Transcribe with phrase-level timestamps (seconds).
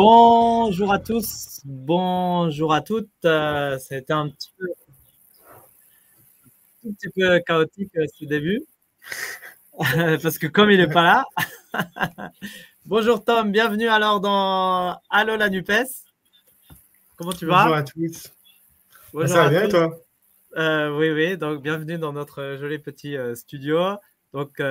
[0.00, 3.10] Bonjour à tous, bonjour à toutes.
[3.24, 4.66] Euh, C'était un petit peu,
[6.86, 8.62] un petit peu chaotique euh, ce début,
[9.76, 11.24] parce que comme il n'est pas là.
[12.86, 15.72] bonjour Tom, bienvenue alors dans Allo la Nupes.
[17.16, 17.64] Comment tu vas?
[17.64, 18.32] Bonjour à tous.
[19.12, 19.98] Bonjour Ça va bien toi?
[20.58, 23.96] Euh, Oui, oui, donc bienvenue dans notre joli petit studio.
[24.32, 24.62] Donc tu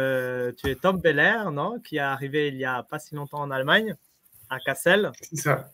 [0.70, 3.98] es Tom Beller, non Qui est arrivé il n'y a pas si longtemps en Allemagne
[4.50, 5.12] à Cassel.
[5.22, 5.70] C'est ça.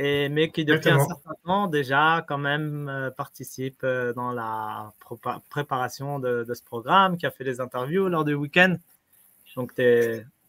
[0.00, 4.92] Et, mais qui depuis un certain temps déjà quand même euh, participe euh, dans la
[5.50, 8.76] préparation de, ce programme, qui a fait des interviews lors du week-end.
[9.56, 9.82] Donc tu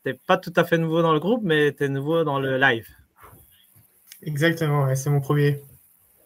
[0.06, 2.60] n'es pas tout à fait nouveau dans le groupe, mais tu es nouveau dans le
[2.60, 2.88] live.
[4.22, 5.64] Exactement, c'est mon premier.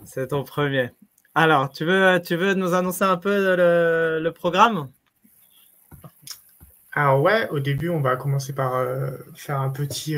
[0.05, 0.91] C'est ton premier.
[1.33, 4.89] Alors, tu veux, tu veux nous annoncer un peu le, le programme?
[6.91, 10.15] Alors ouais, au début, on va commencer par euh, faire un petit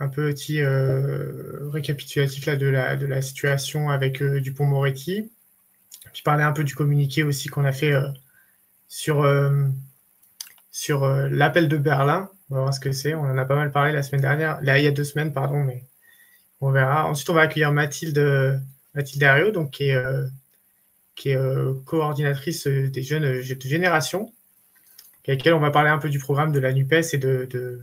[0.00, 5.30] un petit euh, récapitulatif là, de, la, de la situation avec euh, Dupont-Moretti.
[6.12, 8.08] Puis parler un peu du communiqué aussi qu'on a fait euh,
[8.88, 9.26] sur,
[10.70, 12.30] sur l'appel de Berlin.
[12.50, 13.14] On va voir ce que c'est.
[13.14, 15.32] On en a pas mal parlé la semaine dernière, là, il y a deux semaines,
[15.32, 15.84] pardon, mais
[16.60, 17.06] on verra.
[17.06, 18.62] Ensuite, on va accueillir Mathilde,
[18.94, 20.02] Mathilde Ario, donc, qui est,
[21.14, 21.38] qui est
[21.84, 24.32] coordinatrice des jeunes de génération,
[25.26, 27.82] avec laquelle on va parler un peu du programme de la NUPES et de, de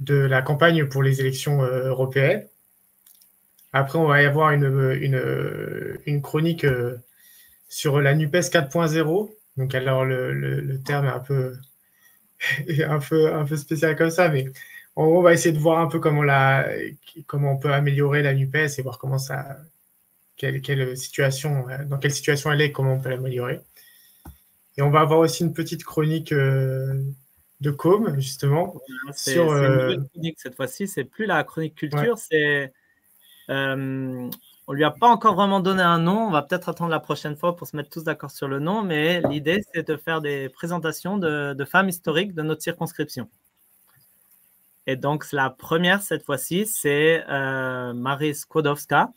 [0.00, 2.46] de la campagne pour les élections euh, européennes.
[3.72, 6.96] Après, on va y avoir une, chronique euh,
[7.68, 9.34] sur la NUPES 4.0.
[9.56, 11.06] Donc, alors, le, terme
[12.68, 14.46] est un peu, spécial comme ça, mais
[14.96, 16.22] on va essayer de voir un peu comment,
[17.32, 19.58] on peut améliorer la NUPES et voir comment ça,
[20.36, 23.60] quelle, situation, dans quelle situation elle est, comment on peut l'améliorer.
[24.76, 27.02] Et on va avoir aussi une petite chronique euh,
[27.64, 28.80] de Com, justement.
[29.28, 32.72] Euh, chronique cette fois-ci, c'est plus la chronique culture, c'est.
[33.50, 34.30] Euh,
[34.66, 36.26] on lui a pas encore vraiment donné un nom.
[36.26, 38.82] On va peut-être attendre la prochaine fois pour se mettre tous d'accord sur le nom.
[38.82, 43.28] Mais l'idée, c'est de faire des présentations de, femmes historiques de notre circonscription.
[44.86, 49.10] Et donc, la première cette fois-ci, c'est euh, Marie Skłodowska,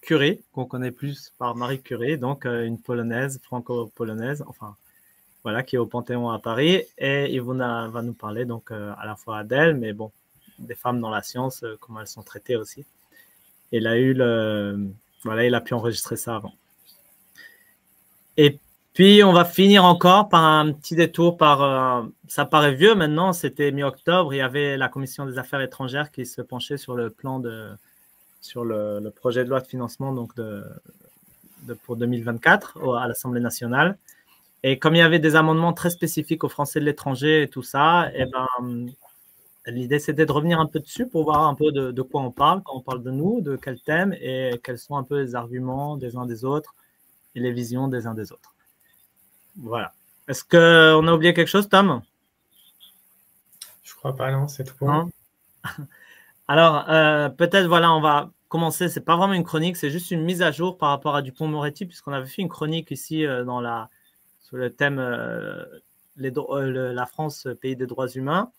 [0.00, 4.76] Curie, qu'on connaît plus par Marie Curie, donc euh, une polonaise, franco-polonaise, enfin
[5.44, 6.82] voilà, qui est au Panthéon à Paris.
[6.98, 10.12] Et Yvonne va nous parler donc euh, à la fois d'elle, mais bon,
[10.58, 12.84] des femmes dans la science, euh, comment elles sont traitées aussi.
[13.72, 14.88] Il a eu le,
[15.24, 16.52] voilà, il a pu enregistrer ça avant.
[18.36, 18.58] Et
[18.92, 23.32] puis on va finir encore par un petit détour par, euh, ça paraît vieux maintenant,
[23.32, 27.10] c'était mi-octobre, il y avait la commission des affaires étrangères qui se penchait sur le
[27.10, 27.70] plan de,
[28.40, 30.64] sur le, projet de loi de financement donc de,
[31.62, 33.96] de pour 2024 à l'Assemblée nationale.
[34.62, 37.62] Et comme il y avait des amendements très spécifiques aux Français de l'étranger et tout
[37.62, 38.86] ça, et eh ben,
[39.66, 42.62] l'idée c'était de revenir un peu dessus pour voir un peu de, quoi on parle,
[42.62, 45.96] quand on parle de nous, de quel thème et quels sont un peu les arguments
[45.96, 46.74] des uns des autres
[47.34, 48.54] et les visions des uns des autres.
[49.56, 49.92] Voilà.
[50.28, 52.02] Est-ce qu'on a oublié quelque chose, Tom?
[53.82, 55.10] Je crois pas, non, c'est tout.
[56.48, 58.88] Alors, euh, peut-être, voilà, on va commencer.
[58.88, 61.86] C'est pas vraiment une chronique, c'est juste une mise à jour par rapport à Dupont-Moretti,
[61.86, 63.88] puisqu'on avait fait une chronique ici euh, dans la
[64.52, 65.64] le thème euh,
[66.20, 68.50] euh, la France, pays des droits humains.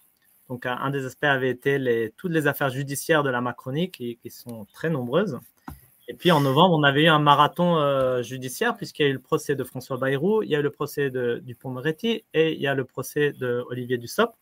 [0.50, 4.66] Donc, un des aspects avait été toutes les affaires judiciaires de la Macronie, qui, sont
[4.74, 5.40] très nombreuses.
[6.10, 9.14] Et puis, en novembre, on avait eu un marathon euh, judiciaire, puisqu'il y a eu
[9.14, 12.60] le procès de François Bayrou, il y a eu le procès de Dupont-Moretti et il
[12.60, 14.36] y a le procès de Olivier Dussopt.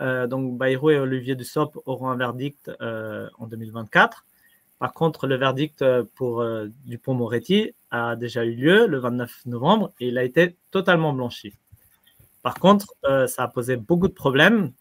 [0.00, 4.24] donc, Bayrou et Olivier Dussopt auront un verdict en 2024.
[4.84, 9.94] Par contre, le verdict euh, pour euh, Dupont-Moretti a déjà eu lieu le 29 novembre
[9.98, 11.54] et il a été totalement blanchi.
[12.42, 14.74] Par contre, euh, ça a posé beaucoup de problèmes.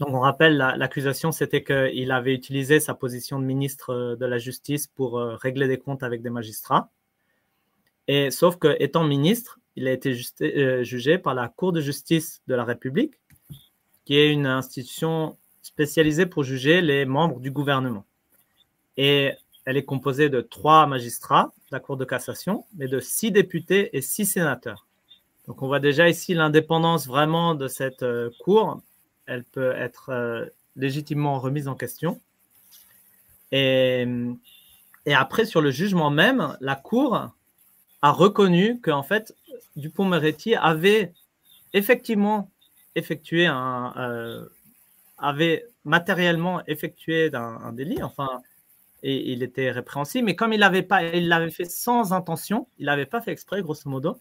[0.00, 4.88] Donc, on rappelle, l'accusation, c'était qu'il avait utilisé sa position de ministre de la Justice
[4.88, 6.90] pour régler des comptes avec des magistrats.
[8.08, 10.16] Et sauf que, étant ministre, il a été
[10.82, 13.20] jugé par la Cour de justice de la République,
[14.04, 18.04] qui est une institution spécialisée pour juger les membres du gouvernement.
[18.98, 19.32] Et
[19.64, 23.96] elle est composée de trois magistrats de la Cour de cassation, mais de six députés
[23.96, 24.86] et six sénateurs.
[25.46, 28.82] Donc on voit déjà ici l'indépendance vraiment de cette euh, cour.
[29.24, 30.44] Elle peut être euh,
[30.76, 32.20] légitimement remise en question.
[33.50, 34.06] Et,
[35.06, 37.30] après, sur le jugement même, la cour
[38.02, 39.34] a reconnu qu'en fait,
[39.76, 41.14] Dupont-Moretti avait
[41.72, 42.50] effectivement
[42.94, 44.44] effectué un, euh,
[45.16, 48.42] avait matériellement effectué un, délit, enfin,
[49.02, 52.86] et il était répréhensible, mais comme il l'avait pas, il l'avait fait sans intention, il
[52.86, 54.18] l'avait pas fait exprès, grosso modo.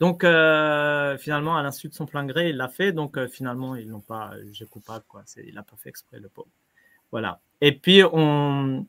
[0.00, 2.92] Donc euh, finalement, à l'insu de son plein gré, il l'a fait.
[2.92, 5.24] Donc euh, finalement, ils n'ont pas jugé coupable, quoi.
[5.44, 6.48] il n'a pas fait exprès, le pauvre.
[7.10, 7.40] Voilà.
[7.60, 8.86] Et puis on,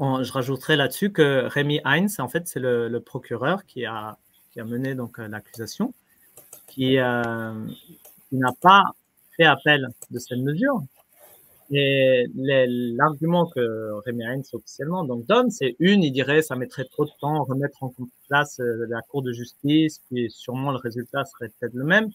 [0.00, 4.18] je rajouterai là-dessus que Rémi Heinz, en fait, c'est le, procureur qui a,
[4.52, 5.94] qui a mené donc l'accusation,
[6.66, 6.96] qui,
[8.28, 8.82] qui n'a pas
[9.36, 10.82] fait appel de cette mesure.
[11.70, 17.10] Et l'argument que Rémi Heinz officiellement donne, c'est une, il dirait ça mettrait trop de
[17.20, 17.92] temps à remettre en
[18.28, 22.10] place euh, la Cour de justice, puis sûrement le résultat serait peut-être le même.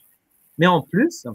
[0.59, 1.25] Mais en plus,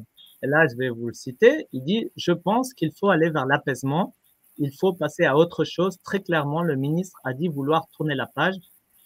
[0.43, 3.47] et là je vais vous le citer, il dit je pense qu'il faut aller vers
[3.47, 4.15] l'apaisement,
[4.59, 5.99] il faut passer à autre chose.
[6.05, 8.55] Très clairement, le ministre a dit vouloir tourner la page.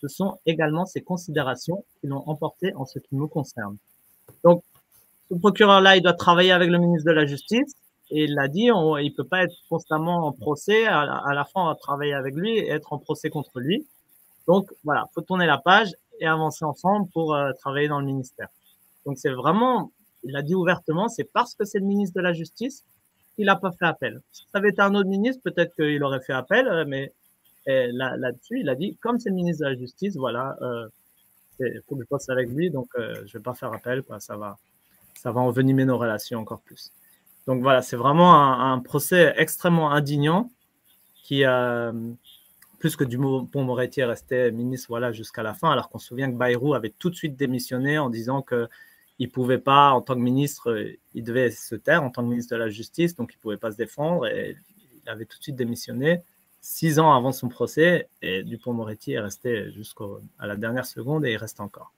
[0.02, 3.76] Ce sont également ces considérations qui l'ont emporté en ce qui me concerne.
[4.44, 4.62] Donc
[5.30, 7.74] ce procureur-là, il doit travailler avec le ministre de la Justice.
[8.10, 10.86] Et il l'a dit, il ne peut pas être constamment en procès.
[10.86, 13.86] À, la fin, on va travailler avec lui et être en procès contre lui.
[14.46, 15.90] Donc voilà, faut tourner la page
[16.20, 18.48] et avancer ensemble pour euh, travailler dans le ministère.
[19.04, 19.92] Donc c'est vraiment,
[20.24, 22.82] il a dit ouvertement, c'est parce que c'est le ministre de la Justice
[23.36, 24.20] qu'il n'a pas fait appel.
[24.32, 27.12] Si ça avait été un autre ministre, peut-être qu'il aurait fait appel, euh, mais
[27.66, 30.88] là-dessus, il a dit, comme c'est le ministre de la Justice, voilà, euh,
[31.60, 34.20] il faut que je passe avec lui, donc euh, je vais pas faire appel, quoi,
[34.20, 34.56] ça va,
[35.14, 36.90] ça va envenimer nos relations encore plus.
[37.48, 40.50] Donc voilà, c'est vraiment un, procès extrêmement indignant
[41.24, 41.92] qui, euh,
[42.78, 46.36] plus que Dupont-Moretti est resté ministre voilà, jusqu'à la fin, alors qu'on se souvient que
[46.36, 48.68] Bayrou avait tout de suite démissionné en disant qu'il
[49.18, 52.54] ne pouvait pas, en tant que ministre, il devait se taire en tant que ministre
[52.54, 54.54] de la Justice, donc il pouvait pas se défendre et
[55.02, 56.20] il avait tout de suite démissionné
[56.60, 60.04] six ans avant son procès et Dupont-Moretti est resté jusqu'à
[60.38, 61.94] la dernière seconde et il reste encore.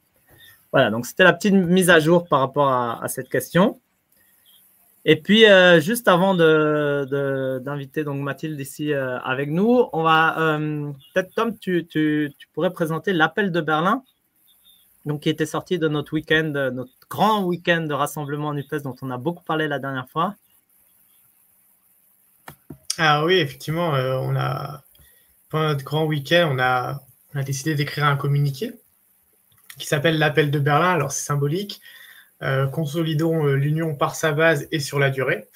[0.72, 3.80] Voilà, donc c'était la petite mise à jour par rapport à, cette question.
[5.04, 11.34] Et puis, euh, juste avant d'inviter Mathilde ici euh, avec nous, on va euh, peut-être
[11.34, 14.02] Tom, tu, pourrais présenter l'appel de Berlin,
[15.06, 19.10] donc qui était sorti de notre week-end, notre grand week-end de rassemblement NUPES dont on
[19.10, 20.34] a beaucoup parlé la dernière fois.
[22.98, 24.82] Ah oui, effectivement, on a
[25.48, 27.02] pendant notre grand week-end, on a,
[27.34, 28.72] on a décidé d'écrire un communiqué
[29.78, 30.92] qui s'appelle l'appel de Berlin.
[30.92, 31.80] Alors c'est symbolique.
[32.42, 35.46] Euh, consolidons euh, l'union par sa base et sur la durée.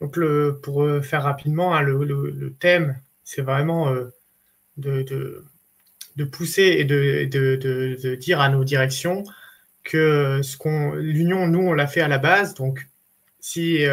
[0.00, 0.18] Donc
[0.62, 3.94] pour euh, faire rapidement, hein, le, thème, c'est vraiment
[4.76, 5.44] de,
[6.32, 9.24] pousser et de, dire à nos directions
[9.84, 10.40] que
[10.96, 12.54] l'union, nous, on l'a fait à la base.
[12.54, 12.88] Donc
[13.54, 13.86] il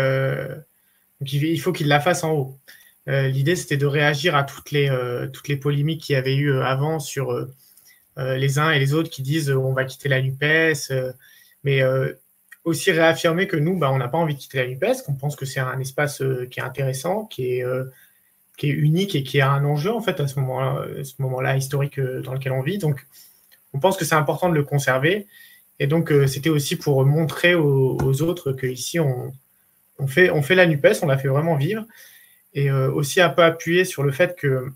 [1.61, 2.57] faut qu'ils la fassent en haut.
[3.07, 7.47] L'idée, c'était de réagir à toutes les, polémiques qu'il y avait eu avant sur
[8.17, 10.91] les uns et les autres qui disent on va quitter la NUPES,
[11.63, 11.83] mais
[12.63, 15.35] aussi réaffirmer que nous, bah, on n'a pas envie de quitter la NUPES, qu'on pense
[15.35, 17.65] que c'est un espace qui est intéressant, qui est,
[18.57, 22.33] qui est unique et qui a un enjeu en fait à ce moment-là, historique dans
[22.33, 22.77] lequel on vit.
[22.77, 23.07] Donc,
[23.73, 25.27] on pense que c'est important de le conserver.
[25.79, 29.33] Et donc, c'était aussi pour montrer aux, autres qu'ici, on,
[29.97, 31.85] on, fait, la NUPES, on la fait vraiment vivre.
[32.53, 34.71] Et aussi un peu appuyer sur le fait que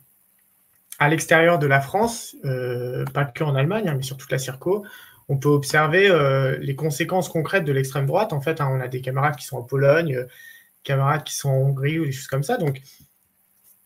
[1.00, 4.38] à l'extérieur de la France, euh, pas que en Allemagne, hein, mais sur toute la
[4.38, 4.86] Circo,
[5.30, 8.34] on peut observer euh, les conséquences concrètes de l'extrême droite.
[8.34, 10.26] En fait, hein, on a des camarades qui sont en Pologne, euh,
[10.84, 12.58] camarades qui sont en Hongrie ou des choses comme ça.
[12.58, 12.82] Donc,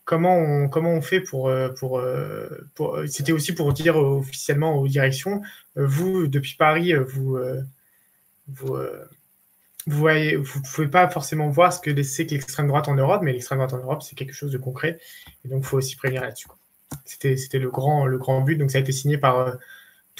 [0.04, 1.50] comment on, comment on fait pour.
[1.78, 2.02] pour,
[2.74, 5.40] pour C'était aussi pour dire officiellement aux directions
[5.76, 7.38] vous, depuis Paris, vous.
[8.48, 8.76] vous
[9.86, 13.58] vous pouvez pas forcément voir ce que c'est que l'extrême droite en Europe, mais l'extrême
[13.58, 14.98] droite en Europe, c'est quelque chose de concret.
[15.44, 16.48] Et donc, il faut aussi prévenir là-dessus.
[17.04, 18.56] C'était le grand, le grand but.
[18.56, 19.54] Donc, ça a été signé par euh,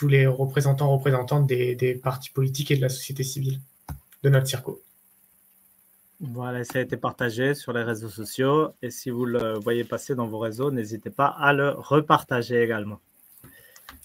[0.01, 3.61] tous les représentants, représentantes des, des, partis politiques et de la société civile
[4.23, 4.81] de notre circo.
[6.21, 8.71] Voilà, ça a été partagé sur les réseaux sociaux.
[8.81, 12.99] Et si vous le voyez passer dans vos réseaux, n'hésitez pas à le repartager également.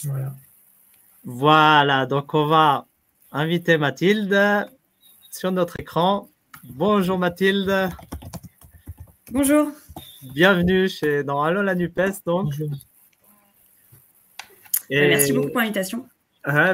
[0.03, 0.33] Voilà.
[1.23, 2.87] Voilà, donc on va
[3.31, 4.37] inviter Mathilde
[5.31, 6.27] sur notre écran.
[6.65, 7.89] Bonjour Mathilde.
[9.31, 9.71] Bonjour.
[10.33, 12.25] Bienvenue chez, dans Allo la NUPES.
[12.25, 12.51] Donc.
[14.89, 15.07] Et...
[15.07, 16.05] Merci beaucoup pour l'invitation.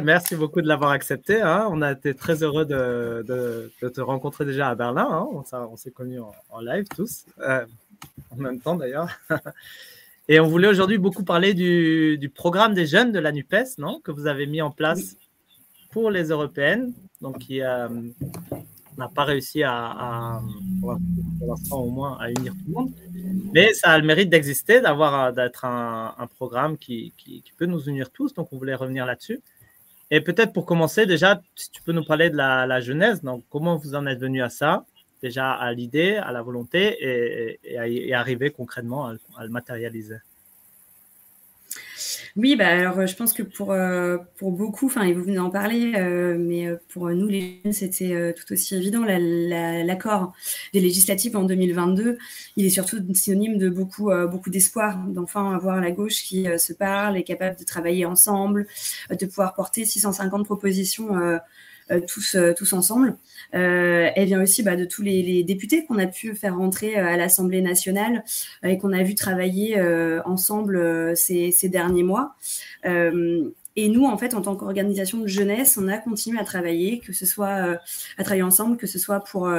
[0.03, 1.41] merci beaucoup de l'avoir accepté.
[1.41, 1.67] Hein.
[1.71, 3.23] On a été très heureux de,
[3.81, 5.07] de, te rencontrer déjà à Berlin.
[5.09, 5.27] Hein.
[5.53, 7.65] On, s'est connus en, live tous, euh,
[8.31, 9.09] en même temps d'ailleurs.
[10.27, 13.99] Et on voulait aujourd'hui beaucoup parler du, du, programme des jeunes de la NUPES, non?
[14.01, 15.17] Que vous avez mis en place
[15.91, 17.61] pour les européennes, donc qui
[19.01, 20.41] n'a pas réussi à,
[21.71, 22.91] au moins, à unir tout le monde.
[23.53, 28.09] Mais ça a le mérite d'exister, d'avoir d'être un, programme qui, qui, peut nous unir
[28.11, 28.33] tous.
[28.33, 29.39] Donc, on voulait revenir là-dessus.
[30.09, 33.21] Et peut-être pour commencer, déjà, si tu peux nous parler de la, la genèse.
[33.21, 34.85] Donc, comment vous en êtes venu à ça?
[35.21, 40.17] Déjà à l'idée, à la volonté et, arriver concrètement à le matérialiser.
[42.37, 45.35] Oui, bah alors euh, je pense que pour, euh, pour beaucoup, enfin, et vous venez
[45.35, 49.03] d'en parler, euh, mais pour nous les jeunes, c'était tout aussi évident.
[49.05, 50.33] L'accord
[50.73, 52.17] des législatives en 2022,
[52.55, 57.17] il est surtout synonyme de beaucoup, beaucoup d'espoir, d'enfin avoir la gauche qui se parle,
[57.17, 58.67] est capable de travailler ensemble,
[59.09, 61.09] de pouvoir porter 650 propositions
[62.07, 63.17] tous, tous ensemble.
[63.53, 67.05] Euh, elle vient aussi bah, de tous les, députés qu'on a pu faire rentrer euh,
[67.05, 68.23] à l'Assemblée nationale
[68.63, 69.81] euh, et qu'on a vu travailler
[70.25, 72.35] ensemble ces, derniers mois.
[73.77, 77.13] Et nous, en fait, en tant qu'organisation de jeunesse, on a continué à travailler, que
[77.13, 77.79] ce soit
[78.17, 79.49] à travailler ensemble, que ce soit pour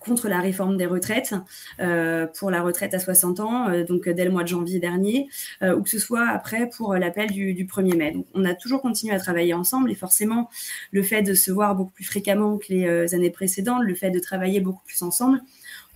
[0.00, 1.34] contre la réforme des retraites,
[1.80, 5.28] euh, pour la retraite à 60 ans, euh, donc dès le mois de janvier dernier,
[5.62, 8.12] euh, ou que ce soit après pour l'appel du, 1er mai.
[8.12, 10.48] Donc, on a toujours continué à travailler ensemble et forcément,
[10.92, 14.18] le fait de se voir beaucoup plus fréquemment que les années précédentes, le fait de
[14.18, 15.40] travailler beaucoup plus ensemble,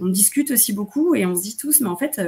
[0.01, 2.21] on discute aussi beaucoup et on se dit tous, mais en fait,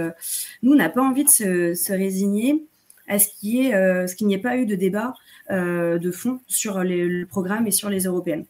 [0.63, 2.65] nous, on n'a pas envie de se, résigner
[3.07, 5.15] à ce qu'il n'y ait, pas eu de débat
[5.51, 8.45] de fond sur le programme et sur les européennes.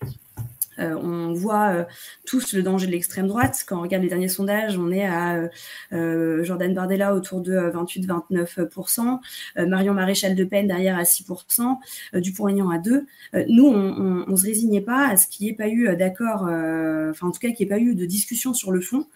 [0.78, 1.84] Euh, on voit euh,
[2.26, 3.64] tous le danger de l'extrême droite.
[3.66, 5.48] Quand on regarde les derniers sondages, on est à
[5.92, 9.18] euh, Jordan Bardella autour de 28-29%,
[9.66, 11.76] Marion Maréchal de Pen derrière à 6%,
[12.14, 13.04] Dupont-Aignan à 2%.
[13.48, 17.28] nous, on ne se résignait pas à ce qu'il n'y ait pas eu d'accord, enfin
[17.28, 19.06] en tout cas qu'il n'y ait pas eu de discussion sur le fond.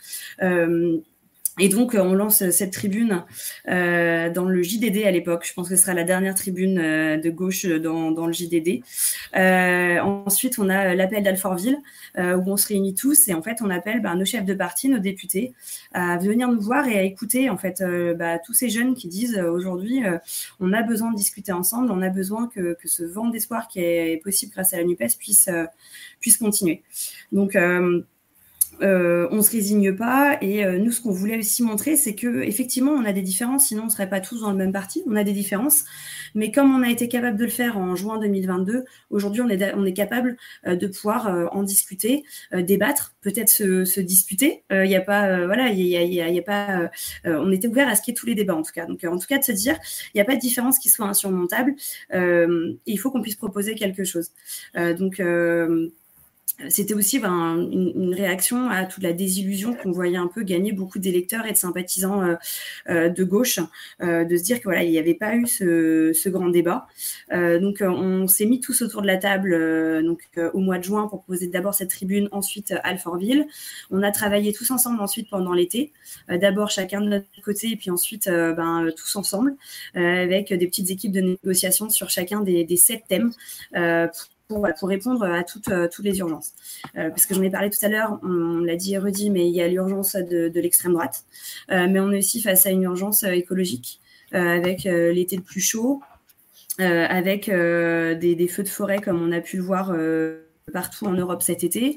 [1.58, 3.24] Et donc, on lance cette tribune
[3.68, 5.44] euh, dans le JDD à l'époque.
[5.46, 8.82] Je pense que ce sera la dernière tribune euh, de gauche dans, dans le JDD.
[9.36, 11.78] Euh, ensuite, on a l'appel d'Alfortville,
[12.16, 14.54] euh, où on se réunit tous et en fait, on appelle bah, nos chefs de
[14.54, 15.52] parti, nos députés,
[15.92, 19.08] à venir nous voir et à écouter en fait euh, bah, tous ces jeunes qui
[19.08, 20.02] disent aujourd'hui,
[20.60, 23.80] on a besoin de discuter ensemble, on a besoin que, que ce vent d'espoir qui
[23.80, 25.50] est possible grâce à la NUPES puisse,
[26.20, 26.82] puisse continuer.
[27.30, 27.56] Donc,
[28.82, 30.38] euh, on se résigne pas.
[30.40, 33.66] Et euh, nous, ce qu'on voulait aussi montrer, c'est que effectivement, on a des différences.
[33.66, 35.02] Sinon, on serait pas tous dans le même parti.
[35.06, 35.84] On a des différences,
[36.34, 39.74] mais comme on a été capable de le faire en juin 2022, aujourd'hui, on est
[39.74, 40.36] on est capable
[40.66, 44.64] euh, de pouvoir en discuter, débattre, peut-être se, disputer.
[44.70, 45.38] A, pas.
[47.24, 48.86] on était ouvert à ce qu'il y ait tous les débats en tout cas.
[48.86, 49.78] Donc, en tout cas, de se dire,
[50.14, 51.74] il n'y a pas de différence qui soit insurmontable.
[52.12, 54.30] il faut qu'on puisse proposer quelque chose.
[54.74, 55.20] donc
[56.68, 60.98] c'était aussi ben, une, réaction à toute la désillusion qu'on voyait un peu gagner beaucoup
[60.98, 62.34] d'électeurs et de sympathisants euh,
[62.88, 63.58] euh, de gauche,
[64.02, 66.86] euh, de se dire que voilà, il n'y avait pas eu ce, grand débat.
[67.30, 69.52] donc, on s'est mis tous autour de la table
[70.04, 70.22] donc
[70.54, 73.46] au mois de juin pour poser d'abord cette tribune, ensuite Alfortville.
[73.90, 75.92] On a travaillé tous ensemble ensuite pendant l'été.
[76.28, 79.56] d'abord chacun de notre côté, et puis ensuite ben, tous ensemble
[79.94, 83.32] avec des petites équipes de négociation sur chacun des sept thèmes
[84.52, 86.52] pour, répondre à toutes, euh, les urgences.
[86.96, 89.48] Euh, parce que j'en ai parlé tout à l'heure, on, l'a dit et redit, mais
[89.48, 91.24] il y a l'urgence de, l'extrême droite,
[91.70, 94.00] euh, mais on est aussi face à une urgence écologique,
[94.32, 96.00] avec l'été le plus chaud,
[96.78, 99.94] avec des, feux de forêt comme on a pu le voir
[100.72, 101.96] partout en Europe cet été.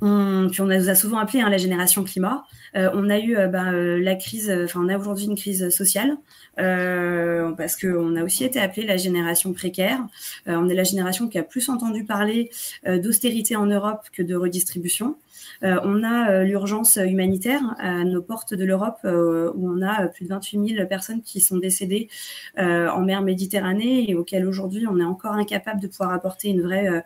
[0.00, 2.44] On, puis on nous a souvent appelé hein, la génération climat.
[2.74, 6.16] on a eu bah, la crise, enfin on a aujourd'hui une crise sociale
[6.58, 10.00] euh, parce qu'on a aussi été appelé la génération précaire.
[10.48, 12.50] Euh, on est la génération qui a plus entendu parler
[12.86, 15.16] euh, d'austérité en Europe que de redistribution.
[15.62, 20.74] on a l'urgence humanitaire à nos portes de l'Europe, où on a plus de 28
[20.76, 22.08] 000 personnes qui sont décédées
[22.56, 27.04] en mer Méditerranée et auxquelles aujourd'hui on est encore incapable de pouvoir apporter une vraie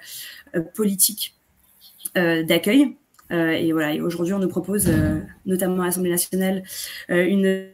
[0.74, 1.34] politique
[2.16, 2.96] d'accueil.
[3.30, 4.90] et voilà, aujourd'hui, on nous propose,
[5.44, 6.62] notamment à l'Assemblée nationale,
[7.08, 7.68] une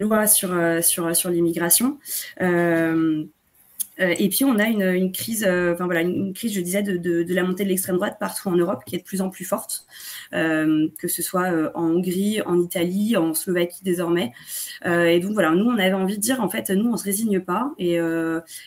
[0.00, 1.98] loi sur, euh, sur, sur l'immigration.
[2.40, 3.24] Euh, euh,
[3.98, 7.22] et puis on a une, une crise, enfin voilà, une, crise, je disais, de, de,
[7.22, 9.44] de la montée de l'extrême droite partout en Europe, qui est de plus en plus
[9.44, 9.86] forte.
[10.34, 14.32] Euh, que ce soit euh, en Hongrie, en Italie, en Slovaquie désormais.
[14.84, 17.04] Euh, et donc voilà, nous on avait envie de dire en fait, nous on se
[17.04, 17.98] résigne pas et,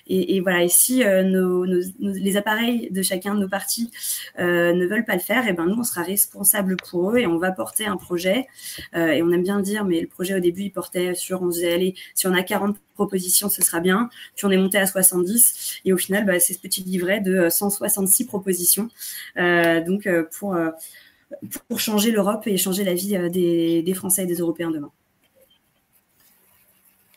[0.08, 3.92] et, et voilà, et si nos, nos, les appareils de chacun de nos partis
[4.40, 7.38] ne veulent pas le faire, et ben nous on sera responsable pour eux et on
[7.38, 8.48] va porter un projet.
[8.96, 11.52] et on aime bien le dire, mais le projet au début il portait sur, on
[11.52, 14.10] se disait allez, si on a 40 propositions, ce sera bien.
[14.36, 17.50] Puis on est monté à 70 et au final, bah, c'est ce petit livret de
[17.50, 18.90] 166 propositions.
[19.38, 20.56] Euh, donc pour
[21.68, 24.92] pour changer l'Europe et changer la vie euh, des, Français et des Européens demain.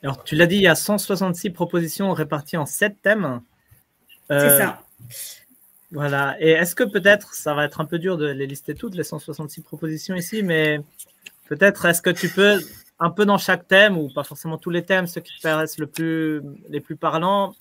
[0.02, 3.40] Alors, tu l'as dit, il y a 166 propositions réparties en 7 thèmes.
[4.28, 4.82] C'est ça.
[5.92, 6.36] Voilà.
[6.40, 9.04] Et est-ce que peut-être, ça va être un peu dur de les lister toutes, les
[9.04, 10.80] 166 propositions ici, mais
[11.46, 12.60] peut-être est-ce que tu peux,
[13.04, 15.76] un peu dans chaque thème, ou pas forcément tous les thèmes, ceux qui te paraissent
[15.76, 17.54] le plus, les plus parlants,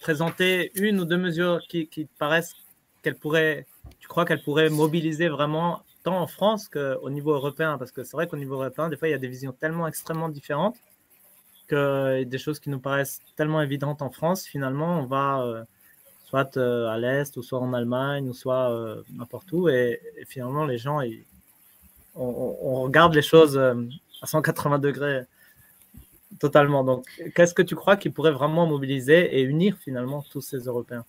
[0.00, 2.54] présenter une ou deux mesures qui, te paraissent
[3.02, 3.66] qu'elles pourraient,
[4.00, 7.76] tu crois qu'elles pourraient mobiliser vraiment tant en France qu'au niveau européen?
[7.76, 9.86] Parce que c'est vrai qu'au niveau européen, des fois, il y a des visions tellement
[9.86, 10.76] extrêmement différentes
[11.66, 15.62] que des choses qui nous paraissent tellement évidentes en France, finalement, on va euh,
[16.24, 19.68] soit euh, à l'Est, ou soit en Allemagne, ou soit euh, n'importe où.
[19.68, 21.00] Et, finalement, les gens,
[22.14, 23.60] on, regarde les choses
[24.24, 25.22] à 180 degrés
[26.40, 26.82] totalement.
[26.82, 31.04] Donc, qu'est-ce que tu crois qui pourrait vraiment mobiliser et unir finalement tous ces Européens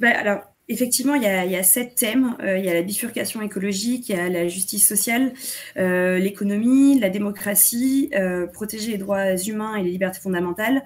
[0.00, 2.36] ben, Alors, Effectivement, il y, a, sept thèmes.
[2.42, 5.32] Euh, il y a la bifurcation écologique, il y a la justice sociale,
[5.76, 10.82] euh, l'économie, la démocratie, euh, protéger les droits humains et les libertés fondamentales,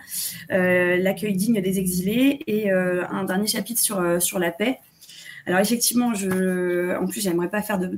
[0.50, 4.78] l'accueil digne des exilés et un dernier chapitre sur, sur la paix.
[5.46, 7.88] Alors effectivement, je, en plus, j'aimerais pas faire de,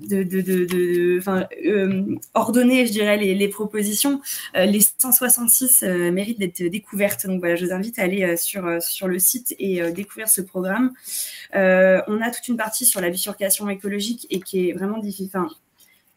[0.00, 1.20] de,
[1.66, 4.20] euh, ordonner, je dirais, les, propositions.
[4.56, 7.26] Euh, les 166 euh, méritent d'être découvertes.
[7.26, 10.92] Donc voilà, je vous invite à aller sur, sur le site et découvrir ce programme.
[11.52, 15.30] on a toute une partie sur la bifurcation écologique et qui est vraiment difficile.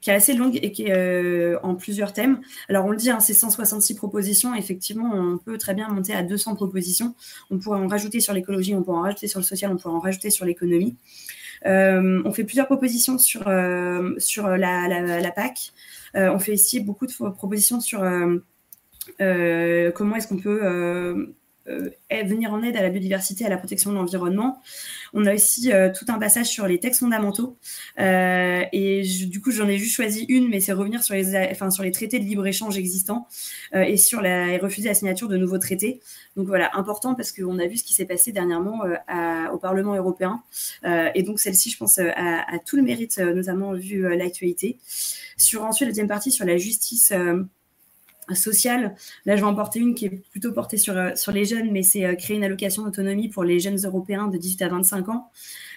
[0.02, 2.42] qui est assez longue et qui est en plusieurs thèmes.
[2.70, 4.56] Alors on le dit, hein, c'est 166 propositions.
[4.56, 7.16] Effectivement, on peut très bien monter à 200 propositions.
[7.52, 9.96] On pourrait en rajouter sur l'écologie, on pourrait en rajouter sur le social, on pourrait
[9.96, 10.96] en rajouter sur l'économie.
[11.66, 15.72] Euh, on fait plusieurs propositions sur, euh, la, la, PAC.
[16.16, 18.42] Euh, on fait ici beaucoup de propositions sur comment
[20.16, 21.34] est-ce qu'on peut
[22.24, 24.62] venir en aide à la biodiversité, à la protection de l'environnement.
[25.14, 27.58] On a aussi euh, tout un passage sur les textes fondamentaux.
[28.00, 32.20] Euh, et du coup, j'en ai juste choisi une, mais c'est revenir sur les, traités
[32.20, 33.28] de libre-échange existants
[33.74, 36.00] euh, et sur la, et refuser la signature de nouveaux traités.
[36.36, 38.84] Donc voilà, important parce qu'on a vu ce qui s'est passé dernièrement
[39.52, 40.44] au Parlement européen.
[40.84, 44.78] et donc celle-ci, je pense, a, a, tout le mérite, notamment vu l'actualité.
[45.38, 47.12] Sur ensuite la deuxième partie sur la justice
[48.34, 48.96] sociale.
[49.26, 51.84] Là, je vais en porter une qui est plutôt portée sur, euh, les jeunes, mais
[51.84, 55.32] c'est euh, créer une allocation d'autonomie pour les jeunes européens de 18 à 25 ans,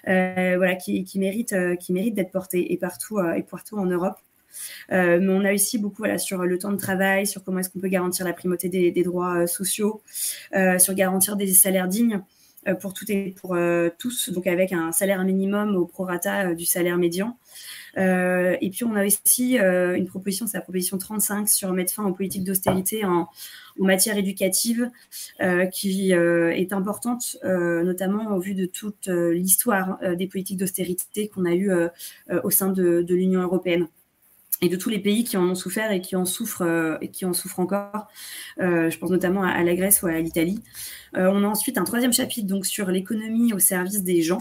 [0.09, 4.17] euh, voilà, qui, mérite, d'être portée et partout, et partout en Europe.
[4.91, 7.81] mais on a aussi beaucoup voilà, sur le temps de travail, sur comment est-ce qu'on
[7.81, 10.03] peut garantir la primauté des, des droits sociaux,
[10.79, 12.23] sur garantir des salaires dignes
[12.81, 13.57] pour toutes et pour
[13.99, 17.37] tous, donc avec un salaire minimum au prorata du salaire médian.
[17.99, 21.93] Euh, et puis, on a aussi euh, une proposition, c'est la proposition 35 sur mettre
[21.93, 23.29] fin aux politiques d'austérité en,
[23.79, 24.91] matière éducative,
[25.41, 31.55] euh, qui est importante, notamment au vu de toute l'histoire des politiques d'austérité qu'on a
[31.55, 31.71] eues
[32.45, 33.89] au sein de, l'Union européenne
[34.61, 37.25] et de tous les pays qui en ont souffert et qui en souffrent et qui
[37.25, 38.09] en souffrent encore.
[38.59, 40.63] je pense notamment à, la Grèce ou à l'Italie.
[41.15, 44.41] on a ensuite un troisième chapitre donc sur l'économie au service des gens.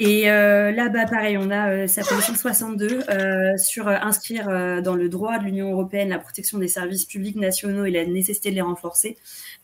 [0.00, 4.48] Et euh, là, bas pareil, on a euh, sa position 62 euh, sur inscrire
[4.82, 8.50] dans le droit de l'Union européenne la protection des services publics nationaux et la nécessité
[8.50, 9.16] de les renforcer.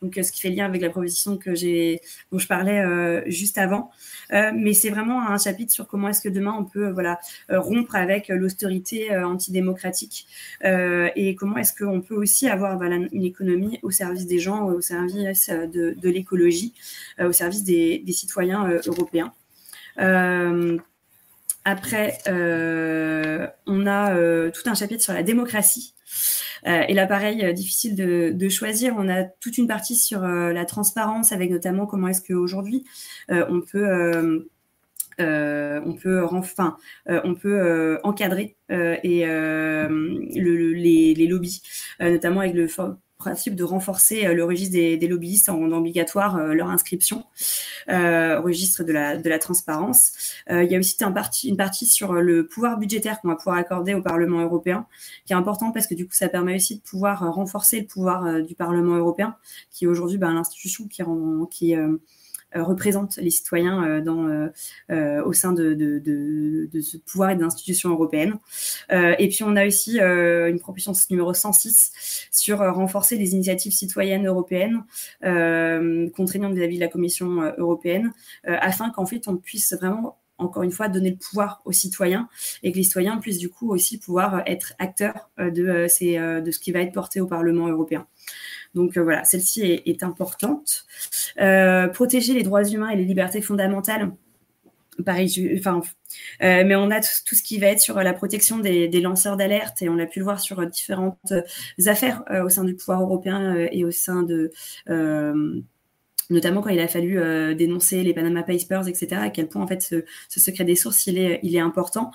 [0.03, 2.83] Donc, ce qui fait lien avec la proposition que j'ai, dont je parlais
[3.31, 3.91] juste avant.
[4.31, 7.19] mais c'est vraiment un chapitre sur comment est-ce que demain on peut, voilà,
[7.51, 10.27] rompre avec l'austérité antidémocratique
[10.65, 15.51] et comment est-ce qu'on peut aussi avoir une économie au service des gens, au service
[15.51, 16.73] de, de l'écologie,
[17.21, 19.33] au service des, des citoyens européens.
[20.01, 20.79] Euh,
[21.65, 25.95] après, euh, on a euh, tout un chapitre sur la démocratie.
[26.65, 28.95] et là, pareil, difficile de, choisir.
[28.99, 32.85] On a toute une partie sur la transparence, avec notamment comment est-ce qu'aujourd'hui,
[33.29, 34.47] on peut...
[35.19, 41.63] on peut enfin on peut encadrer et les, les, lobbies
[42.01, 42.69] notamment avec le
[43.21, 47.25] principe de renforcer euh, le registre des, lobbyistes en, obligatoire euh, leur inscription
[47.89, 50.35] euh, au registre de la, de la transparence.
[50.51, 53.57] il y a aussi un parti, une partie sur le pouvoir budgétaire qu'on va pouvoir
[53.57, 54.87] accorder au Parlement européen,
[55.27, 58.43] qui est important parce que du coup, ça permet aussi de pouvoir renforcer le pouvoir
[58.43, 59.37] du Parlement européen,
[59.71, 61.75] qui est aujourd'hui ben, l'institution qui, rend, qui
[62.57, 64.51] euh, représente les citoyens euh, dans,
[64.91, 68.39] euh, au sein de, de, de, de, ce pouvoir et d'institutions européennes.
[68.91, 74.83] et puis on a aussi une proposition numéro 106 sur renforcer les initiatives citoyennes européennes
[76.13, 78.13] contraignantes vis-à-vis de la Commission européenne,
[78.45, 82.27] afin qu'en fait on puisse vraiment encore une fois, donner le pouvoir aux citoyens
[82.63, 86.73] et que les citoyens puissent du coup aussi pouvoir être acteurs de, de ce qui
[86.73, 88.07] va être porté au Parlement européen.
[88.75, 90.87] Donc euh, voilà, celle-ci est, importante.
[91.41, 94.13] Euh, protéger les droits humains et les libertés fondamentales
[95.07, 95.81] pareil, enfin,
[96.43, 99.81] mais on a tout, ce qui va être sur la protection des, des lanceurs d'alerte
[99.81, 101.33] et on l'a pu le voir sur différentes
[101.87, 104.51] affaires au sein du pouvoir européen et au sein de
[106.31, 109.67] notamment quand il a fallu euh, dénoncer les Panama Papers, etc., à quel point en
[109.67, 112.13] fait ce, secret des sources il est, il est important,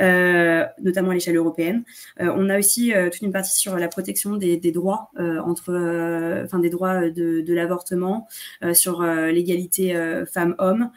[0.00, 1.84] euh, notamment à l'échelle européenne.
[2.20, 6.58] Euh, on a aussi toute une partie sur la protection des, des droits entre, enfin
[6.58, 8.26] des droits de, de l'avortement,
[8.72, 9.94] sur l'égalité
[10.32, 10.90] femmes-hommes,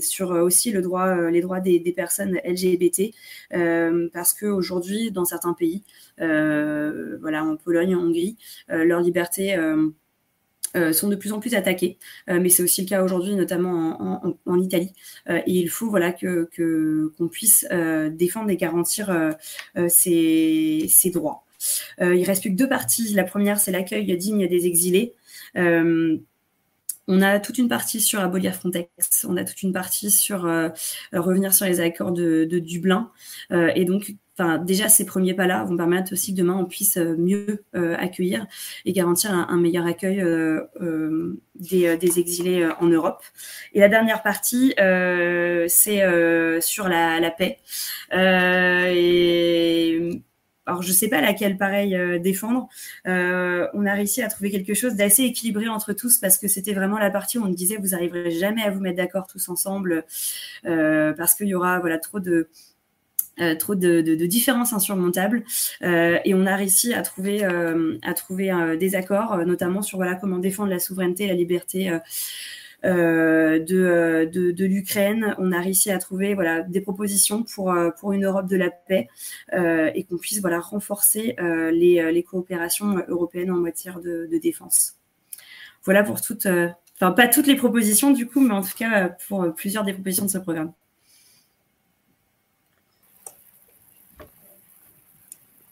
[0.00, 3.14] sur aussi le droit, les droits des, des personnes LGBT,
[4.12, 5.84] parce que aujourd'hui dans certains pays,
[6.18, 8.36] voilà en Pologne, en Hongrie,
[8.68, 9.56] leur liberté
[10.76, 14.36] euh, sont de plus en plus attaqués, euh, mais c'est aussi le cas aujourd'hui, notamment
[14.46, 14.92] en, Italie.
[15.28, 16.50] Euh, et il faut voilà que
[17.18, 17.66] qu'on puisse
[18.12, 19.36] défendre et garantir
[19.88, 21.44] ces, droits.
[22.00, 23.14] il reste plus que deux parties.
[23.14, 25.14] La première, c'est l'accueil digne des exilés.
[27.10, 30.42] On a toute une partie sur abolir Frontex, on a toute une partie sur
[31.12, 33.10] revenir sur les accords de, de Dublin.
[33.50, 37.16] et donc, enfin, déjà, ces premiers pas-là vont permettre aussi que demain, on puisse euh,
[37.16, 38.46] mieux euh, accueillir
[38.84, 43.22] et garantir un, meilleur accueil euh, des, exilés en Europe.
[43.74, 44.74] Et la dernière partie,
[45.68, 47.58] c'est sur la, paix.
[50.66, 52.68] alors je sais pas laquelle pareil défendre.
[53.04, 56.98] on a réussi à trouver quelque chose d'assez équilibré entre tous parce que c'était vraiment
[56.98, 60.04] la partie où on disait vous arriverez jamais à vous mettre d'accord tous ensemble
[60.62, 62.48] parce qu'il y aura voilà trop de
[63.58, 65.44] trop de, de, de, différences insurmontables
[65.82, 70.14] euh, et on a réussi à trouver euh, à trouver des accords notamment sur voilà
[70.14, 71.90] comment défendre la souveraineté et la liberté
[72.84, 73.58] de,
[74.24, 75.34] de, de l'Ukraine.
[75.38, 79.08] On a réussi à trouver voilà des propositions pour pour une Europe de la paix
[79.52, 81.36] et qu'on puisse voilà renforcer
[81.72, 84.94] les, les coopérations européennes en matière de, de défense.
[85.84, 89.52] Voilà pour toutes enfin pas toutes les propositions du coup mais en tout cas pour
[89.54, 90.72] plusieurs des propositions de ce programme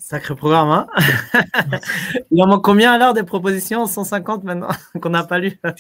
[0.08, 0.86] Sacré programme, hein
[2.30, 3.86] Il en manque combien alors des propositions?
[3.86, 4.68] 150 maintenant
[5.02, 5.72] qu'on n'a pas lu euh,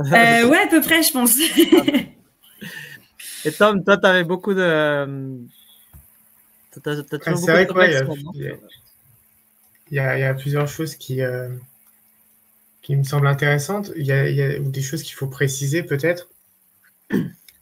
[0.00, 1.38] Ouais, à peu près, je pense.
[3.44, 5.38] Et Tom, toi, tu avais beaucoup de.
[6.72, 7.68] C'est vrai
[9.86, 11.48] qu'il y, a plusieurs choses qui, euh,
[12.82, 13.92] qui me semblent intéressantes.
[13.94, 16.28] Il y a, des choses qu'il faut préciser peut-être,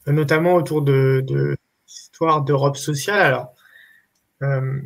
[0.07, 3.21] notamment autour de, de l'histoire d'Europe sociale.
[3.21, 3.55] Alors,
[4.43, 4.81] euh,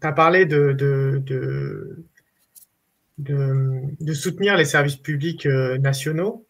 [0.00, 1.22] tu as parlé de, de,
[3.18, 6.46] de, soutenir les services publics euh, nationaux,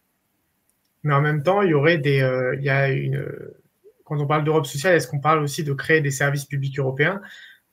[1.03, 2.21] mais en même temps, il y aurait des.
[2.21, 3.25] Euh, il y a une,
[4.03, 7.21] quand on parle d'Europe sociale, est-ce qu'on parle aussi de créer des services publics européens?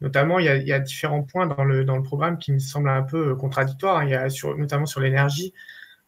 [0.00, 2.52] Notamment, il y, a, il y, a, différents points dans le, dans le programme qui
[2.52, 4.04] me semblent un peu contradictoires.
[4.04, 5.54] Il y a sur, notamment sur l'énergie,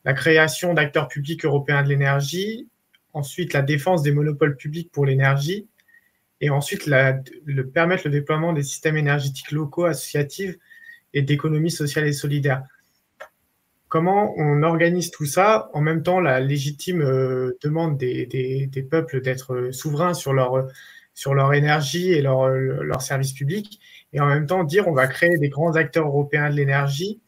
[0.05, 2.69] la création d'acteurs publics européens de l'énergie,
[3.13, 5.69] ensuite la défense des monopoles publics pour l'énergie,
[6.41, 10.57] et ensuite le, permettre le déploiement des systèmes énergétiques locaux, associatifs
[11.15, 12.63] et d'économie sociale et solidaire.
[13.89, 19.21] Comment on organise tout ça en même temps la légitime euh, demande des, des, peuples
[19.21, 20.67] d'être souverains sur leur,
[21.15, 23.81] sur leur énergie et leur, leur service public
[24.13, 27.21] et en même temps dire on va créer des grands acteurs européens de l'énergie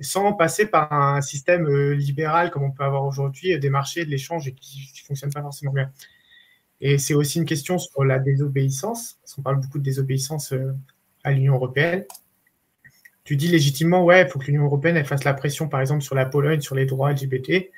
[0.00, 4.10] sans passer par un système euh, libéral comme on peut avoir aujourd'hui des marchés de
[4.10, 5.90] l'échange et qui ne fonctionne pas forcément bien.
[6.80, 10.72] Et c'est aussi une question sur la désobéissance, parce qu'on parle beaucoup de désobéissance euh,
[11.24, 12.04] à l'Union européenne.
[13.24, 16.14] Tu dis légitimement, ouais, il faut que l'Union européenne fasse la pression, par exemple, sur
[16.14, 17.70] la Pologne, sur les droits LGBT.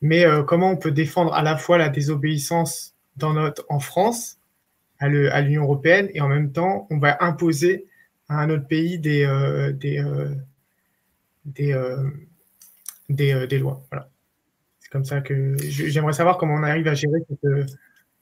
[0.00, 4.38] Mais euh, comment on peut défendre à la fois la désobéissance dans notre, en France,
[4.98, 7.86] à l'Union européenne, et en même temps, on va imposer
[8.28, 10.00] à un autre pays des, euh, des,
[13.08, 13.82] des, des, lois.
[13.90, 14.08] Voilà.
[14.78, 17.68] C'est comme ça que j'aimerais savoir comment on arrive à gérer cette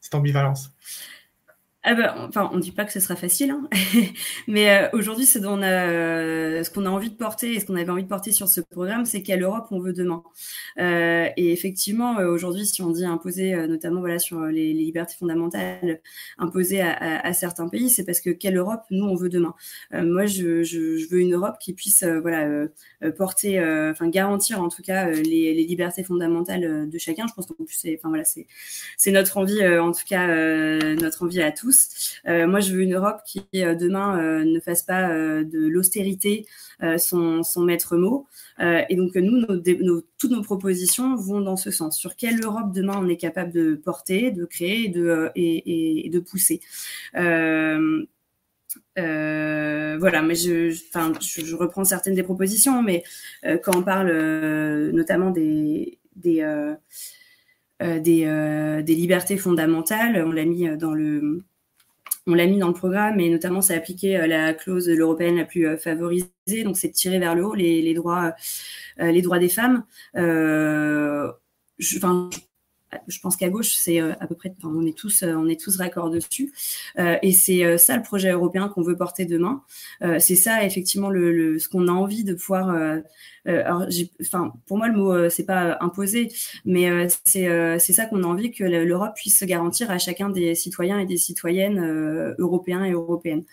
[0.00, 0.70] cette ambivalence
[1.82, 3.66] ah bah, enfin, on ne dit pas que ce sera facile, hein.
[4.46, 7.74] mais euh, aujourd'hui, ce qu'on a, euh, qu'on a envie de porter et ce qu'on
[7.74, 10.22] avait envie de porter sur ce programme, c'est quelle Europe on veut demain.
[10.78, 16.02] Euh, et effectivement, aujourd'hui, si on dit imposer, notamment voilà sur les, libertés fondamentales,
[16.36, 19.54] imposer à, à, certains pays, c'est parce que quelle Europe nous on veut demain.
[19.92, 22.66] moi, je, je, je, veux une Europe qui puisse, voilà,
[23.16, 23.58] porter,
[23.90, 27.26] enfin garantir en tout cas les, les, libertés fondamentales de chacun.
[27.26, 30.26] Je pense qu'en plus, c'est, voilà, c'est notre envie, en tout cas,
[30.94, 31.69] notre envie à tous
[32.26, 36.46] euh, moi, je veux une Europe qui euh, demain euh, ne fasse pas de l'austérité
[36.98, 38.26] son, maître mot.
[38.58, 39.44] et donc, nous,
[40.18, 41.98] toutes nos propositions vont dans ce sens.
[41.98, 46.60] Sur quelle Europe demain on est capable de porter, de créer et de, pousser?
[48.96, 53.04] voilà, mais je, reprends certaines des propositions, mais
[53.62, 54.10] quand on parle
[54.92, 56.78] notamment des, des,
[58.86, 60.24] libertés fondamentales.
[60.26, 61.44] On l'a mis dans le
[62.26, 65.76] on l'a mis dans le programme et notamment c'est appliqué la clause européenne la plus
[65.78, 68.34] favorisée, donc c'est tirer vers le haut les, droits,
[68.98, 69.84] les droits des femmes.
[73.06, 75.60] Je pense qu'à gauche, c'est euh, à peu près, on est tous, euh, on est
[75.60, 76.52] tous raccord dessus.
[76.98, 79.62] Euh, et c'est ça le projet européen qu'on veut porter demain.
[80.18, 82.70] c'est ça effectivement le, ce qu'on a envie de pouvoir.
[83.46, 83.86] alors,
[84.20, 86.32] enfin, pour moi, le mot c'est pas imposé,
[86.64, 90.54] mais c'est c'est ça qu'on a envie que l'Europe puisse se garantir à chacun des
[90.54, 93.44] citoyens et des citoyennes européens et européennes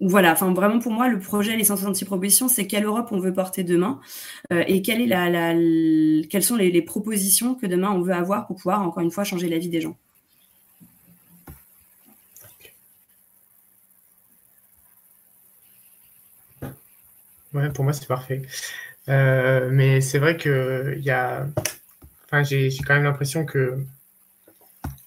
[0.00, 3.34] voilà, enfin vraiment pour moi, le projet, les 166 propositions, c'est quelle Europe on veut
[3.34, 4.00] porter demain
[4.52, 9.10] euh, et quelles sont les, propositions que demain on veut avoir pour pouvoir, encore une
[9.10, 9.96] fois, changer la vie des gens.
[17.52, 18.42] Ouais, pour moi, c'est parfait.
[19.08, 21.46] Euh, mais c'est vrai que y a...
[22.26, 23.84] enfin, j'ai quand même l'impression que.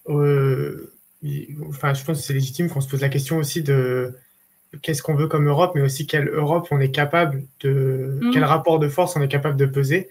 [0.08, 0.92] Euh,
[1.68, 4.14] enfin, je pense que c'est légitime qu'on se pose la question aussi de
[4.82, 8.30] qu'est-ce qu'on veut comme Europe, mais aussi quelle Europe on est capable de, mm.
[8.32, 10.08] quel rapport de force on est capable de peser.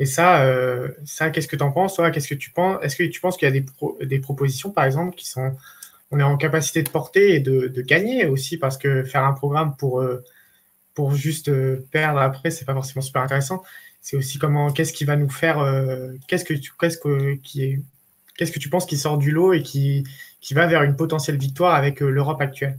[0.00, 2.96] Et ça, euh, ça qu'est-ce que tu en penses Toi, qu'est-ce que tu penses Est-ce
[2.96, 3.66] que tu penses qu'il y a des,
[4.06, 5.54] des, propositions, par exemple, qui sont,
[6.10, 9.34] on est en capacité de porter et de, de gagner aussi, parce que faire un
[9.34, 10.24] programme pour, euh,
[10.94, 13.62] pour juste euh, perdre après, c'est pas forcément super intéressant.
[14.00, 15.58] C'est aussi comment, qu'est-ce qui va nous faire,
[16.26, 17.82] qu'est-ce que tu, qu'est-ce que, qui est,
[18.38, 20.04] qu'est-ce que tu penses qui sort du lot et qui,
[20.40, 22.78] qui va vers une potentielle victoire avec l'Europe actuelle?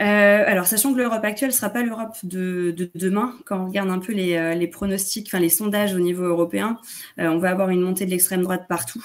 [0.00, 3.90] Euh, alors, sachant que l'Europe actuelle ne sera pas l'Europe de, demain, quand on regarde
[3.90, 6.78] un peu les, euh, pronostics, enfin les sondages au niveau européen,
[7.18, 9.04] euh, on va avoir une montée de l'extrême droite partout.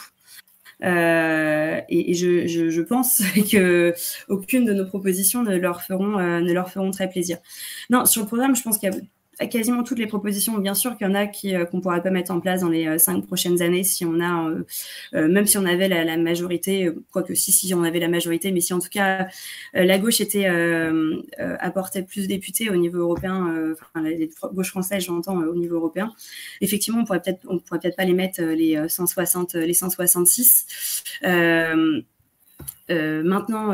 [0.81, 3.93] et, je, pense que
[4.29, 7.37] aucune de nos propositions ne leur feront, ne leur feront très plaisir.
[7.89, 8.99] Non, sur le programme, je pense qu'il y a
[9.49, 10.57] quasiment toutes les propositions.
[10.57, 12.69] Bien sûr qu'il y en a qui euh, qu'on pourra pas mettre en place dans
[12.69, 14.49] les euh, cinq prochaines années si on a,
[15.13, 18.61] euh, même si on avait la, majorité, quoique si si on avait la majorité, mais
[18.61, 19.27] si en tout cas
[19.73, 20.45] la gauche était
[21.59, 26.13] apportait plus de députés au niveau européen, enfin les gauches françaises j'entends au niveau européen,
[26.61, 31.03] effectivement on pourrait peut-être on pourrait peut-être pas les mettre les 160 les 166.
[32.89, 33.73] maintenant,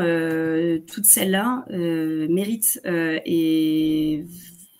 [0.86, 4.24] toutes celles-là méritent et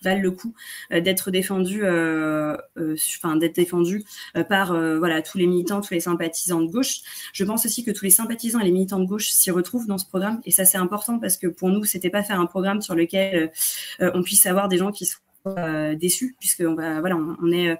[0.01, 0.53] valent le coup
[0.91, 4.03] euh, d'être défendus, euh, euh, enfin d'être défendus
[4.49, 7.01] par voilà tous les militants, tous les sympathisants de gauche.
[7.33, 9.97] Je pense aussi que tous les sympathisants et les militants de gauche s'y retrouvent dans
[9.97, 12.81] ce programme, et ça c'est important parce que pour nous c'était pas faire un programme
[12.81, 13.51] sur lequel
[13.99, 17.77] on puisse avoir des gens qui soient déçus puisque on va voilà on, est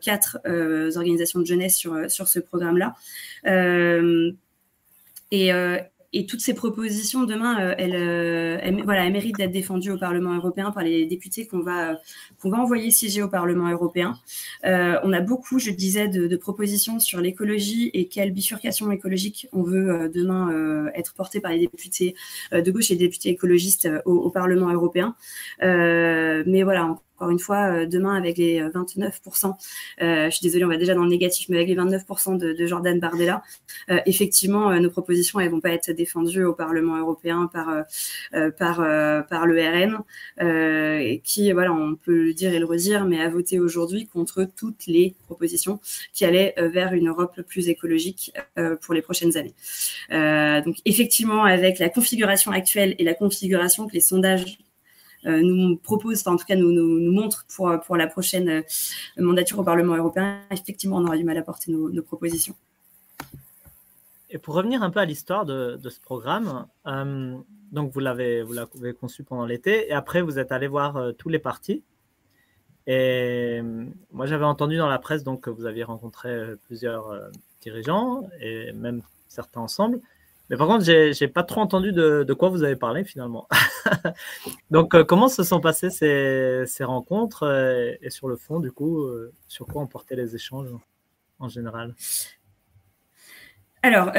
[0.00, 2.94] quatre organisations de jeunesse sur sur ce programme là
[6.12, 10.34] et toutes ces propositions demain, euh, elles, euh, voilà, elles méritent d'être défendues au Parlement
[10.34, 12.00] européen par les députés qu'on va
[12.40, 14.14] qu'on va envoyer siéger au Parlement européen.
[14.64, 19.62] Euh, on a beaucoup, je disais, de, propositions sur l'écologie et quelle bifurcation écologique on
[19.62, 22.14] veut demain être portée par les députés
[22.52, 25.16] de gauche et les députés écologistes au, au Parlement européen.
[25.60, 29.46] mais voilà, encore une fois, euh, demain avec les 29%,
[30.02, 32.36] euh, euh, je suis désolée, on va déjà dans le négatif, mais avec les 29%
[32.36, 33.42] de, Jordan Bardella,
[34.06, 37.84] effectivement, nos propositions, elles vont pas être défendues au Parlement européen par
[38.58, 38.76] par
[39.28, 40.02] par le
[40.40, 44.48] RN, qui, voilà, on peut le dire et le redire, mais a voté aujourd'hui contre
[44.56, 45.80] toutes les propositions
[46.12, 48.32] qui allaient vers une Europe plus écologique
[48.82, 49.54] pour les prochaines années.
[50.64, 54.58] donc, effectivement, avec la configuration actuelle et la configuration que les sondages
[55.26, 58.62] nous propose, en tout cas nous, nous, montre pour, pour la prochaine euh,
[59.18, 62.54] mandature au Parlement européen, effectivement, on aura du mal à porter nos, propositions.
[64.30, 67.36] Et pour revenir un peu à l'histoire de, de, ce programme, euh,
[67.72, 71.28] donc vous l'avez vous l'avez conçu pendant l'été et après vous êtes allé voir tous
[71.28, 71.82] les partis.
[72.86, 73.60] Et
[74.12, 79.02] moi j'avais entendu dans la presse donc que vous aviez rencontré plusieurs dirigeants et même
[79.28, 80.00] certains ensemble.
[80.48, 83.48] Mais par contre, j'ai n'ai pas trop entendu de, quoi vous avez parlé finalement.
[84.70, 88.70] Donc, euh, comment se sont passées ces, ces rencontres euh, et, sur le fond, du
[88.70, 90.68] coup, euh, sur quoi ont porté les échanges
[91.38, 91.94] en général?
[93.82, 94.12] Alors,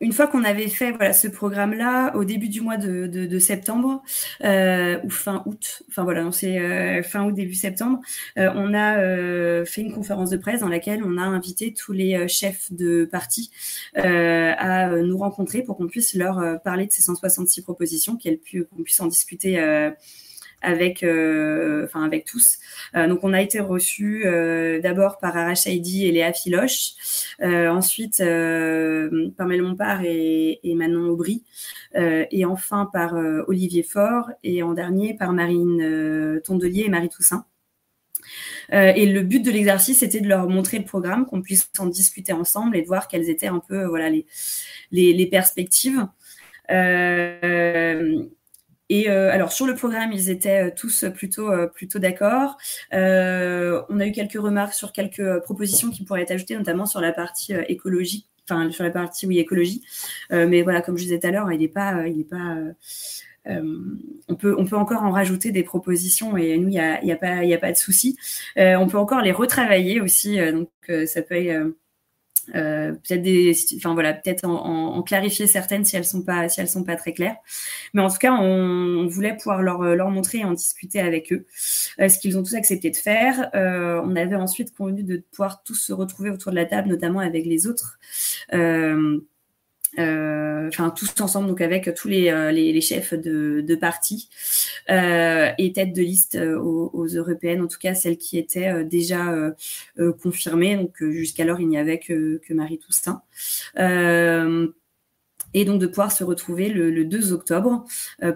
[0.00, 4.02] une fois qu'on avait fait voilà ce programme-là au début du mois de, de, septembre
[4.44, 8.00] euh, ou fin août, enfin voilà, c'est euh, fin août début septembre,
[8.38, 11.92] euh, on a euh, fait une conférence de presse dans laquelle on a invité tous
[11.92, 13.50] les euh, chefs de parti
[13.96, 19.00] euh, à nous rencontrer pour qu'on puisse leur parler de ces 166 propositions, qu'on puisse
[19.00, 19.58] en discuter
[20.62, 22.58] avec, enfin avec tous.
[22.94, 24.24] donc on a été reçus
[24.82, 26.94] d'abord par Arash Heidi et Léa Filoche,
[27.40, 29.64] ensuite par Mel
[30.04, 31.44] et, et Manon Aubry,
[31.94, 33.14] et enfin par
[33.46, 37.44] Olivier Faure et en dernier par Marine Tondelier et Marie Toussaint.
[38.72, 41.86] Euh, et le but de l'exercice, c'était de leur montrer le programme, qu'on puisse en
[41.86, 44.26] discuter ensemble et de voir quelles étaient un peu voilà, les,
[44.90, 46.06] les, perspectives.
[46.70, 48.24] Euh,
[48.88, 52.56] et euh, alors sur le programme, ils étaient tous plutôt plutôt d'accord.
[52.92, 52.96] on
[54.00, 57.52] a eu quelques remarques sur quelques propositions qui pourraient être ajoutées, notamment sur la partie
[57.68, 59.82] écologie, enfin sur la partie oui écologie.
[60.30, 62.56] mais voilà, comme je disais tout à l'heure, il n'est pas il est pas
[63.48, 63.78] euh,
[64.28, 67.16] on, peut, on peut encore en rajouter des propositions et nous, il n'y a, a,
[67.16, 68.16] pas, y a pas de souci.
[68.58, 70.38] Euh, on peut encore les retravailler aussi.
[70.38, 70.70] Euh, donc,
[71.06, 71.74] ça peut
[72.54, 74.22] être.
[74.22, 77.36] peut-être en, clarifier certaines si elles sont pas si elles sont pas très claires
[77.94, 81.46] mais en tout cas on, voulait pouvoir leur, leur montrer et en discuter avec eux
[81.54, 85.92] ce qu'ils ont tous accepté de faire on avait ensuite convenu de pouvoir tous se
[85.92, 87.98] retrouver autour de la table notamment avec les autres
[88.52, 89.20] euh,
[89.98, 94.28] enfin tous ensemble, donc avec tous les, euh, chefs de, de partis
[94.90, 99.34] euh, et tête de liste aux, européennes, en tout cas celles qui étaient déjà
[100.22, 100.76] confirmées.
[100.76, 103.22] Donc jusqu'alors, il n'y avait que, que Marie Toussaint
[105.54, 107.84] et donc de pouvoir se retrouver le, 2 octobre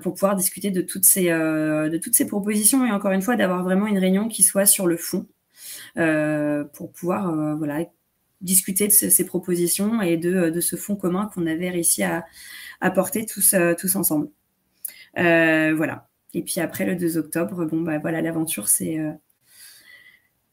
[0.02, 3.62] pour pouvoir discuter de toutes, ces, de toutes ces propositions et encore une fois d'avoir
[3.62, 5.26] vraiment une réunion qui soit sur le fond
[5.94, 7.84] pour pouvoir voilà,
[8.42, 12.26] discuter de ces propositions et de, ce fonds commun qu'on avait réussi à,
[12.80, 14.28] apporter tous, euh, tous ensemble.
[15.18, 16.08] Euh, voilà.
[16.34, 19.12] Et puis après le 2 octobre, bon bah voilà, l'aventure c'est euh,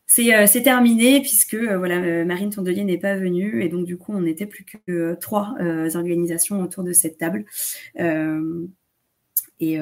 [0.08, 4.48] c'est terminé puisque voilà Marine Tondelier n'est pas venue et donc du coup on n'était
[4.48, 5.56] plus que trois
[5.96, 7.46] organisations autour de cette table
[7.96, 9.78] et,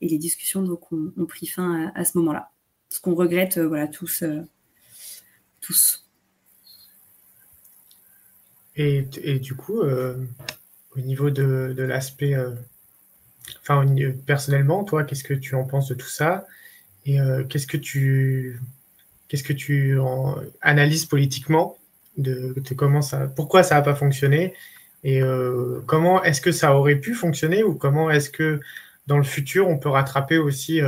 [0.00, 2.50] les discussions ont, pris fin à, ce moment-là.
[2.88, 4.24] Ce qu'on regrette voilà tous.
[8.76, 9.02] Et,
[9.38, 10.16] du coup, euh,
[10.96, 12.52] au niveau de, l'aspect, euh,
[13.60, 13.84] enfin,
[14.26, 16.46] personnellement, toi, qu'est-ce que tu en penses de tout ça?
[17.04, 18.60] Et euh, qu'est-ce que tu,
[19.28, 19.98] qu'est-ce que tu
[20.62, 21.76] analyses politiquement
[22.16, 24.54] de, comment ça, pourquoi ça n'a pas fonctionné?
[25.04, 25.20] Et
[25.86, 28.60] comment est-ce que ça aurait pu fonctionner ou comment est-ce que
[29.08, 30.80] dans le futur on peut rattraper aussi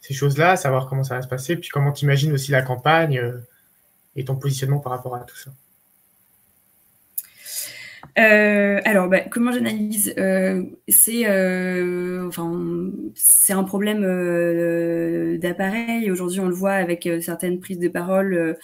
[0.00, 3.20] ces choses-là, savoir comment ça va se passer, puis comment tu imagines aussi la campagne
[4.14, 5.50] et ton positionnement par rapport à tout ça?
[8.18, 14.00] Euh, alors, bah, comment j'analyse euh, C'est euh, enfin, c'est un problème
[15.38, 16.10] d'appareil.
[16.10, 18.56] Aujourd'hui, on le voit avec certaines prises de parole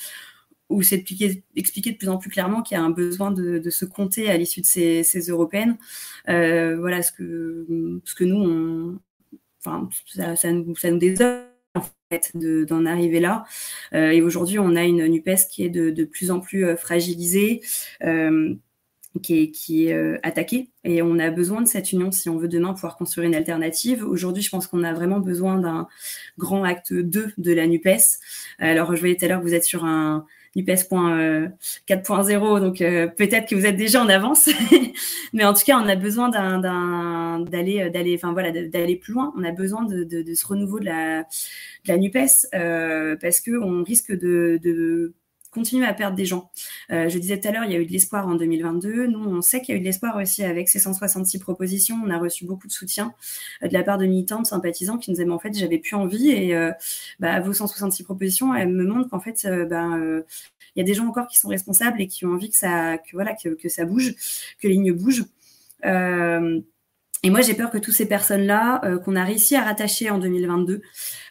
[0.69, 3.85] où c'est expliqué, de plus en plus clairement qu'il y a un besoin de, se
[3.85, 5.77] compter à l'issue de ces, européennes.
[6.27, 7.67] voilà ce que,
[8.05, 8.99] ce que nous, on,
[9.65, 9.89] enfin,
[10.37, 13.45] ça, nous, ça nous désole en fait d'en arriver là.
[13.93, 17.63] et aujourd'hui, on a une NUPES qui est de, de plus en plus fragilisée
[19.23, 20.71] qui est, qui est euh, attaqué.
[20.85, 24.05] Et on a besoin de cette union si on veut demain pouvoir construire une alternative.
[24.05, 25.89] Aujourd'hui, je pense qu'on a vraiment besoin d'un
[26.39, 28.19] grand acte 2 de la NUPES.
[28.59, 30.27] Alors, je voyais tout à l'heure que vous êtes sur un
[30.57, 30.89] NUPES
[31.87, 34.49] 4.0, donc euh, peut-être que vous êtes déjà en avance.
[35.35, 39.35] Mais en tout cas, on a besoin d'aller, d'aller, enfin voilà, d'aller plus loin.
[39.37, 43.41] On a besoin de, de, de ce renouveau de la, de la NUPES euh, parce
[43.41, 45.15] qu'on risque de, de
[45.85, 46.51] à perdre des gens.
[46.91, 49.07] Euh, je disais tout à l'heure, il y a eu de l'espoir en 2022.
[49.07, 51.97] Nous, on sait qu'il y a eu de l'espoir aussi avec ces 166 propositions.
[52.05, 53.15] On a reçu beaucoup de soutien
[53.63, 55.97] euh, de la part de militants, de sympathisants qui nous disaient, en fait, j'avais plus
[55.97, 56.31] envie.
[56.31, 56.73] Et euh,
[57.21, 59.89] bah, vos 166 propositions, elles me montrent qu'en fait, bah,
[60.75, 62.99] il y a des gens encore qui sont responsables et qui ont envie que ça,
[63.13, 64.15] voilà, que ça bouge,
[64.61, 65.25] que les lignes bougent.
[67.23, 70.19] Et moi, j'ai peur que toutes ces personnes-là, euh, qu'on a réussi à rattacher en
[70.19, 70.83] 2022,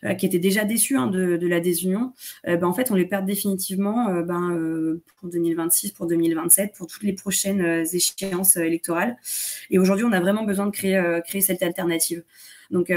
[0.04, 2.13] euh, qui étaient déjà déçues hein, de, la désunion,
[2.48, 7.04] euh, ben, en fait, on les perd définitivement ben, pour 2026, pour 2027, pour toutes
[7.04, 9.17] les prochaines échéances électorales.
[9.69, 12.24] Et aujourd'hui, on a vraiment besoin de créer, créer cette alternative.
[12.71, 12.91] Donc,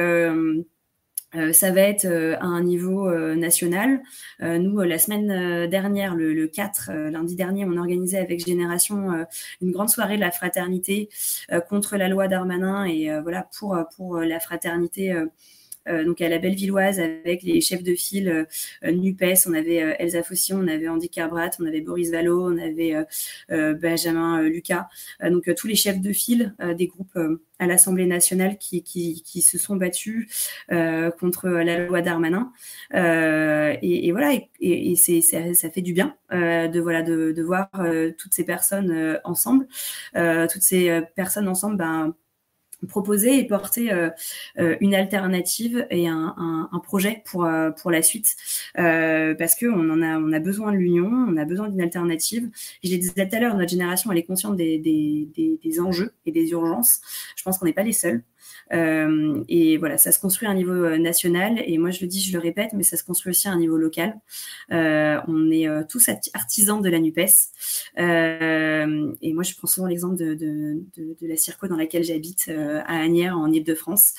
[1.39, 4.01] euh, ça va être euh, à un niveau euh, national.
[4.41, 9.27] nous, la semaine dernière, le, 4, lundi dernier, on organisait avec Génération
[9.61, 11.09] une grande soirée de la fraternité
[11.69, 15.27] contre la loi Darmanin et voilà pour pour la fraternité euh,
[16.05, 18.47] donc à la Bellevilloise avec les chefs de file
[18.85, 22.45] euh, NUPES, on avait euh, Elsa Faution, on avait Andy Carbrat, on avait Boris Vallot,
[22.45, 22.95] on avait
[23.49, 24.89] Benjamin Lucas,
[25.23, 27.19] donc tous les chefs de file des groupes
[27.59, 30.29] à l'Assemblée nationale qui, qui, se sont battus
[31.21, 32.53] contre la loi Darmanin.
[32.93, 37.69] et, voilà, et, c'est, ça, fait du bien de, voilà, de, de voir
[38.19, 39.67] toutes ces personnes ensemble,
[40.15, 42.15] toutes ces personnes ensemble, ben,
[42.87, 44.11] proposer et porter euh,
[44.59, 46.35] euh, une alternative et un,
[46.85, 48.37] projet pour euh, pour la suite.
[48.75, 52.49] Parce que on en a on a besoin de l'union on a besoin d'une alternative.
[52.85, 55.29] Je l'ai dit tout à l'heure notre génération elle est consciente des, des,
[55.63, 57.01] des, enjeux et des urgences.
[57.37, 58.23] Je pense qu'on n'est pas les seuls
[58.71, 61.63] et voilà, ça se construit à un niveau euh, national.
[61.67, 63.59] Et moi, je le dis, je le répète, mais ça se construit aussi à un
[63.59, 64.15] niveau local.
[64.73, 67.27] Euh, on est tous artisans de la NUPES.
[67.97, 72.51] et moi, je prends souvent l'exemple de, de, de, de, la Circo dans laquelle j'habite,
[72.87, 74.15] à Agnières, en Ile-de-France.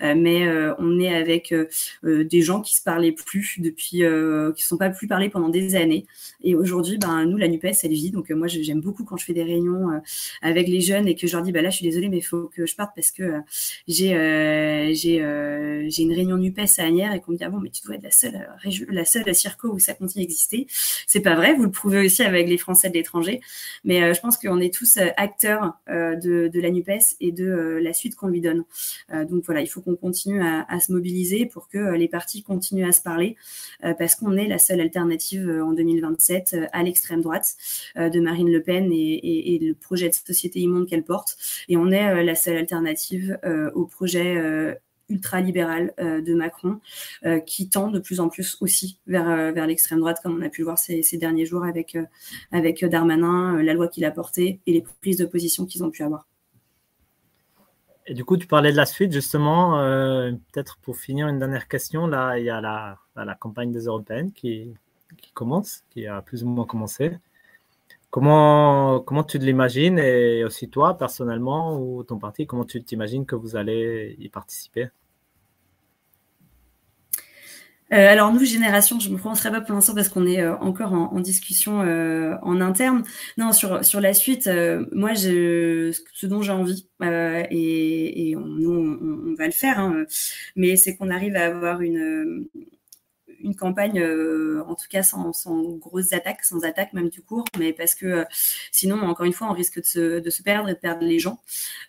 [0.00, 1.54] mais on est avec
[2.02, 5.76] des gens qui se parlaient plus depuis, qui ne sont pas plus parlés pendant des
[5.76, 6.06] années.
[6.42, 8.10] Et aujourd'hui, ben, nous, la NUPES, elle vit.
[8.10, 10.00] Donc, moi, j'aime beaucoup quand je fais des réunions
[10.42, 12.22] avec les jeunes et que je leur dis, bah, là, je suis désolée, mais il
[12.22, 13.42] faut que je parte parce que
[13.88, 17.48] j'ai euh, j'ai euh, j'ai une réunion Nupes à Agnières et qu'on me dit ah
[17.48, 20.66] bon mais tu dois être la seule euh, la seule circo où ça continue d'exister.
[21.06, 23.40] C'est pas vrai, vous le prouvez aussi avec les Français de l'étranger.
[23.84, 28.14] Mais je pense qu'on est tous acteurs de, de la Nupes et de la suite
[28.14, 28.64] qu'on lui donne.
[29.10, 32.92] donc voilà, il faut qu'on continue à, se mobiliser pour que les partis continuent à
[32.92, 33.36] se parler
[33.98, 37.56] parce qu'on est la seule alternative en 2027 à l'extrême droite
[37.96, 41.36] de Marine Le Pen et, et, le projet de société immonde qu'elle porte.
[41.68, 43.38] Et on est la seule alternative
[43.86, 44.74] projet euh,
[45.08, 46.80] ultra-libéral euh, de Macron,
[47.24, 50.48] euh, qui tend de plus en plus aussi vers, vers l'extrême droite, comme on a
[50.50, 51.96] pu le voir ces, derniers jours avec,
[52.52, 56.02] avec Darmanin, la loi qu'il a portée et les prises de position qu'ils ont pu
[56.02, 56.26] avoir.
[58.06, 59.72] Et du coup, tu parlais de la suite, justement.
[60.52, 62.06] Peut-être pour finir, une dernière question.
[62.06, 64.74] Là, il y a la, la campagne des européennes qui,
[65.18, 67.18] qui, commence, qui a plus ou moins commencé.
[68.10, 73.34] Comment, comment tu l'imagines et aussi toi personnellement ou ton parti, comment tu t'imagines que
[73.34, 74.88] vous allez y participer?
[77.92, 80.92] Euh, alors nous, génération, je me prononcerai pas pour l'instant parce qu'on est euh, encore
[80.92, 83.02] en, discussion euh, en interne.
[83.38, 84.48] Non, sur, sur la suite,
[84.92, 90.04] moi, je, ce dont j'ai envie, et, et nous, on, va le faire, hein,
[90.54, 92.46] mais c'est qu'on arrive à avoir une,
[93.40, 95.32] une campagne, euh, en tout cas sans,
[95.78, 98.24] grosses attaques, sans attaques même du cours, mais parce que euh,
[98.72, 101.18] sinon, encore une fois, on risque de se, de se perdre et de perdre les
[101.18, 101.40] gens.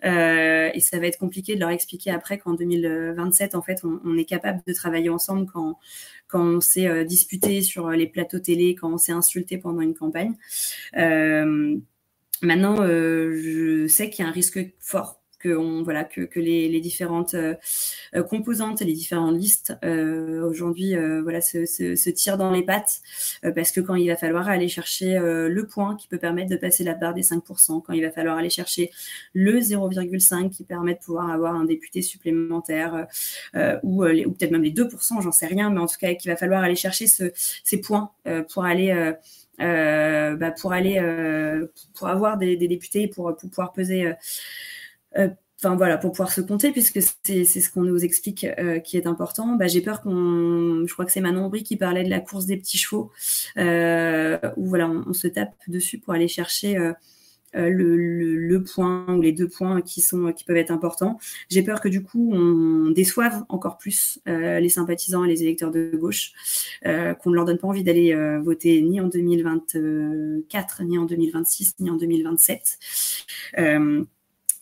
[0.05, 4.17] Euh, et ça va être compliqué de leur expliquer après qu'en 2027, en fait, on,
[4.17, 5.79] est capable de travailler ensemble quand,
[6.27, 10.35] quand on s'est disputé sur les plateaux télé, quand on s'est insulté pendant une campagne.
[12.41, 16.67] maintenant, je sais qu'il y a un risque fort que on voilà que, que les,
[16.67, 17.55] les différentes euh,
[18.15, 23.01] euh, composantes les différentes listes euh, aujourd'hui voilà se, se, se, tirent dans les pattes
[23.55, 26.83] parce que quand il va falloir aller chercher le point qui peut permettre de passer
[26.83, 28.91] la barre des 5%, quand il va falloir aller chercher
[29.33, 33.07] le 0,5 qui permet de pouvoir avoir un député supplémentaire
[33.83, 36.37] ou, ou peut-être même les 2%, j'en sais rien, mais en tout cas qu'il va
[36.37, 37.31] falloir aller chercher ce,
[37.63, 38.11] ces points
[38.51, 39.15] pour aller
[39.61, 41.01] euh, bah pour aller
[41.93, 44.13] pour avoir des, députés pour, pour pouvoir peser
[45.61, 49.07] enfin voilà, pour pouvoir se compter, puisque c'est ce qu'on nous explique euh, qui est
[49.07, 49.55] important.
[49.55, 52.45] Bah, J'ai peur qu'on, je crois que c'est Manon Aubry qui parlait de la course
[52.45, 53.11] des petits chevaux,
[53.57, 56.93] euh, où voilà, on, se tape dessus pour aller chercher euh,
[57.53, 61.17] le, le, point ou les deux points qui sont qui peuvent être importants.
[61.49, 65.91] J'ai peur que du coup on déçoive encore plus les sympathisants et les électeurs de
[65.95, 66.31] gauche,
[66.83, 71.89] qu'on ne leur donne pas envie d'aller voter ni en 2024, ni en 2026, ni
[71.89, 72.77] en 2027.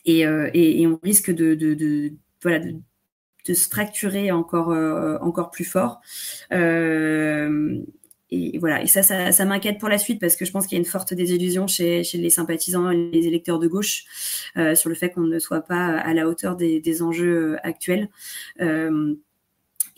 [0.08, 6.00] Euh, et, on risque de, voilà, de, se fracturer encore, euh, encore plus fort.
[6.52, 7.78] Euh,
[8.30, 10.78] et voilà, et ça, ça, m'inquiète pour la suite parce que je pense qu'il y
[10.78, 14.04] a une forte désillusion chez, chez les sympathisants et les électeurs de gauche
[14.74, 18.10] sur le fait qu'on ne soit pas à la hauteur des, enjeux actuels.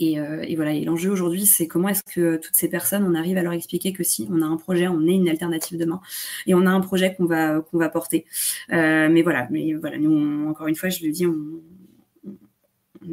[0.02, 3.36] Euh, et, voilà, et l'enjeu aujourd'hui, c'est comment est-ce que toutes ces personnes, on arrive
[3.38, 6.00] à leur expliquer que si on a un projet, on est une alternative demain,
[6.46, 8.26] et on a un projet qu'on va qu'on va porter.
[8.72, 11.60] Euh, mais voilà, mais voilà, nous, encore une fois, je le dis, on,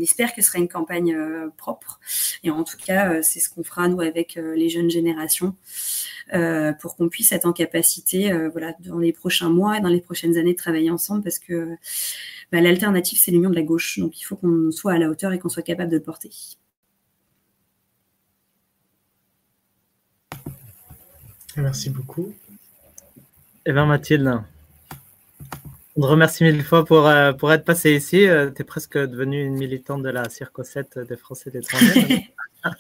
[0.02, 2.00] espère que ce sera une campagne euh, propre.
[2.44, 5.56] Et en tout cas, c'est ce qu'on fera nous avec les jeunes générations.
[6.82, 10.38] pour qu'on puisse être en capacité, voilà, dans les prochains mois et dans les prochaines
[10.38, 11.76] années, de travailler ensemble, parce que
[12.52, 14.00] bah, l'alternative, c'est l'union de la gauche.
[14.00, 16.32] Donc, il faut qu'on soit à la hauteur et qu'on soit capable de le porter.
[21.58, 22.34] Merci beaucoup.
[23.66, 24.42] Eh bien, Mathilde,
[25.96, 28.28] on te remercie mille fois pour, euh, pour être passé ici.
[28.28, 32.32] Euh, tu es presque devenue une militante de la Circo 7 des Français d'étranger.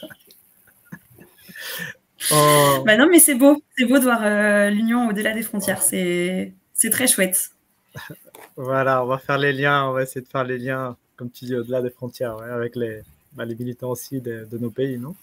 [2.31, 2.83] oh.
[2.85, 3.61] Bah non, mais c'est beau.
[3.75, 5.81] C'est beau de voir euh, l'union au-delà des frontières.
[5.81, 6.53] C'est
[6.91, 7.49] très chouette.
[8.55, 9.85] Voilà, on va faire les liens.
[9.85, 13.01] On va essayer de faire les liens, comme tu dis, au-delà des frontières, avec les,
[13.33, 15.15] bah, les militants aussi de, de nos pays, non?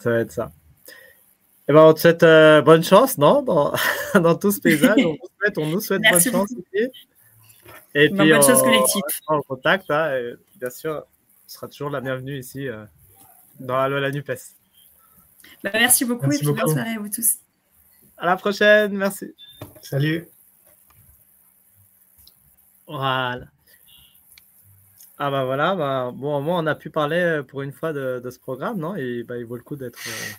[0.00, 0.50] Ça va être ça.
[1.68, 3.72] Eh ben, on te souhaite euh, bonne chance, non, dans,
[4.14, 4.98] dans, tout ce paysage.
[4.98, 6.90] on, nous souhaite, on nous souhaite bonne chance ici.
[7.94, 9.02] Et puis, bonne chose collective.
[9.26, 11.04] En contact, hein, bien sûr,
[11.48, 12.68] tu seras toujours la bienvenue ici
[13.58, 14.32] dans Allo la Nupes.
[15.64, 17.36] Bah, merci beaucoup et puis bonne soirée à vous tous.
[18.18, 19.34] À la prochaine, merci.
[19.82, 20.28] Salut.
[22.86, 23.46] Voilà.
[25.18, 27.92] Ah bah voilà, bah, bon, au moins on a pu parler euh, pour une fois
[27.92, 28.96] de, ce programme, non?
[28.96, 30.32] Et bah, il vaut le coup d'être euh,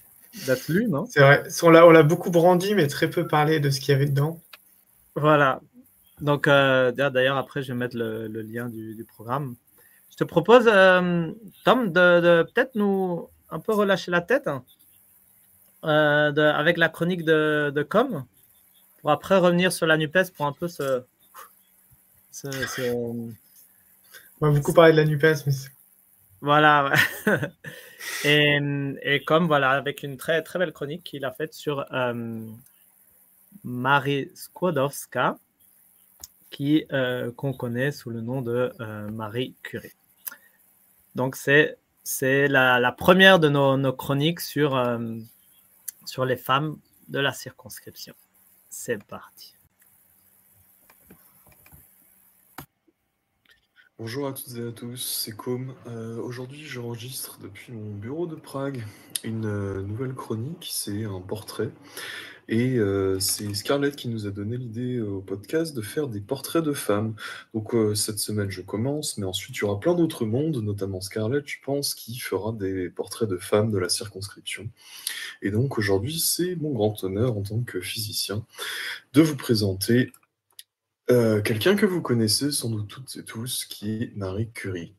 [0.70, 1.06] lu, non?
[1.06, 4.06] C'est vrai, on l'a beaucoup brandi, mais très peu parlé de ce qu'il y avait
[4.06, 4.42] dedans.
[5.16, 5.62] Voilà.
[6.22, 9.56] Donc euh, d'ailleurs, après, je vais mettre le, lien du, programme.
[10.12, 14.64] Je te propose, Tom, de, peut-être nous un peu relâcher la tête hein,
[15.84, 18.26] avec la chronique de, de Com,
[19.02, 21.04] pour après revenir sur la NUPES pour un peu se
[22.94, 23.32] on
[24.42, 25.46] va beaucoup parler de la NUPES.
[25.48, 25.54] Mais
[26.42, 26.94] voilà.
[28.24, 32.46] et, comme voilà, avec une très très belle chronique qu'il a faite sur euh,
[33.64, 35.38] Marie Skłodowska,
[36.50, 39.94] qui euh, qu'on connaît sous le nom de euh, Marie Curie.
[41.16, 44.82] Donc c'est c'est la, la, première de nos, nos chroniques sur
[46.06, 46.78] sur les femmes
[47.10, 48.14] de la circonscription.
[48.70, 49.57] C'est parti.
[54.00, 55.74] Bonjour à toutes et à tous, c'est Com.
[55.88, 58.84] Euh, aujourd'hui, j'enregistre depuis mon bureau de Prague
[59.24, 61.72] une euh, nouvelle chronique, c'est un portrait.
[62.48, 66.64] Et euh, c'est Scarlett qui nous a donné l'idée au podcast de faire des portraits
[66.64, 67.16] de femmes.
[67.56, 71.48] Donc cette semaine, je commence, mais ensuite, il y aura plein d'autres mondes, notamment Scarlett,
[71.48, 74.70] je pense, qui fera des portraits de femmes de la circonscription.
[75.42, 78.46] Et donc aujourd'hui, c'est mon grand honneur en tant que physicien
[79.14, 80.12] de vous présenter
[81.10, 84.94] euh, quelqu'un que vous connaissez sans doute toutes et tous, qui est Marie Curie.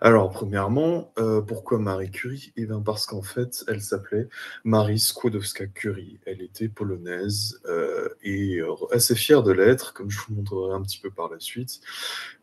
[0.00, 2.52] Alors, premièrement, euh, pourquoi Marie Curie?
[2.56, 4.28] Eh bien, parce qu'en fait, elle s'appelait
[4.62, 6.20] Marie Skłodowska-Curie.
[6.24, 8.60] Elle était polonaise euh, et
[8.92, 11.80] assez fière de l'être, comme je vous montrerai un petit peu par la suite.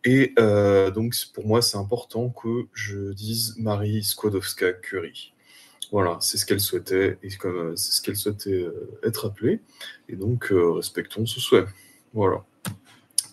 [0.03, 0.33] Et
[0.93, 5.33] donc, pour moi, c'est important que je dise Marie Skłodowska-Curie.
[5.91, 8.65] Voilà, c'est ce qu'elle souhaitait et c'est ce qu'elle souhaitait
[9.03, 9.61] être appelée.
[10.09, 11.65] Et donc, respectons ce souhait.
[12.13, 12.43] Voilà.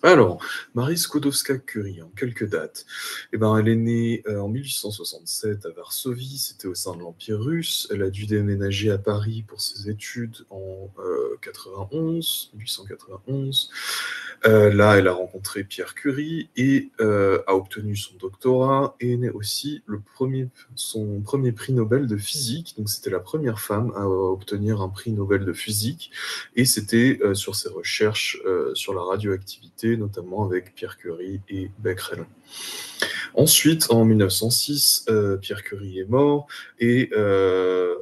[0.03, 0.43] Alors,
[0.75, 2.87] Marie Skłodowska-Curie, en quelques dates.
[3.35, 7.39] Eh ben, elle est née euh, en 1867 à Varsovie, c'était au sein de l'Empire
[7.39, 7.87] russe.
[7.93, 10.89] Elle a dû déménager à Paris pour ses études en
[11.43, 13.71] 91, 1891.
[14.47, 19.31] Euh, là, elle a rencontré Pierre Curie et euh, a obtenu son doctorat et est
[19.31, 20.01] aussi le
[20.77, 22.75] son premier prix Nobel de physique.
[22.79, 26.11] Donc, c'était la première femme à obtenir un prix Nobel de physique
[26.57, 28.41] et c'était sur ses recherches
[28.75, 32.27] sur la radioactivité notamment avec Pierre Curie et Becquerel.
[33.35, 36.47] Ensuite, en 1906, euh, Pierre Curie est mort
[36.79, 37.95] et euh,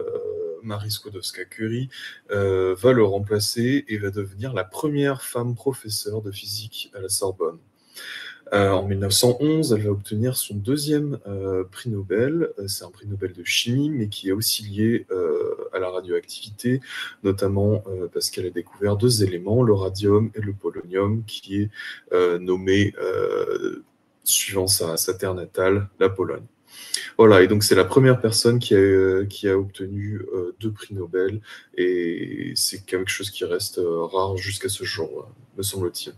[0.62, 1.90] Marie Skłodowska-Curie
[2.30, 7.08] euh, va le remplacer et va devenir la première femme professeure de physique à la
[7.08, 7.58] Sorbonne.
[8.54, 12.50] Euh, en 1911, elle va obtenir son deuxième euh, prix Nobel.
[12.58, 15.06] Euh, c'est un prix Nobel de chimie, mais qui est aussi lié
[15.72, 16.80] à la radioactivité,
[17.22, 22.94] notamment parce qu'elle a découvert deux éléments, le radium et le polonium, qui est nommé
[24.24, 26.44] suivant sa, terre natale, la Pologne.
[27.16, 30.20] Voilà, et donc c'est la première personne qui a, qui a obtenu
[30.60, 31.40] deux prix Nobel,
[31.76, 36.14] et c'est quelque chose qui reste rare jusqu'à ce jour, me semble-t-il.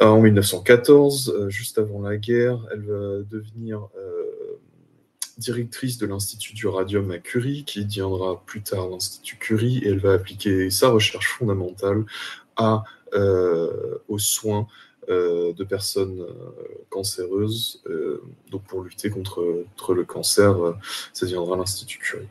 [0.00, 4.58] Euh, en 1914, euh, juste avant la guerre, elle va devenir euh,
[5.38, 9.98] directrice de l'Institut du radium à Curie, qui deviendra plus tard l'Institut Curie, et elle
[9.98, 12.04] va appliquer sa recherche fondamentale
[12.56, 12.84] à,
[14.08, 14.66] aux soins
[15.08, 16.24] de personnes
[16.90, 17.82] cancéreuses.
[18.50, 19.64] donc pour lutter contre,
[19.94, 20.74] le cancer,
[21.12, 22.28] ça deviendra l'Institut Curie.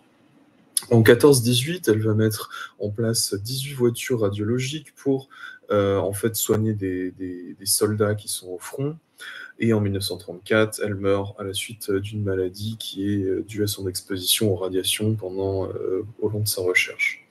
[0.89, 2.49] En 14-18, elle va mettre
[2.80, 8.59] en place 18 voitures radiologiques pour euh, en fait soigner des, soldats qui sont au
[8.59, 8.97] front.
[9.59, 13.67] Et en 1934, elle meurt à la suite d'une maladie qui est euh, due à
[13.67, 17.28] son exposition aux radiations pendant euh, au long de sa recherche.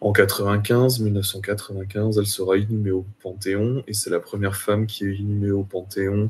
[0.00, 5.14] En 95, 1995, elle sera inhumée au Panthéon et c'est la première femme qui est
[5.14, 6.28] inhumée au Panthéon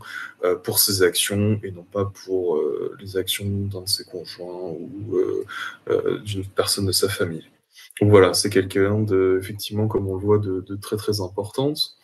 [0.63, 2.63] pour ses actions et non pas pour
[3.01, 5.19] les actions d'un de ses conjoints ou
[6.25, 7.47] d'une personne de sa famille.
[8.03, 11.97] Voilà, c'est quelqu'un de, effectivement, comme on le voit, de, très très importante.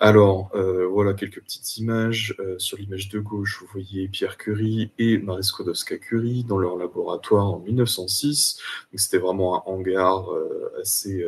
[0.00, 2.34] Alors, euh, voilà quelques petites images.
[2.40, 7.46] Euh, sur l'image de gauche, vous voyez Pierre Curie et Marie Skłodowska-Curie dans leur laboratoire
[7.46, 8.58] en 1906.
[8.96, 11.24] C'était vraiment un hangar euh, assez...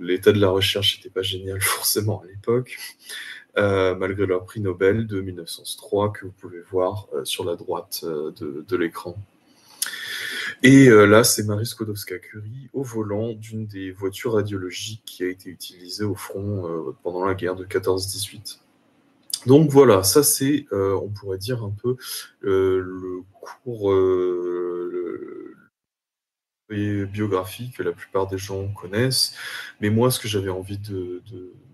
[0.00, 2.76] L'état de la recherche n'était pas génial forcément à l'époque,
[3.56, 9.16] malgré leur prix Nobel de 1903 que vous pouvez voir sur la droite de l'écran.
[10.66, 15.50] Et euh, là, c'est Marie Skłodowska-Curie au volant d'une des voitures radiologiques qui a été
[15.50, 18.60] utilisée au front euh, pendant la guerre de 14-18.
[19.44, 21.96] Donc voilà, ça c'est, on pourrait dire un peu
[22.40, 23.92] le cours
[26.70, 29.34] biographie que la plupart des gens connaissent.
[29.80, 31.22] Mais moi, ce que j'avais envie de,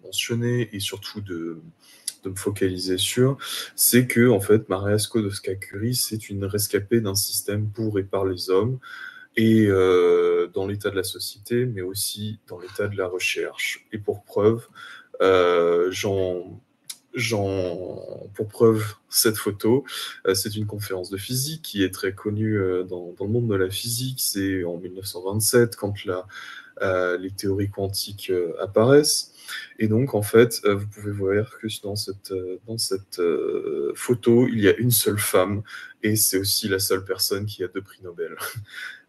[0.03, 1.63] mentionner et surtout de,
[2.29, 3.39] me focaliser sur,
[3.75, 8.51] c'est que en fait, Maria Skłodowska-Curie, c'est une rescapée d'un système pour et par les
[8.51, 8.79] hommes,
[9.37, 13.87] et euh, dans l'état de la société, mais aussi dans l'état de la recherche.
[13.93, 14.67] Et pour preuve,
[15.21, 16.61] euh, j'en
[18.35, 19.85] pour preuve cette photo.
[20.27, 23.71] Euh, c'est une conférence de physique qui est très connue dans, le monde de la
[23.71, 24.21] physique.
[24.21, 29.33] C'est en 1927 quand les théories quantiques apparaissent.
[29.79, 32.33] Et donc, en fait, vous pouvez voir que dans cette,
[32.67, 33.21] dans cette
[33.95, 35.63] photo, il y a une seule femme
[36.03, 38.37] et c'est aussi la seule personne qui a deux prix Nobel.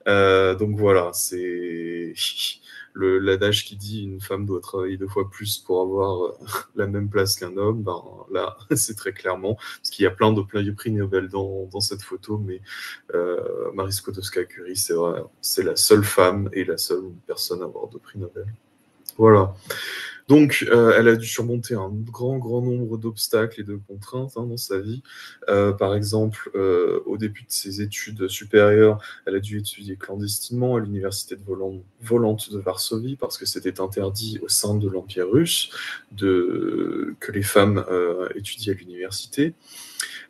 [0.07, 2.15] Euh, donc voilà, c'est
[2.95, 6.37] l'adage qui dit une femme doit travailler deux fois plus pour avoir euh,
[6.75, 7.83] la même place qu'un homme.
[7.83, 11.29] Ben, là, c'est très clairement, parce qu'il y a plein de, plein de prix Nobel
[11.29, 12.61] dans, dans cette photo, mais
[13.13, 17.87] euh, Marie Skłodowska-Curie, c'est vrai, c'est la seule femme et la seule personne à avoir
[17.87, 18.47] deux prix Nobel.
[19.19, 19.53] Voilà.
[20.27, 24.45] Donc, euh, elle a dû surmonter un grand, grand nombre d'obstacles et de contraintes hein,
[24.45, 25.03] dans sa vie.
[25.49, 30.75] Euh, par exemple, euh, au début de ses études supérieures, elle a dû étudier clandestinement
[30.75, 31.43] à l'université de
[32.01, 35.69] Volante de Varsovie parce que c'était interdit au sein de l'Empire russe
[36.17, 37.85] que les femmes
[38.35, 39.53] étudient à l'université.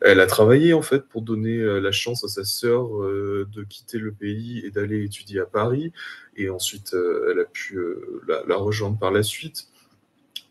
[0.00, 4.12] Elle a travaillé en fait pour donner la chance à sa sœur de quitter le
[4.12, 5.92] pays et d'aller étudier à Paris.
[6.36, 6.94] Et ensuite,
[7.30, 7.78] elle a pu
[8.26, 9.68] la, rejoindre par la suite.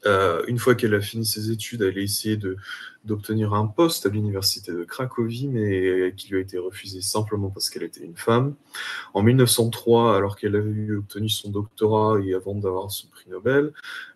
[0.06, 2.38] Euh, une fois qu'elle a fini ses études, elle a essayé
[3.04, 7.70] d'obtenir un poste à l'université de Cracovie, mais qui lui a été refusé simplement parce
[7.70, 8.56] qu'elle était une femme.
[9.14, 13.74] En 1903, alors qu'elle avait obtenu son doctorat et avant d'avoir son prix Nobel,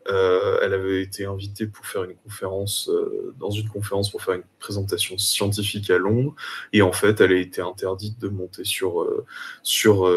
[0.07, 4.35] euh, elle avait été invitée pour faire une conférence, euh, dans une conférence pour faire
[4.35, 6.35] une présentation scientifique à Londres,
[6.73, 9.25] et en fait, elle a été interdite de monter sur, euh,
[9.63, 10.07] sur,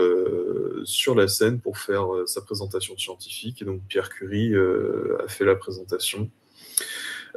[0.85, 5.55] sur la scène pour faire sa présentation scientifique, et donc Pierre Curie a fait la
[5.55, 6.31] présentation.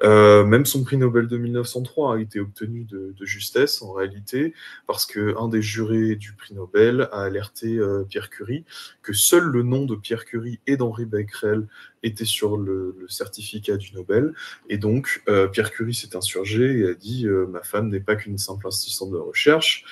[0.03, 4.53] Euh, même son prix Nobel de 1903 a été obtenu de, justesse en réalité,
[4.87, 8.65] parce qu'un des jurés du prix Nobel a alerté euh, Pierre Curie
[9.03, 11.67] que seul le nom de Pierre Curie et d'Henri Becquerel
[12.03, 14.33] était sur le, certificat du Nobel.
[14.69, 18.37] Et donc, euh, Pierre Curie s'est insurgé et a dit Ma femme n'est pas qu'une
[18.37, 19.85] simple assistante de recherche.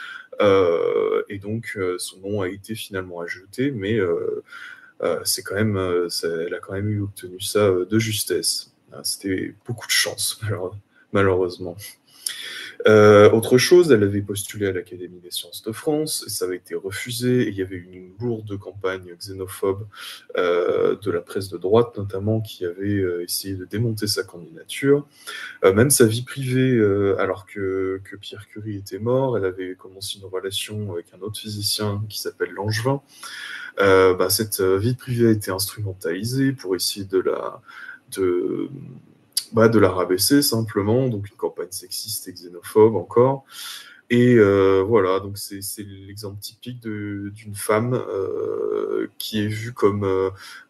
[1.30, 4.00] et donc, son nom a été finalement ajouté, mais
[5.24, 5.78] c'est quand même,
[6.24, 8.74] elle a quand même eu obtenu ça de justesse.
[8.94, 10.40] Ah, c'était beaucoup de chance,
[11.14, 11.76] malheureusement.
[12.88, 16.56] Euh, autre chose, elle avait postulé à l'Académie des sciences de France, et ça avait
[16.56, 19.86] été refusé, il y avait une lourde campagne xénophobe
[20.38, 25.06] euh, de la presse de droite notamment, qui avait euh, essayé de démonter sa candidature.
[25.64, 26.80] même sa vie privée,
[27.20, 32.04] alors que, Pierre Curie était mort, elle avait commencé une relation avec un autre physicien
[32.10, 33.02] qui s'appelle Langevin.
[33.78, 37.62] Bah, cette vie privée a été instrumentalisée pour essayer de la
[38.18, 38.70] de,
[39.54, 43.46] bah, de la rabaisser simplement, donc une campagne sexiste et xénophobe encore.
[44.12, 50.04] Et euh, voilà, donc c'est l'exemple typique d'une femme euh, qui est vue comme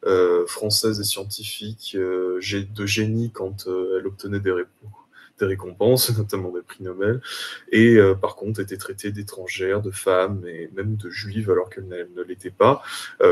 [0.06, 4.54] euh, française et scientifique, de génie quand elle obtenait des,
[5.40, 7.22] des, récompenses, notamment des prix Nobel,
[7.72, 12.22] et par contre était traitée d'étrangère, de femme et même de juive alors qu'elle ne
[12.24, 12.84] l'était pas,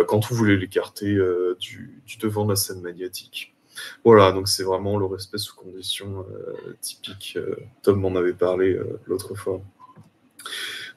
[0.07, 1.17] quand on voulait l'écarter
[1.59, 3.56] du, du devant de la scène médiatique.
[4.03, 7.33] Voilà, donc c'est vraiment le respect sous conditions euh, typiques.
[7.37, 9.61] Euh, Tom m'en avait parlé euh, l'autre fois.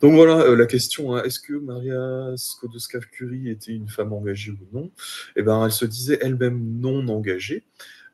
[0.01, 4.91] Donc voilà la question, hein, est-ce que Maria Skłodowska-Curie était une femme engagée ou non?
[5.37, 7.65] Eh bien, elle se disait elle-même non engagée.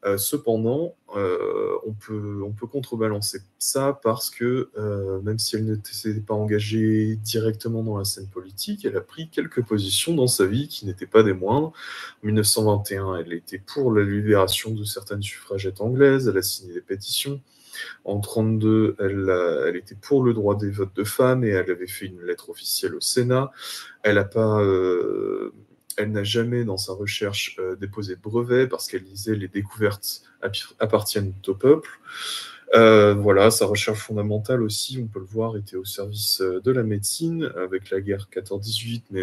[0.07, 5.65] Euh, cependant, euh, on, peut, on peut contrebalancer ça parce que euh, même si elle
[5.65, 10.29] ne s'était pas engagée directement dans la scène politique, elle a pris quelques positions dans
[10.29, 11.73] sa vie qui n'étaient pas des moindres.
[12.23, 16.83] En 1921, elle était pour la libération de certaines suffragettes anglaises, elle a signé des
[16.83, 17.41] pétitions.
[18.05, 21.89] En 1932, elle, elle, était pour le droit des votes de femmes et elle avait
[21.89, 23.51] fait une lettre officielle au Sénat.
[24.03, 24.63] Elle n'a pas
[25.97, 30.23] elle n'a jamais, dans sa recherche, euh, déposé de brevet parce qu'elle disait les découvertes
[30.79, 31.89] appartiennent au peuple.
[32.75, 36.71] Euh, voilà, sa recherche fondamentale aussi, on peut le voir, était au service euh, de
[36.73, 39.23] la médecine avec la guerre 14-18, mais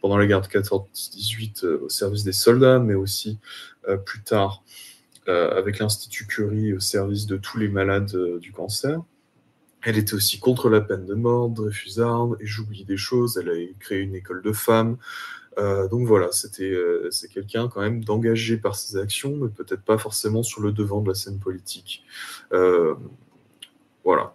[0.00, 3.38] pendant la guerre de 14-18 au service des soldats, mais aussi
[4.04, 4.62] plus tard
[5.26, 9.00] avec l'Institut Curie au service de tous les malades du cancer.
[9.82, 13.54] Elle était aussi contre la peine de mort, Dreyfusard, et j'oublie des choses, elle a
[13.78, 14.98] créé une école de femmes,
[15.56, 16.72] donc voilà, c'était
[17.10, 21.00] c'est quelqu'un quand même d'engagé par ses actions, mais peut-être pas forcément sur le devant
[21.00, 22.04] de la scène politique.
[24.02, 24.34] voilà.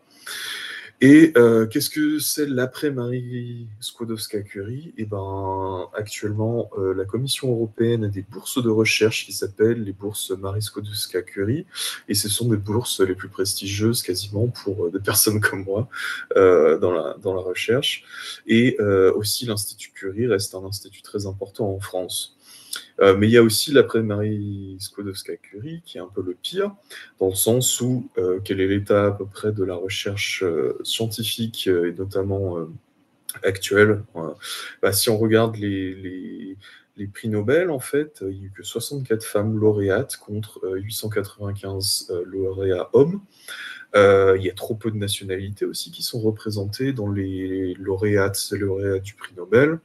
[1.01, 4.93] Et euh, qu'est-ce que c'est l'après Marie Skłodowska-Curie?
[4.97, 9.91] Eh ben, actuellement, euh, la Commission européenne a des bourses de recherche qui s'appellent les
[9.91, 11.65] bourses Marie Skłodowska-Curie,
[12.07, 15.89] et ce sont des bourses les plus prestigieuses quasiment pour euh, des personnes comme moi
[16.35, 18.03] dans, la, dans la recherche.
[18.47, 18.77] Et
[19.15, 22.34] aussi, l'Institut Curie reste un institut très important en France.
[23.01, 26.73] Euh, mais il y a aussi l'après-Marie Skłodowska-Curie, qui est un peu le pire,
[27.19, 30.77] dans le sens où euh, quel est l'état à peu près de la recherche euh,
[30.83, 32.57] scientifique et notamment
[33.43, 34.03] actuelle.
[34.81, 36.55] Bah, si on regarde les,
[36.97, 42.11] les, prix Nobel, en fait, il n'y a eu que 64 femmes lauréates contre 895
[42.25, 43.21] lauréats hommes.
[43.93, 48.57] il y a trop peu de nationalités aussi qui sont représentées dans les lauréates et
[48.57, 49.79] lauréats du prix Nobel.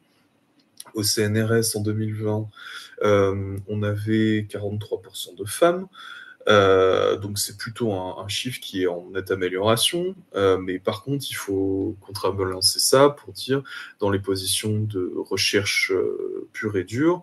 [0.94, 2.48] Au CNRS en 2020,
[3.02, 5.86] euh, on avait 43% de femmes.
[6.48, 11.26] Euh, donc c'est plutôt un, chiffre qui est en nette amélioration, euh, mais par contre
[11.28, 13.62] il faut contrebalancer ça pour dire
[13.98, 15.92] dans les positions de recherche
[16.52, 17.22] pure et dure,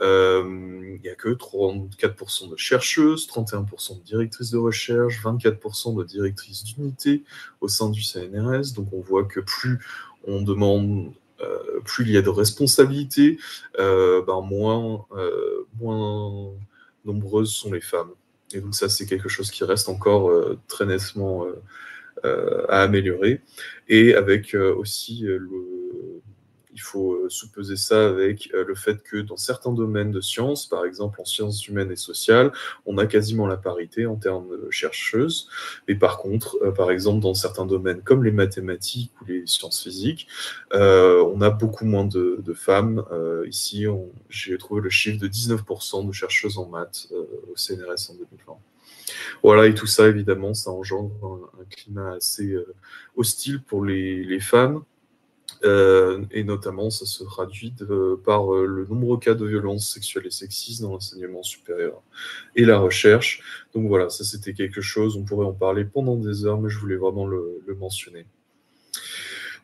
[0.00, 6.62] il n'y a que 34% de chercheuses, 31% de directrices de recherche, 24% de directrices
[6.62, 7.24] d'unité
[7.60, 8.74] au sein du CNRS.
[8.76, 9.78] Donc on voit que plus
[10.24, 13.38] on demande euh, plus il y a de responsabilités,
[13.78, 16.52] euh, ben moins, euh, moins
[17.04, 18.10] nombreuses sont les femmes.
[18.52, 20.32] Et donc ça, c'est quelque chose qui reste encore
[20.68, 21.46] très nettement
[22.24, 23.42] à améliorer.
[23.88, 25.77] Et avec aussi le,
[26.78, 30.68] il faut euh, sous-peser ça avec euh, le fait que dans certains domaines de sciences,
[30.68, 32.52] par exemple en sciences humaines et sociales,
[32.86, 35.48] on a quasiment la parité en termes de chercheuses.
[35.88, 39.82] Mais par contre, euh, par exemple, dans certains domaines comme les mathématiques ou les sciences
[39.82, 40.28] physiques,
[40.72, 43.04] on a beaucoup moins de, femmes.
[43.46, 43.86] ici,
[44.28, 48.54] j'ai trouvé le chiffre de 19% de chercheuses en maths au CNRS en 2020.
[49.42, 52.56] Voilà, et tout ça, évidemment, ça engendre un, climat assez
[53.16, 54.82] hostile pour les femmes,
[55.64, 57.74] euh, et notamment, ça se traduit
[58.24, 62.02] par euh, le nombreux cas de violences sexuelles et sexistes dans l'enseignement supérieur
[62.56, 63.66] et la recherche.
[63.74, 66.78] Donc voilà, ça c'était quelque chose, on pourrait en parler pendant des heures, mais je
[66.78, 68.26] voulais vraiment le, mentionner.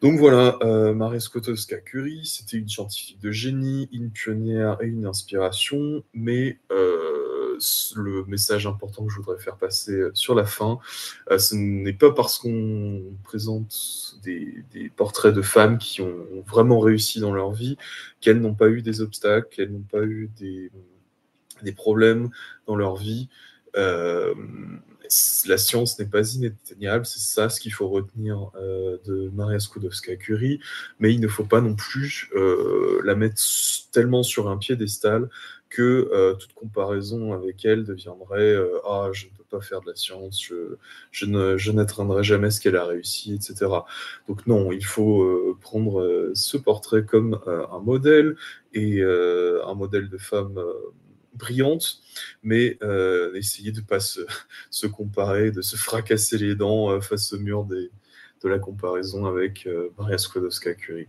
[0.03, 6.05] Donc voilà, euh, Marie Skłodowska-Curie, c'était une scientifique de génie, une pionnière et une inspiration,
[6.13, 6.59] mais
[7.97, 10.79] le message important que je voudrais faire passer euh, sur la fin,
[11.31, 14.65] euh, ce n'est pas parce qu'on présente des,
[14.97, 17.77] portraits de femmes qui ont vraiment réussi dans leur vie
[18.21, 20.71] qu'elles n'ont pas eu des obstacles, qu'elles n'ont pas eu des,
[21.73, 22.31] problèmes
[22.67, 23.29] dans leur vie.
[23.77, 24.35] Euh,
[25.47, 28.51] la science n'est pas inatteignable, c'est ça ce qu'il faut retenir
[29.07, 30.61] de Maria Skłodowska-Curie,
[30.99, 32.31] mais il ne faut pas non plus
[33.05, 33.41] la mettre
[33.93, 35.29] tellement sur un piédestal
[35.75, 39.89] que euh, toute comparaison avec elle deviendrait euh, Ah, je ne peux pas faire de
[39.89, 40.77] la science, je,
[41.11, 43.67] je n'atteindrai jamais ce qu'elle a réussi, etc.
[44.29, 48.37] Donc, non, il faut euh, prendre ce portrait comme un modèle
[48.73, 50.61] et un modèle de femme
[51.35, 52.01] brillante,
[52.43, 52.79] mais
[53.35, 54.21] essayer de ne pas se,
[54.71, 57.91] se, comparer, de se fracasser les dents face au mur de
[58.45, 59.69] la comparaison avec
[59.99, 61.09] Maria Skłodowska-Curie.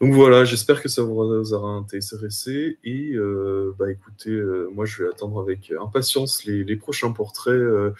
[0.00, 2.78] Donc voilà, j'espère que ça vous aura intéressé.
[2.84, 7.92] Et euh, bah écoutez, euh, moi je vais attendre avec impatience les, prochains portraits euh,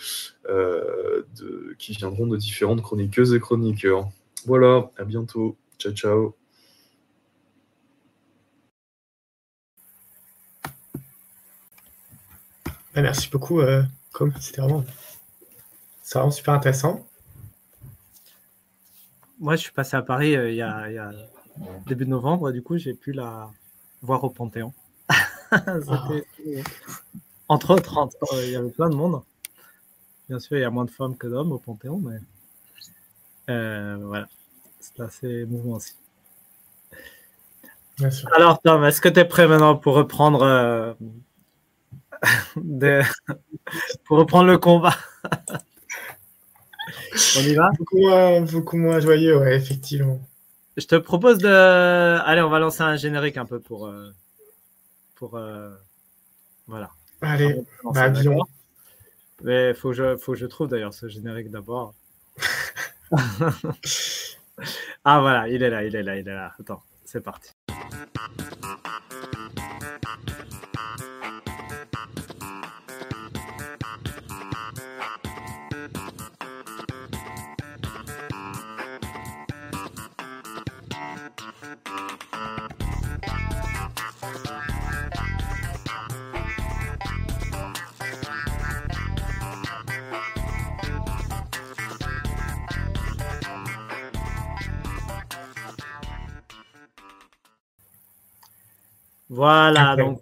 [0.46, 4.08] de, qui viendront de différentes chroniqueuses et chroniqueurs.
[4.46, 5.56] Voilà, à bientôt.
[5.78, 6.34] Ciao, ciao.
[12.94, 13.60] Merci beaucoup,
[14.12, 14.84] comme c'était vraiment,
[16.12, 17.06] vraiment super intéressant.
[19.38, 21.12] Moi, je suis passé à Paris il y a
[21.86, 23.50] début novembre, du coup, j'ai pu la
[24.02, 24.72] voir au Panthéon.
[27.48, 28.08] Entre autres,
[28.42, 29.22] il y avait plein de monde.
[30.28, 32.18] Bien sûr, il y a moins de femmes que d'hommes au Panthéon, mais
[33.48, 34.28] euh, voilà,
[34.78, 35.94] c'est assez émouvant aussi.
[38.36, 40.92] Alors, Tom, est-ce que tu es prêt maintenant pour reprendre, euh,
[44.04, 44.94] pour reprendre le combat?
[47.36, 47.70] On y va?
[47.78, 50.20] Beaucoup moins, beaucoup moins joyeux, ouais, effectivement.
[50.78, 51.48] Je te propose de.
[51.48, 53.88] Allez, on va lancer un générique un peu pour.
[53.88, 54.10] Euh,
[55.16, 55.74] pour euh,
[56.68, 56.90] Voilà.
[57.20, 58.12] Allez, bah,
[59.42, 61.94] Mais faut que je, faut que je trouve d'ailleurs ce générique d'abord.
[65.04, 66.52] ah voilà, il est là, il est là, il est là.
[66.60, 67.57] Attends, c'est parti.
[99.38, 100.20] Voilà, donc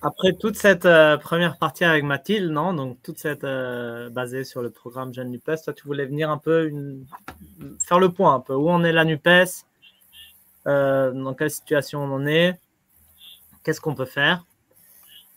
[0.00, 4.62] après toute cette euh, première partie avec Mathilde, non Donc toute cette euh, basée sur
[4.62, 6.72] le programme Jeune NUPES, toi tu voulais venir un peu
[7.86, 8.54] faire le point un peu.
[8.54, 9.66] Où on est la NUPES,
[10.66, 12.58] euh, dans quelle situation on en est,
[13.64, 14.46] qu'est-ce qu'on peut faire?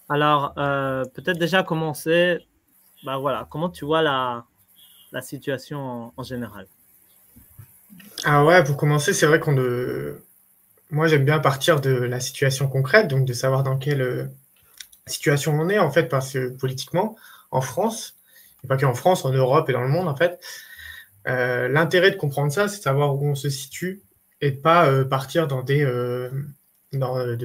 [0.07, 2.39] Alors peut-être déjà commencer,
[3.03, 4.45] bah voilà, comment tu vois la,
[5.11, 6.67] la situation en, général?
[8.23, 9.57] Ah ouais, pour commencer, c'est vrai qu'on
[10.91, 14.25] moi, j'aime bien partir de la situation concrète, donc de savoir dans quelle euh,
[15.07, 17.15] situation on est, en fait, parce que politiquement,
[17.51, 18.15] en France,
[18.63, 20.39] et pas qu'en France, en Europe et dans le monde, en fait,
[21.27, 24.01] euh, l'intérêt de comprendre ça, c'est de savoir où on se situe
[24.41, 25.83] et de pas euh, partir dans des
[26.93, 27.35] dans de,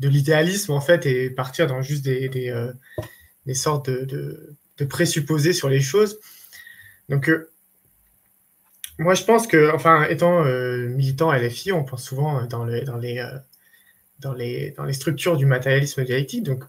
[0.00, 2.52] de, l'idéalisme, en fait, et partir dans juste des, des,
[3.46, 6.18] des sortes de, de, présupposés sur les choses.
[7.08, 7.30] Donc,
[9.00, 12.64] moi, je pense que, enfin, étant euh, militant LFI, on pense souvent euh, dans,
[14.34, 16.42] les, structures du matérialisme dialectique.
[16.42, 16.64] Donc,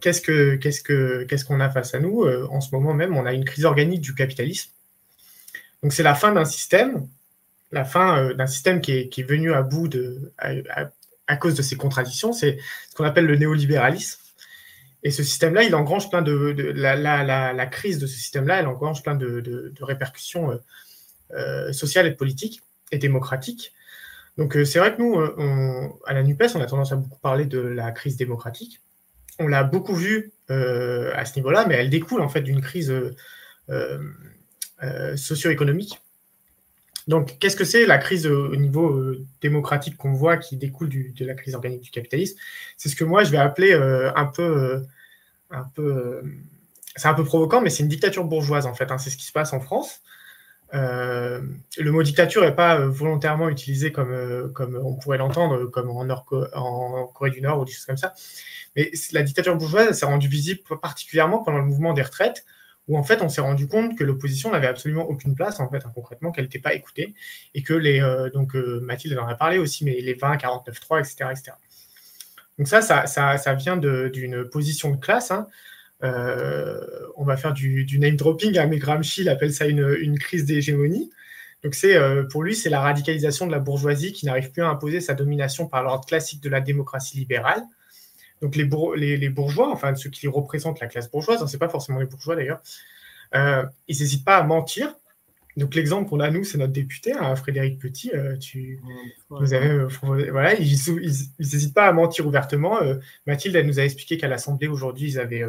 [0.00, 2.24] qu'est-ce qu'on a face à nous?
[2.24, 4.70] Euh, En ce moment même, on a une crise organique du capitalisme.
[5.84, 7.06] Donc, c'est la fin d'un système,
[7.70, 9.88] la fin d'un système qui est, venu à bout
[10.38, 12.32] à, cause de ses contradictions.
[12.32, 12.58] C'est
[12.90, 14.20] ce qu'on appelle le néolibéralisme.
[15.04, 16.32] Et ce système-là, il engrange plein de.
[16.74, 20.56] la, crise de ce système-là, elle engrange plein de, répercussions euh,
[21.72, 22.62] sociale et politique
[22.92, 23.72] et démocratique.
[24.38, 27.18] Donc euh, c'est vrai que nous, euh, à la NUPES, on a tendance à beaucoup
[27.18, 28.80] parler de la crise démocratique.
[29.38, 32.94] On l'a beaucoup vu à ce niveau-là, mais elle découle en fait d'une crise
[35.16, 36.00] socio-économique.
[37.06, 41.34] Donc, qu'est-ce que c'est la crise au niveau démocratique qu'on voit qui découle de la
[41.34, 42.38] crise organique du capitalisme?
[42.78, 44.86] C'est ce que moi je vais appeler un peu,
[45.50, 46.22] un peu,
[46.94, 48.90] c'est un peu provoquant, mais c'est une dictature bourgeoise en fait.
[48.90, 48.96] Hein.
[48.96, 50.00] C'est ce qui se passe en France.
[50.76, 51.40] Euh,
[51.78, 55.90] le mot dictature n'est pas euh, volontairement utilisé comme, euh, comme on pourrait l'entendre, comme
[55.90, 58.14] en, Corée du Nord ou des choses comme ça.
[58.74, 62.44] Mais la dictature bourgeoise s'est rendue visible particulièrement pendant le mouvement des retraites,
[62.88, 65.84] où en fait on s'est rendu compte que l'opposition n'avait absolument aucune place, en fait,
[65.86, 67.14] hein, concrètement, qu'elle n'était pas écoutée,
[67.54, 68.00] et que les.
[68.34, 71.14] donc Mathilde en a parlé aussi, mais les 20, 49, 3, etc.
[71.30, 71.52] etc.
[72.58, 75.30] Donc ça, ça, ça, ça vient d'une position de classe.
[75.30, 75.48] Hein,
[76.02, 81.10] on va faire du, name dropping, hein, mais Gramsci il appelle ça une, crise d'hégémonie.
[81.64, 84.68] Donc c'est euh, pour lui, c'est la radicalisation de la bourgeoisie qui n'arrive plus à
[84.68, 87.62] imposer sa domination par l'ordre classique de la démocratie libérale.
[88.42, 92.06] Donc les, bourgeois, enfin ceux qui représentent la classe bourgeoise, hein, c'est pas forcément les
[92.06, 92.60] bourgeois d'ailleurs,
[93.34, 94.94] euh, ils n'hésitent pas à mentir.
[95.56, 98.12] Donc l'exemple qu'on a nous, c'est notre député, hein, Frédéric Petit.
[98.38, 98.78] tu,
[99.30, 99.86] vous avez,
[100.30, 100.78] voilà, ils
[101.38, 102.78] n'hésitent pas à mentir ouvertement.
[103.26, 105.44] Mathilde, elle nous a expliqué qu'à l'Assemblée aujourd'hui, ils avaient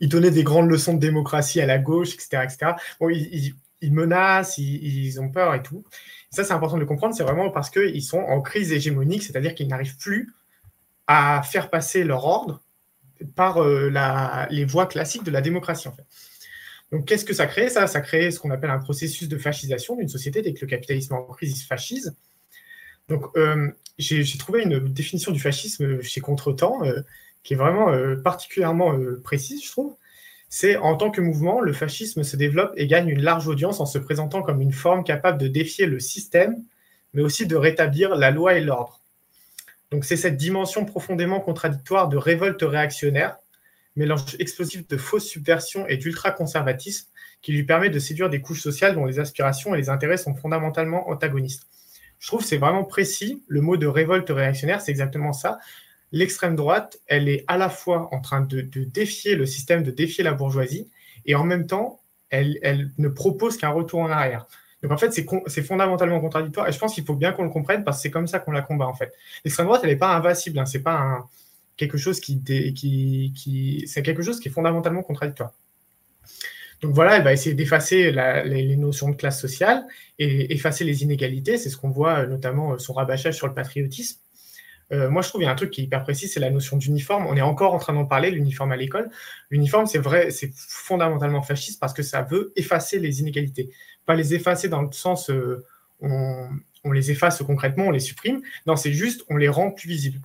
[0.00, 2.44] ils donnaient des grandes leçons de démocratie à la gauche, etc.
[2.44, 2.72] etc.
[3.00, 3.54] Bon, ils,
[3.92, 5.84] menacent, ils, ont peur et tout.
[6.30, 9.54] ça, c'est important de le comprendre, c'est vraiment parce qu'ils sont en crise hégémonique, c'est-à-dire
[9.54, 10.32] qu'ils n'arrivent plus
[11.06, 12.62] à faire passer leur ordre
[13.36, 13.92] par euh,
[14.50, 16.06] les voies classiques de la démocratie, en fait.
[16.92, 17.68] Donc, qu'est-ce que ça crée?
[17.68, 20.66] Ça, ça crée ce qu'on appelle un processus de fascisation d'une société dès que le
[20.66, 22.14] capitalisme en crise il se fascise.
[23.08, 26.84] Donc, euh, j'ai trouvé une définition du fascisme chez Contretemps.
[26.84, 27.02] Euh,
[27.44, 29.94] qui est vraiment euh, particulièrement euh, précise, je trouve.
[30.48, 33.86] C'est en tant que mouvement, le fascisme se développe et gagne une large audience en
[33.86, 36.56] se présentant comme une forme capable de défier le système,
[37.12, 39.00] mais aussi de rétablir la loi et l'ordre.
[39.90, 43.36] Donc c'est cette dimension profondément contradictoire de révolte réactionnaire,
[43.96, 47.08] mélange explosif de fausse subversion et d'ultra-conservatisme,
[47.42, 50.34] qui lui permet de séduire des couches sociales dont les aspirations et les intérêts sont
[50.34, 51.66] fondamentalement antagonistes.
[52.18, 53.42] Je trouve que c'est vraiment précis.
[53.48, 55.58] Le mot de révolte réactionnaire, c'est exactement ça
[56.14, 60.22] l'extrême droite, elle est à la fois en train de, défier le système, de défier
[60.22, 60.88] la bourgeoisie,
[61.26, 62.00] et en même temps,
[62.30, 64.46] elle, ne propose qu'un retour en arrière.
[64.82, 67.82] Donc en fait, c'est fondamentalement contradictoire, et je pense qu'il faut bien qu'on le comprenne,
[67.82, 69.12] parce que c'est comme ça qu'on la combat, en fait.
[69.44, 71.26] L'extrême droite, elle n'est pas invincible, hein, c'est pas
[71.76, 72.40] quelque chose qui,
[73.88, 75.52] c'est quelque chose qui est fondamentalement contradictoire.
[76.80, 79.84] Donc voilà, elle va essayer d'effacer les, notions de classe sociale
[80.20, 81.58] et effacer les inégalités.
[81.58, 84.18] C'est ce qu'on voit notamment son rabâchage sur le patriotisme.
[84.92, 86.50] Euh, moi, je trouve qu'il y a un truc qui est hyper précis, c'est la
[86.50, 87.26] notion d'uniforme.
[87.26, 89.10] On est encore en train d'en parler, l'uniforme à l'école.
[89.50, 93.70] L'uniforme, c'est vrai, c'est fondamentalement fasciste parce que ça veut effacer les inégalités.
[94.06, 95.64] Pas les effacer dans le sens euh,
[96.00, 98.42] on, les efface concrètement, on les supprime.
[98.66, 100.20] Non, c'est juste on les rend plus visibles.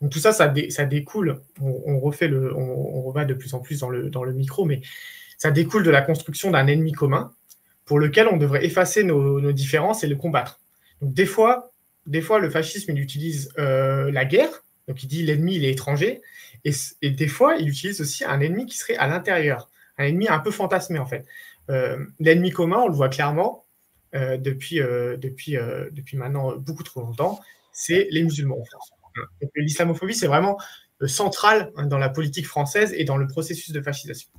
[0.00, 1.42] Donc tout ça, ça, découle.
[1.60, 4.80] On, refait le, on, va de plus en plus dans le, dans le micro, mais
[5.36, 7.34] ça découle de la construction d'un ennemi commun
[7.84, 10.60] pour lequel on devrait effacer nos différences et le combattre.
[11.02, 11.70] Donc des fois,
[12.06, 15.70] des fois, le fascisme, il utilise euh, la guerre, donc il dit l'ennemi, il est
[15.70, 16.22] étranger,
[16.64, 20.38] et, des fois, il utilise aussi un ennemi qui serait à l'intérieur, un ennemi un
[20.38, 21.26] peu fantasmé en fait.
[21.70, 23.64] Euh, l'ennemi commun, on le voit clairement
[24.14, 25.56] euh, depuis, depuis,
[25.92, 27.40] depuis maintenant beaucoup trop longtemps,
[27.72, 28.92] c'est les musulmans en France.
[29.54, 30.58] L'islamophobie, c'est vraiment
[31.06, 34.30] central hein, dans la politique française et dans le processus de fascisation.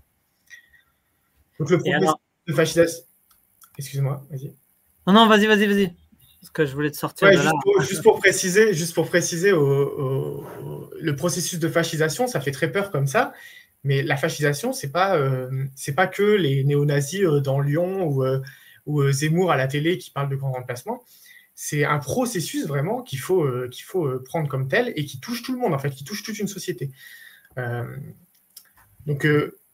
[1.60, 2.16] Donc le processus
[2.48, 3.04] de fascisation.
[3.78, 4.54] Excuse-moi, vas-y.
[5.08, 5.96] Non, non, vas-y, vas-y, vas-y.
[6.42, 7.52] Parce que je voulais te sortir de juste là.
[7.62, 12.92] Pour, juste pour préciser, juste pour préciser le processus de fascisation, ça fait très peur
[12.92, 13.34] comme ça.
[13.84, 18.24] Mais la fascisation, c'est pas euh, c'est pas que les néo-nazis euh, dans Lyon ou,
[18.24, 18.40] euh,
[18.86, 21.04] ou Zemmour à la télé qui parlent de grand remplacement.
[21.56, 25.54] C'est un processus vraiment qu'il faut qu'il faut prendre comme tel et qui touche tout
[25.54, 26.92] le monde en fait, qui touche toute une société.
[29.06, 29.28] donc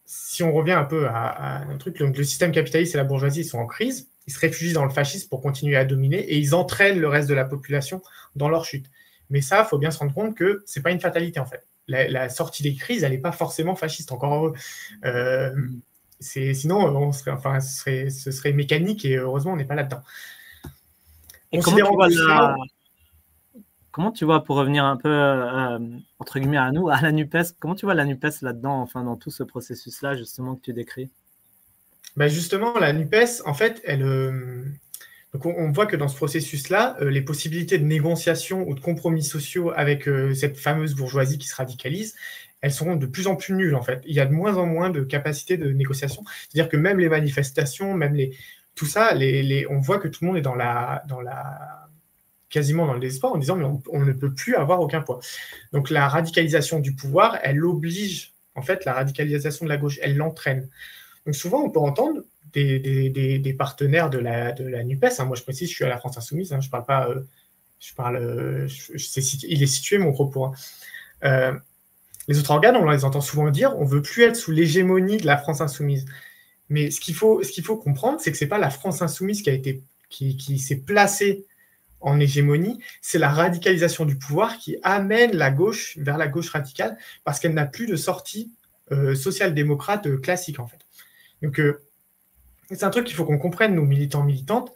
[0.06, 3.46] si on revient un peu à, un truc, donc le système capitaliste et la bourgeoisie
[3.46, 6.54] sont en crise, ils se réfugient dans le fascisme pour continuer à dominer et ils
[6.54, 8.02] entraînent le reste de la population
[8.36, 8.88] dans leur chute.
[9.30, 11.66] Mais ça, il faut bien se rendre compte que c'est pas une fatalité en fait
[11.88, 14.54] la, sortie des crises, elle n'est pas forcément fasciste, encore heureux.
[15.06, 15.56] Euh,
[16.20, 20.02] sinon, on serait, enfin, ce, serait, ce serait mécanique et heureusement, on n'est pas là-dedans.
[23.92, 25.80] comment tu, vois pour revenir un peu, euh,
[26.20, 29.16] entre guillemets, à nous, à la NUPES, comment tu vois la NUPES là-dedans, enfin, dans
[29.16, 31.10] tout ce processus-là, justement, que tu décris?
[32.18, 34.66] Ben Justement, la NUPES, en fait, elle, euh,
[35.34, 39.24] donc on, voit que dans ce processus-là, euh, les possibilités de négociation ou de compromis
[39.24, 42.16] sociaux avec euh, cette fameuse bourgeoisie qui se radicalise,
[42.62, 44.02] elles seront de plus en plus nulles en fait.
[44.06, 46.24] Il y a de moins en moins de capacités de négociation.
[46.50, 48.36] C'est-à-dire que même les manifestations, même les,
[48.74, 51.88] tout ça, les, on voit que tout le monde est dans la, dans la,
[52.50, 55.20] quasiment dans le désespoir en disant mais on, ne peut plus avoir aucun poids.
[55.74, 60.18] Donc la radicalisation du pouvoir, elle oblige en fait la radicalisation de la gauche, elle
[60.18, 60.68] l'entraîne.
[61.34, 62.22] Souvent on peut entendre
[62.54, 64.54] des, partenaires de la,
[64.84, 65.20] NUPES.
[65.20, 65.26] Hein.
[65.26, 66.54] Moi, je précise, je suis à la France Insoumise.
[66.54, 66.60] Hein.
[66.62, 67.10] Je parle pas.
[67.10, 67.22] Euh,
[67.80, 68.18] je parle.
[68.18, 68.68] Euh,
[69.44, 70.46] il est situé mon propos.
[70.46, 70.52] Hein.
[71.24, 71.54] Euh,
[72.28, 75.26] les autres organes, on les entend souvent dire on veut plus être sous l'hégémonie de
[75.26, 76.06] la France Insoumise.
[76.70, 79.42] Mais ce qu'il faut, ce comprendre, c'est que c'est pas la France Insoumise
[80.10, 81.46] qui s'est placée
[82.02, 86.98] en hégémonie, c'est la radicalisation du pouvoir qui amène la gauche vers la gauche radicale
[87.24, 88.52] parce qu'elle n'a plus de sortie
[88.92, 90.87] social-démocrate classique en fait.
[91.42, 91.62] Donc
[92.70, 94.74] c'est un truc qu'il faut qu'on comprenne, nous, militants, militantes.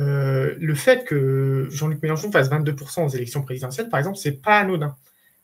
[0.00, 4.58] Euh, le fait que Jean-Luc Mélenchon fasse 22% aux élections présidentielles, par exemple, c'est pas
[4.58, 4.96] anodin.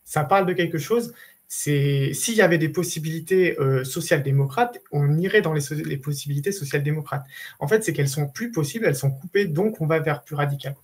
[0.04, 1.14] Ça parle de quelque chose.
[1.46, 7.24] C'est s'il y avait des possibilités euh, social-démocrates, on irait dans les, possibilités social-démocrates.
[7.58, 10.34] En fait, c'est qu'elles sont plus possibles, elles sont coupées, donc on va vers plus
[10.34, 10.74] radical.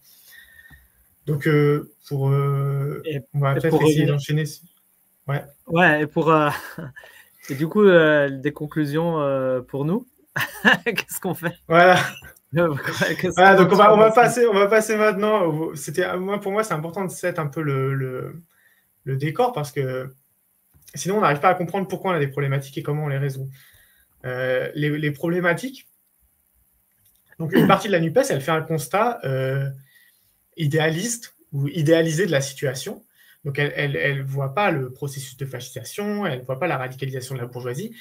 [1.26, 4.44] Donc, euh, pour, on va peut-être essayer d'enchaîner.
[5.26, 5.42] Ouais.
[5.66, 6.32] Ouais, et pour
[7.50, 10.06] et du coup, des conclusions pour nous.
[10.84, 11.54] Qu'est-ce qu'on fait?
[11.68, 11.98] Voilà.
[12.54, 15.74] voilà donc on va, on va, passer, on va passer maintenant.
[15.74, 18.36] C'était moi pour moi c'est important de set un peu le, le,
[19.02, 20.14] le, décor parce que
[20.94, 23.18] sinon on n'arrive pas à comprendre pourquoi on a des problématiques et comment on les
[23.18, 23.48] résout.
[24.24, 25.88] Euh, les, les, problématiques.
[27.40, 29.68] Donc une partie de la Nupes, elle fait un constat euh,
[30.56, 33.04] idéaliste ou idéalisé de la situation.
[33.44, 37.34] Donc elle ne voit pas le processus de fascisation, elle ne voit pas la radicalisation
[37.34, 37.94] de la bourgeoisie.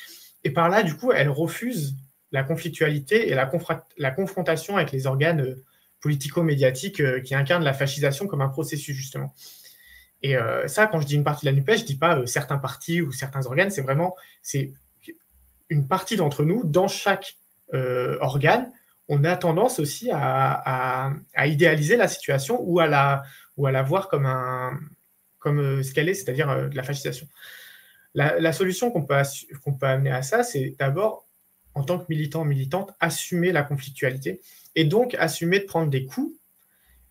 [0.44, 1.96] Et par là, du coup, elle refuse
[2.32, 5.64] la conflictualité et la, confrontation avec les organes euh,
[6.02, 9.34] politico-médiatiques euh, qui incarnent la fascisation comme un processus, justement.
[10.24, 12.26] Et euh, ça, quand je dis une partie de la NUPES, je ne dis pas
[12.26, 14.16] certains partis ou certains organes, c'est vraiment
[15.70, 17.38] une partie d'entre nous, dans chaque
[18.22, 18.72] organe,
[19.10, 21.12] on a tendance aussi à,
[21.44, 24.80] idéaliser la situation ou à la voir comme, un,
[25.44, 27.28] comme ce qu'elle est, c'est-à-dire de la fascisation.
[28.16, 29.16] La, solution qu'on peut,
[29.64, 31.28] qu'on peut amener à ça, c'est d'abord
[31.76, 34.42] en tant que militant, militante, assumer la conflictualité
[34.76, 36.34] et donc assumer de prendre des coups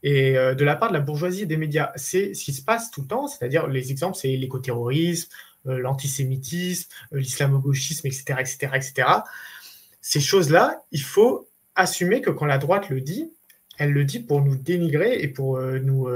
[0.02, 1.92] et euh, de la part de la bourgeoisie et des médias.
[1.96, 5.30] C'est ce qui se passe tout le temps, c'est-à-dire les exemples, c'est l'écoterrorisme,
[5.66, 9.08] euh, l'antisémitisme, euh, l'islamo-gauchisme, etc., etc., etc.
[10.00, 13.32] Ces choses-là, il faut assumer que quand la droite le dit,
[13.78, 16.08] elle le dit pour nous dénigrer et pour nous...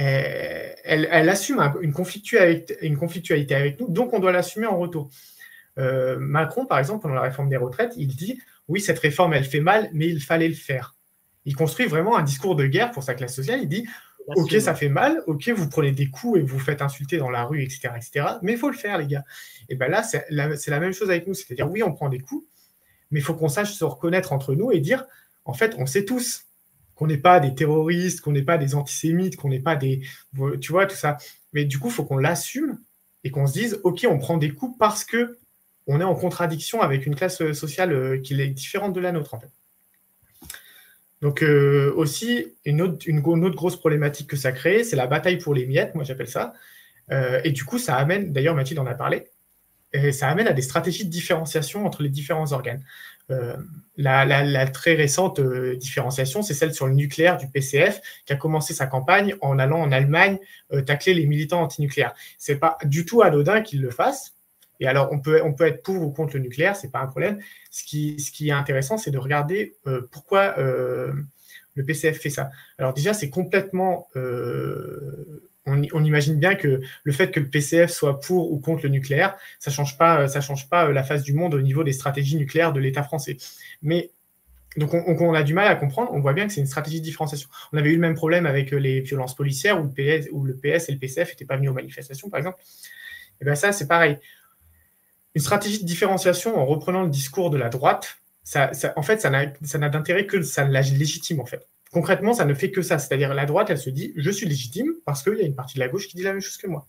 [0.00, 5.10] Elle, elle, assume une conflictualité, une conflictualité avec nous, donc on doit l'assumer en retour.
[5.78, 9.44] Euh, Macron, par exemple, pendant la réforme des retraites, il dit oui, cette réforme, elle
[9.44, 10.94] fait mal, mais il fallait le faire.
[11.46, 13.60] Il construit vraiment un discours de guerre pour sa classe sociale.
[13.62, 13.88] Il dit
[14.36, 17.30] ok, ça fait mal, ok, vous prenez des coups et vous vous faites insulter dans
[17.30, 18.26] la rue, etc., etc.
[18.42, 19.24] Mais il faut le faire, les gars.
[19.68, 21.34] Et bien là, c'est la, la, même chose avec nous.
[21.34, 22.46] C'est-à-dire, oui, on prend des coups,
[23.10, 25.04] mais il faut qu'on sache se reconnaître entre nous et dire
[25.44, 26.44] en fait, on sait tous
[26.98, 30.02] qu'on n'est pas des terroristes, qu'on n'est pas des antisémites, qu'on n'est pas des.
[30.60, 31.16] Tu vois, tout ça.
[31.52, 32.80] Mais du coup, il faut qu'on l'assume
[33.22, 35.38] et qu'on se dise ok, on prend des coups parce que
[35.86, 39.12] on est en contradiction avec une classe euh, sociale euh, qui est différente de la
[39.12, 39.50] nôtre, en fait.
[41.22, 45.54] Donc euh, aussi, une autre, une, grosse problématique que ça crée, c'est la bataille pour
[45.54, 46.52] les miettes, moi j'appelle ça.
[47.42, 49.28] et du coup, ça amène, d'ailleurs Mathilde en a parlé,
[49.92, 52.84] et ça amène à des stratégies de différenciation entre les différents organes.
[53.30, 53.56] Euh,
[53.96, 58.72] la, très récente euh, différenciation, c'est celle sur le nucléaire du PCF, qui a commencé
[58.72, 60.38] sa campagne en allant en Allemagne
[60.72, 62.14] euh, tacler les militants antinucléaires.
[62.38, 64.34] C'est pas du tout anodin qu'ils le fassent.
[64.80, 67.08] Et alors, on peut, on peut être pour ou contre le nucléaire, c'est pas un
[67.08, 67.40] problème.
[67.72, 69.74] Ce qui, ce qui est intéressant, c'est de regarder
[70.12, 72.52] pourquoi le PCF fait ça.
[72.78, 74.06] Alors déjà, c'est complètement
[75.68, 79.36] on, imagine bien que le fait que le PCF soit pour ou contre le nucléaire,
[79.58, 80.26] ça ne change, pas,
[80.70, 83.36] pas euh, la face du monde au niveau des stratégies nucléaires de l'État français.
[83.82, 84.10] Mais
[84.76, 87.04] donc on, a du mal à comprendre, on voit bien que c'est une stratégie de
[87.04, 87.48] différenciation.
[87.72, 89.84] On avait eu le même problème avec euh, les violences policières où
[90.44, 92.60] le PS, et le PCF n'étaient pas venus aux manifestations, par exemple.
[93.40, 94.18] Et bien ça, c'est pareil.
[95.34, 98.18] Une stratégie de différenciation en reprenant le discours de la droite,
[98.54, 102.70] en fait, ça n'a d'intérêt que ça la légitime, en fait concrètement, ça ne fait
[102.70, 102.98] que ça.
[102.98, 105.74] C'est-à-dire la droite, elle se dit, je suis légitime parce qu'il y a une partie
[105.74, 106.86] de la gauche qui dit la même chose que moi.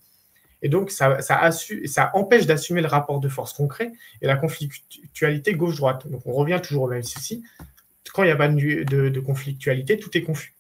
[0.62, 6.08] Et donc, ça, ça, empêche d'assumer le rapport de force concret et la conflictualité gauche-droite.
[6.10, 7.43] Donc, on revient toujours au même souci.
[8.14, 10.56] Quand il n'y a pas de, conflictualité, tout est confus.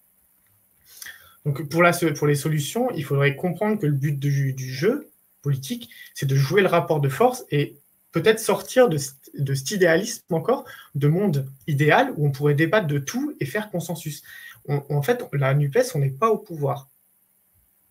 [1.45, 5.09] Donc, pour les solutions, il faudrait comprendre que le but du, du jeu
[5.41, 7.78] politique, c'est de jouer le rapport de force et
[8.11, 13.35] peut-être sortir de, cet idéalisme encore, de monde idéal où on pourrait débattre de tout
[13.39, 14.23] et faire consensus.
[14.67, 16.89] en fait, la NUPES, on n'est pas au pouvoir.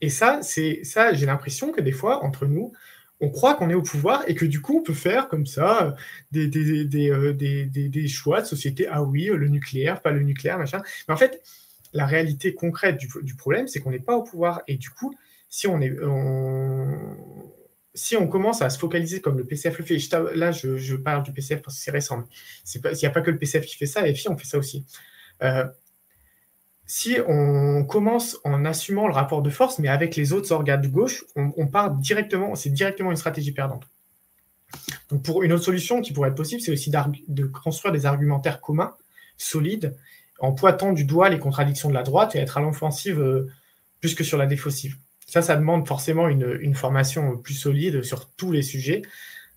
[0.00, 2.72] Et ça, c'est ça, j'ai l'impression que des fois, entre nous,
[3.20, 5.96] on croit qu'on est au pouvoir et que du coup, on peut faire comme ça
[6.30, 8.86] des, des, euh, choix de société.
[8.88, 10.82] Ah oui, le nucléaire, pas le nucléaire, machin.
[11.08, 11.42] Mais en fait,
[11.92, 14.62] la réalité concrète du, du problème, c'est qu'on n'est pas au pouvoir.
[14.68, 15.14] Et du coup,
[15.48, 15.90] si on est,
[17.98, 19.98] si on commence à se focaliser comme le PCF le fait,
[20.34, 22.24] là je, parle du PCF parce que c'est récent,
[22.74, 24.56] il n'y a pas que le PCF qui fait ça, et FI on fait ça
[24.56, 24.86] aussi.
[25.42, 25.64] Euh,
[26.86, 30.88] si on commence en assumant le rapport de force, mais avec les autres organes de
[30.88, 33.84] gauche, on, part directement, c'est directement une stratégie perdante.
[35.10, 38.60] Donc pour une autre solution qui pourrait être possible, c'est aussi de construire des argumentaires
[38.60, 38.94] communs,
[39.36, 39.96] solides,
[40.38, 43.48] en pointant du doigt les contradictions de la droite et être à l'offensive euh,
[44.00, 44.96] plus que sur la défaussive.
[45.28, 49.02] Ça, ça demande forcément une, formation plus solide sur tous les sujets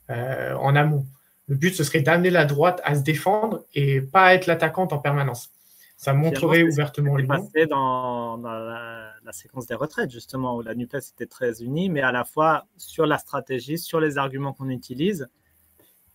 [0.10, 1.06] euh, en amont.
[1.48, 5.00] Le but, ce serait d'amener la droite à se défendre et pas être l'attaquante en
[5.00, 5.50] permanence.
[5.96, 10.98] Ça montrerait ouvertement les passé dans, dans la, séquence des retraites, justement, où la NUPES
[11.14, 15.30] était très unie, mais à la fois sur la stratégie, sur les arguments qu'on utilise.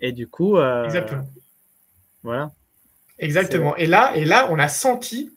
[0.00, 0.58] Et du coup.
[0.58, 1.26] Euh, Exactement.
[2.22, 2.50] Voilà.
[3.18, 3.74] Exactement.
[3.76, 5.35] Et là, et là, on a senti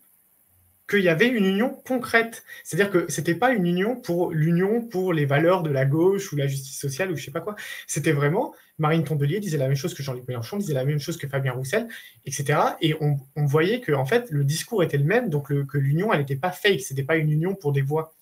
[0.89, 2.43] qu'il y avait une union concrète.
[2.63, 6.33] C'est-à-dire que ce n'était pas une union pour l'union pour les valeurs de la gauche
[6.33, 7.55] ou la justice sociale ou je sais pas quoi.
[7.87, 11.17] C'était vraiment, Marine Tondelier disait la même chose que Jean-Luc Mélenchon, disait la même chose
[11.17, 11.87] que Fabien Roussel,
[12.25, 12.59] etc.
[12.81, 16.19] Et on, voyait que en fait, le discours était le même, donc que l'union, elle
[16.19, 18.13] n'était pas fake, ce n'était pas une union pour des voix.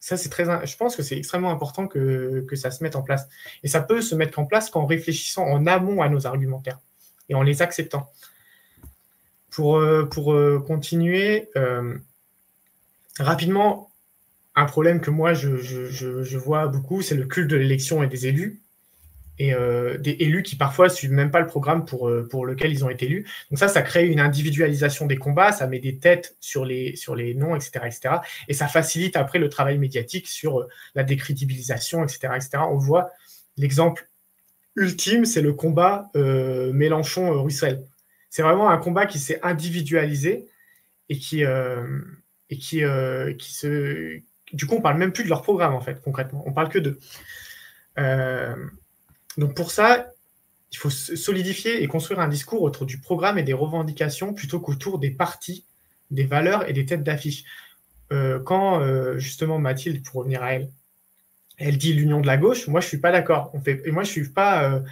[0.00, 3.28] C'est très, je pense que c'est extrêmement important que, que ça se mette en place.
[3.64, 6.78] Et ça peut se mettre en place qu'en réfléchissant en amont à nos argumentaires
[7.28, 8.08] et en les acceptant.
[9.58, 11.98] Pour, euh, euh, continuer, euh,
[13.18, 13.90] rapidement,
[14.54, 18.60] un problème que moi je, vois beaucoup, c'est le culte de l'élection et des élus.
[19.40, 19.52] Et
[20.00, 23.26] des élus qui parfois suivent même pas le programme pour, lequel ils ont été élus.
[23.50, 27.16] Donc ça, ça crée une individualisation des combats, ça met des têtes sur les, sur
[27.16, 28.14] les noms, etc., etc.
[28.46, 32.50] Et ça facilite après le travail médiatique sur la décrédibilisation, etc., etc.
[32.68, 33.10] On voit
[33.56, 34.08] l'exemple
[34.76, 37.84] ultime, c'est le combat Mélenchon-Russell
[38.30, 40.48] c'est vraiment un combat qui s'est individualisé
[41.08, 42.00] et qui, euh,
[42.50, 44.20] et qui, euh, qui se.
[44.52, 46.42] Du coup, on parle même plus de leur programme, en fait, concrètement.
[46.46, 46.98] On parle que d'eux.
[47.98, 48.54] Euh,
[49.36, 50.10] donc, pour ça,
[50.72, 54.98] il faut solidifier et construire un discours autour du programme et des revendications plutôt qu'autour
[54.98, 55.64] des partis,
[56.10, 57.44] des valeurs et des têtes d'affiche.
[58.10, 60.70] quand, justement, Mathilde, pour revenir à elle,
[61.58, 63.52] elle dit l'union de la gauche, moi, je suis pas d'accord.
[63.66, 64.82] Et moi, je ne pas.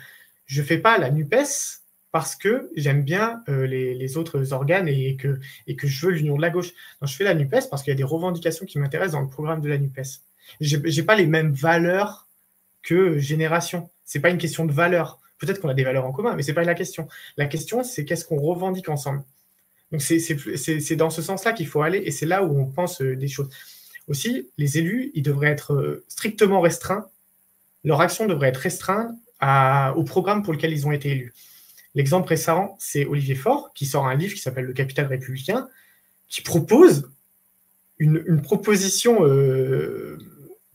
[0.46, 5.38] je fais pas la NUPES parce que j'aime bien euh, les, autres organes et que,
[5.66, 6.72] je veux l'union de la gauche.
[7.00, 9.28] Donc, je fais la NUPES parce qu'il y a des revendications qui m'intéressent dans le
[9.28, 10.22] programme de la NUPES.
[10.60, 12.26] Je n'ai pas les mêmes valeurs
[12.82, 13.90] que Génération.
[14.04, 15.20] Ce n'est pas une question de valeur.
[15.38, 17.08] Peut-être qu'on a des valeurs en commun, mais ce n'est pas la question.
[17.36, 19.22] La question, c'est qu'est-ce qu'on revendique ensemble.
[19.92, 23.16] Donc, c'est dans ce sens-là qu'il faut aller et c'est là où on pense euh,
[23.16, 23.50] des choses.
[24.08, 27.06] Aussi, les élus, ils devraient être euh, strictement restreints.
[27.84, 29.10] Leur action devrait être restreinte
[29.96, 31.34] au programme pour lequel ils ont été élus.
[31.97, 35.66] L'exemple récent, c'est Olivier Faure, qui sort un livre qui s'appelle Le Capital républicain,
[36.28, 37.10] qui propose
[37.98, 40.18] une, proposition euh,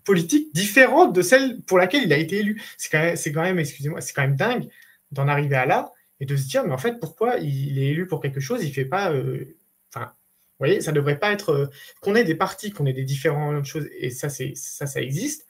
[0.03, 2.59] politique différente de celle pour laquelle il a été élu.
[2.75, 4.67] C'est quand même, excusez-moi, c'est quand même dingue
[5.11, 8.07] d'en arriver à là et de se dire, mais en fait, pourquoi il est élu
[8.07, 9.11] pour quelque chose, il fait pas.
[9.11, 9.55] Euh,
[9.95, 11.67] vous voyez, ça devrait pas être euh,
[12.01, 15.45] qu'on ait des partis, qu'on ait des différentes choses, et ça, ça, ça existe.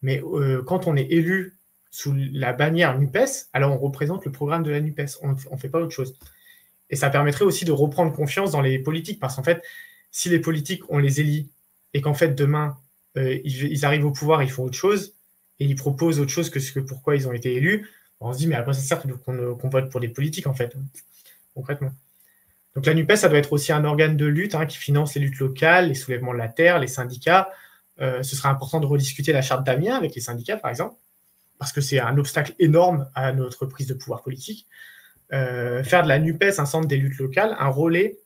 [0.00, 0.22] Mais
[0.66, 1.54] quand on est élu
[1.92, 5.18] sous la bannière NUPES, alors on représente le programme de la NUPES.
[5.20, 6.16] On ne fait pas autre chose.
[6.88, 9.62] Et ça permettrait aussi de reprendre confiance dans les politiques, parce qu'en fait,
[10.10, 11.50] si les politiques, on les élit,
[11.92, 12.78] et qu'en fait, demain,
[13.18, 15.14] euh, ils, arrivent au pouvoir, ils font autre chose,
[15.60, 17.88] et ils proposent autre chose que ce que pourquoi ils ont été élus,
[18.20, 20.74] on se dit, mais après, ça sert qu'on vote pour des politiques, en fait,
[21.54, 21.92] concrètement.
[22.74, 25.20] Donc la NUPES, ça doit être aussi un organe de lutte hein, qui finance les
[25.20, 27.50] luttes locales, les soulèvements de la terre, les syndicats.
[28.00, 30.96] Euh, ce sera important de rediscuter la charte d'Amiens avec les syndicats, par exemple,
[31.62, 34.66] parce que c'est un obstacle énorme à notre prise de pouvoir politique.
[35.32, 38.18] Euh, faire de la NUPES un centre des luttes locales, un relais,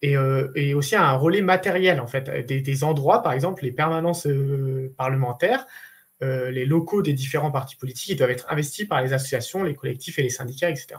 [0.00, 4.26] et, euh, aussi un relais matériel, en fait, des, endroits, par exemple, les permanences
[4.96, 5.66] parlementaires,
[6.22, 10.18] les locaux des différents partis politiques, ils doivent être investis par les associations, les collectifs
[10.18, 10.96] et les syndicats, etc.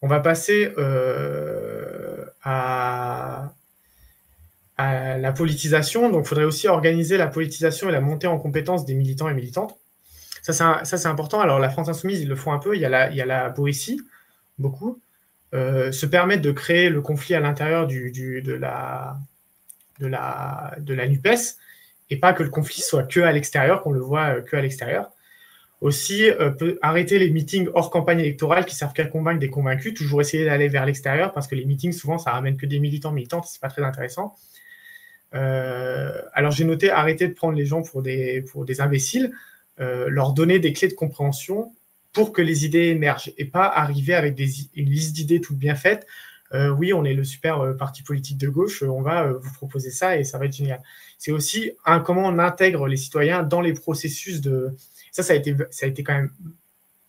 [0.00, 2.24] On va passer euh,
[4.76, 6.10] à, la politisation.
[6.10, 9.34] Donc, il faudrait aussi organiser la politisation et la montée en compétence des militants et
[9.34, 9.78] militantes.
[10.42, 11.40] Ça, c'est important.
[11.40, 12.74] Alors, la France Insoumise, ils le font un peu.
[12.74, 13.54] Il y a la, il y a la
[14.58, 15.00] beaucoup.
[15.54, 19.16] Euh, se permettre de créer le conflit à l'intérieur de, la,
[20.00, 21.56] de, la, de la NUPES
[22.10, 24.60] et pas que le conflit soit que à l'extérieur, qu'on le voit euh, que à
[24.60, 25.10] l'extérieur.
[25.80, 26.50] Aussi, euh,
[26.82, 29.94] arrêter les meetings hors campagne électorale qui servent qu'à convaincre des convaincus.
[29.94, 33.12] Toujours essayer d'aller vers l'extérieur parce que les meetings, souvent, ça ramène que des militants
[33.12, 33.46] militantes.
[33.48, 34.34] C'est pas très intéressant.
[35.34, 39.32] Euh, alors, j'ai noté arrêter de prendre les gens pour des, pour des imbéciles,
[39.80, 41.72] euh, leur donner des clés de compréhension
[42.12, 45.74] pour que les idées émergent et pas arriver avec des, une liste d'idées toutes bien
[45.74, 46.06] faites.
[46.78, 50.22] oui, on est le super parti politique de gauche, on va vous proposer ça et
[50.22, 50.80] ça va être génial.
[51.18, 54.72] C'est aussi un, comment on intègre les citoyens dans les processus de,
[55.14, 56.30] ça, ça a été, ça a été quand même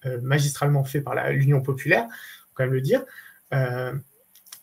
[0.05, 3.03] euh, magistralement fait par l'Union populaire, faut quand même le dire.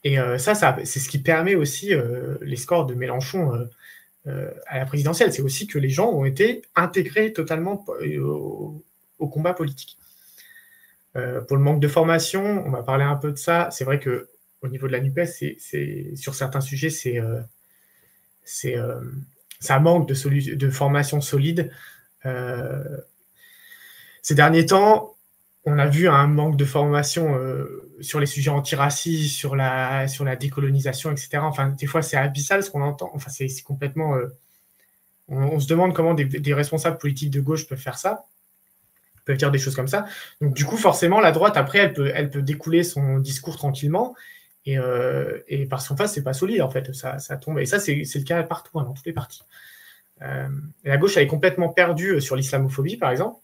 [0.04, 0.54] Euh, et euh, ça,
[0.84, 1.92] c'est ce qui permet aussi
[2.40, 3.68] les scores de Mélenchon
[4.24, 5.32] à la présidentielle.
[5.32, 7.84] C'est aussi que les gens ont été intégrés totalement
[8.18, 8.84] au,
[9.18, 9.98] combat politique.
[11.12, 13.68] pour le manque de formation, on va parler un peu de ça.
[13.70, 14.28] C'est vrai que
[14.62, 15.26] au niveau de la Nupes,
[16.16, 17.20] sur certains sujets, c'est
[19.60, 21.70] ça manque de formation solide.
[24.22, 25.16] Ces derniers temps,
[25.64, 30.24] on a vu un manque de formation euh, sur les sujets antiracistes, sur la, sur
[30.24, 31.38] la décolonisation, etc.
[31.42, 33.10] Enfin, des fois, c'est abyssal ce qu'on entend.
[33.14, 34.16] Enfin, c'est complètement.
[34.16, 34.26] Euh,
[35.28, 38.26] on, se demande comment des, responsables politiques de gauche peuvent faire ça,
[39.24, 40.06] peuvent dire des choses comme ça.
[40.40, 44.14] Donc, du coup, forcément, la droite, après, elle peut, elle peut découler son discours tranquillement.
[44.66, 46.92] Et, euh, et parce qu'en face, c'est pas solide, en fait.
[46.92, 47.60] Ça, ça tombe.
[47.60, 49.42] Et ça, c'est le cas partout, hein, dans toutes les parties.
[50.20, 53.38] la gauche, elle est complètement perdue sur l'islamophobie, par exemple.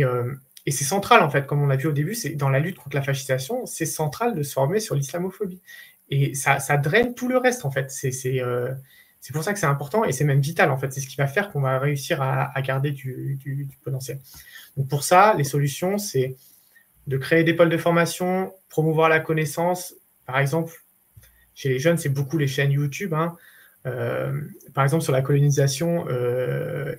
[0.00, 0.34] Euh,
[0.66, 2.78] et, c'est central, en fait, comme on l'a vu au début, c'est dans la lutte
[2.78, 5.60] contre la fascisation, c'est central de se former sur l'islamophobie.
[6.10, 7.90] Et ça, draine tout le reste, en fait.
[8.26, 8.74] Euh,
[9.20, 10.92] c'est pour ça que c'est important et c'est même vital, en fait.
[10.92, 14.20] C'est ce qui va faire qu'on va réussir à, garder du, potentiel.
[14.76, 16.36] Donc pour ça, les solutions, c'est
[17.06, 19.94] de créer des pôles de formation, promouvoir la connaissance.
[20.26, 20.72] Par exemple,
[21.54, 23.14] chez les jeunes, c'est beaucoup les chaînes YouTube.
[23.14, 23.36] Hein.
[23.86, 24.38] Euh,
[24.74, 26.06] par exemple, sur la colonisation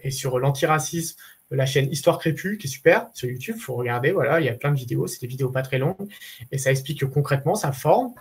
[0.01, 1.17] et sur l'antiracisme,
[1.51, 3.55] la chaîne Histoire Crépue, qui est super sur YouTube.
[3.57, 5.07] Il faut regarder, voilà, il y a plein de vidéos.
[5.07, 6.09] C'est des vidéos pas très longues.
[6.51, 8.13] Et ça explique que concrètement, ça forme.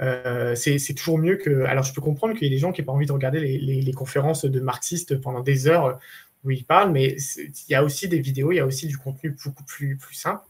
[0.00, 1.64] Euh, c'est toujours mieux que.
[1.64, 3.40] Alors, je peux comprendre qu'il y ait des gens qui n'ont pas envie de regarder
[3.40, 5.98] les, conférences de marxistes pendant des heures
[6.44, 8.96] où ils parlent, mais il y a aussi des vidéos, il y a aussi du
[8.96, 10.42] contenu beaucoup plus, simple.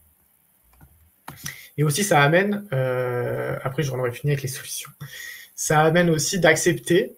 [1.77, 2.67] Et aussi, ça amène.
[2.73, 4.91] Euh, après, j'en aurais fini avec les solutions.
[5.55, 7.13] Ça amène aussi d'accepter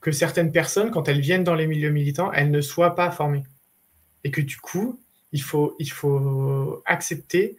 [0.00, 3.44] que certaines personnes, quand elles viennent dans les milieux militants, elles ne soient pas formées
[4.24, 4.98] et que du coup,
[5.32, 7.56] il faut, il faut accepter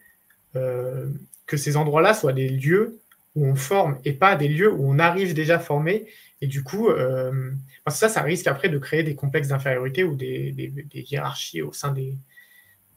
[0.56, 1.08] euh,
[1.46, 3.00] que ces endroits-là soient des lieux
[3.36, 6.08] où on forme et pas des lieux où on arrive déjà formé.
[6.42, 7.52] Et du coup, euh,
[7.84, 10.54] parce que ça, ça risque après de créer des complexes d'infériorité ou des,
[10.94, 12.16] hiérarchies au sein des,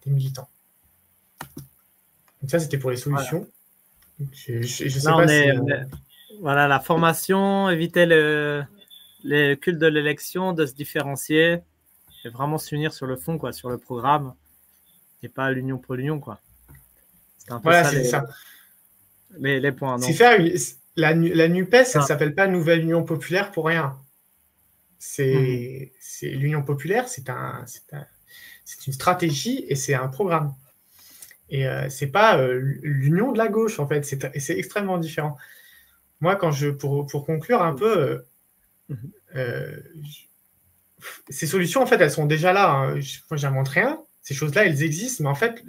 [0.06, 0.48] militants.
[2.40, 3.46] Donc ça, c'était pour les solutions.
[4.32, 5.26] Je, sais pas
[6.40, 8.64] Voilà, la formation, éviter le,
[9.22, 11.60] le culte de l'élection, de se différencier
[12.24, 14.34] et vraiment s'unir sur le fond, quoi, sur le programme,
[15.22, 16.40] et pas l'union pour l'union, quoi.
[17.38, 18.26] C'est un peu voilà, c'est ça.
[19.38, 19.98] Les, les points.
[19.98, 20.38] C'est faire
[20.96, 23.96] la, la NUPES, ça ne s'appelle pas Nouvelle Union Populaire pour rien.
[24.98, 25.92] C'est
[26.22, 26.26] hmm.
[26.26, 28.06] l'Union Populaire, c'est un, un
[28.86, 30.54] une stratégie et c'est un programme.
[31.50, 34.04] Et euh, c'est pas euh, l'union de la gauche, en fait.
[34.04, 35.36] C'est extrêmement différent.
[36.20, 38.24] Moi, quand je, pour, pour conclure un peu,
[38.90, 38.94] euh,
[39.36, 39.76] euh
[41.28, 42.70] ces solutions, en fait, elles sont déjà là.
[42.70, 42.94] Hein.
[43.30, 43.98] Moi, j'invente rien.
[44.22, 45.62] Ces choses-là, elles existent, mais en fait,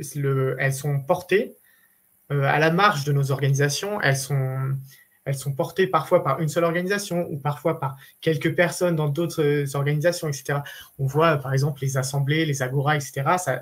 [0.60, 1.56] elles sont portées
[2.31, 4.01] euh, à la marge de nos organisations.
[4.01, 4.76] Elles sont,
[5.26, 9.76] elles sont portées parfois par une seule organisation ou parfois par quelques personnes dans d'autres
[9.76, 10.60] organisations, etc.
[10.97, 13.38] On voit par exemple les assemblées, les agoras, etc.
[13.38, 13.61] Ça,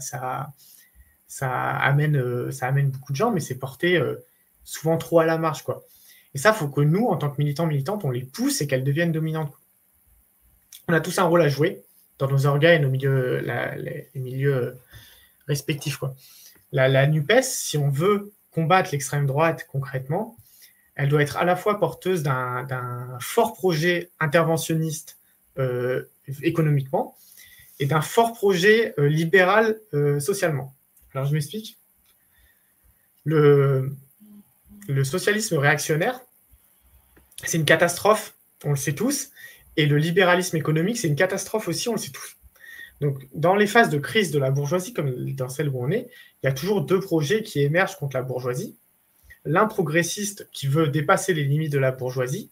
[1.28, 4.02] ça, amène, ça amène beaucoup de gens, mais c'est porté
[4.64, 5.64] souvent trop à la marge.
[5.64, 5.84] Quoi.
[6.34, 8.68] Et ça, il faut que nous, en tant que militants, militantes, on les pousse et
[8.68, 9.57] qu'elles deviennent dominantes.
[10.88, 11.84] On a tous un rôle à jouer
[12.18, 14.78] dans nos organes et nos milieux, les, milieux
[15.48, 15.98] respectifs.
[15.98, 16.16] Quoi.
[16.72, 20.38] La, la NUPES, si on veut combattre l'extrême droite concrètement,
[20.98, 25.18] elle doit être à la fois porteuse d'un fort projet interventionniste
[25.60, 26.10] euh,
[26.42, 27.16] économiquement
[27.80, 30.74] et d'un fort projet euh, libéral euh, socialement.
[31.14, 31.78] Alors je m'explique.
[33.26, 33.94] Le
[35.04, 36.22] socialisme réactionnaire,
[37.44, 38.34] c'est une catastrophe,
[38.64, 39.30] on le sait tous,
[39.78, 42.36] et le libéralisme économique, c'est une catastrophe aussi, on le sait tous.
[43.00, 46.10] Donc, dans les phases de crise de la bourgeoisie, comme dans celle où on est,
[46.42, 48.76] il y a toujours deux projets qui émergent contre la bourgeoisie.
[49.46, 52.50] L'un progressiste qui veut dépasser les limites de la bourgeoisie,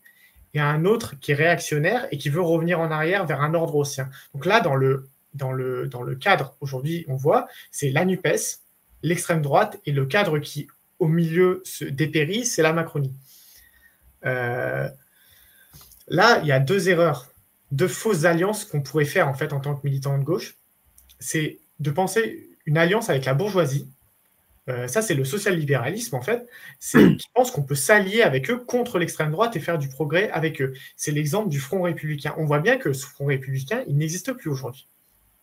[0.53, 3.75] et un autre qui est réactionnaire et qui veut revenir en arrière vers un ordre
[3.75, 4.09] ancien.
[4.33, 8.61] Donc là, dans le, dans le, dans le cadre, aujourd'hui, on voit, c'est la NUPES,
[9.03, 10.67] l'extrême droite, et le cadre qui,
[10.99, 13.13] au milieu, se dépérit, c'est la Macronie.
[14.25, 14.87] Euh,
[16.07, 17.31] là, il y a deux erreurs,
[17.71, 20.55] deux fausses alliances qu'on pourrait faire en fait en tant que militant de gauche.
[21.19, 23.87] C'est de penser une alliance avec la bourgeoisie.
[24.67, 26.47] Euh, ça, c'est le social-libéralisme, en fait.
[26.79, 30.29] C'est qui pense qu'on peut s'allier avec eux contre l'extrême droite et faire du progrès
[30.31, 30.73] avec eux.
[30.95, 32.33] C'est l'exemple du Front républicain.
[32.37, 34.87] On voit bien que ce Front républicain, il n'existe plus aujourd'hui.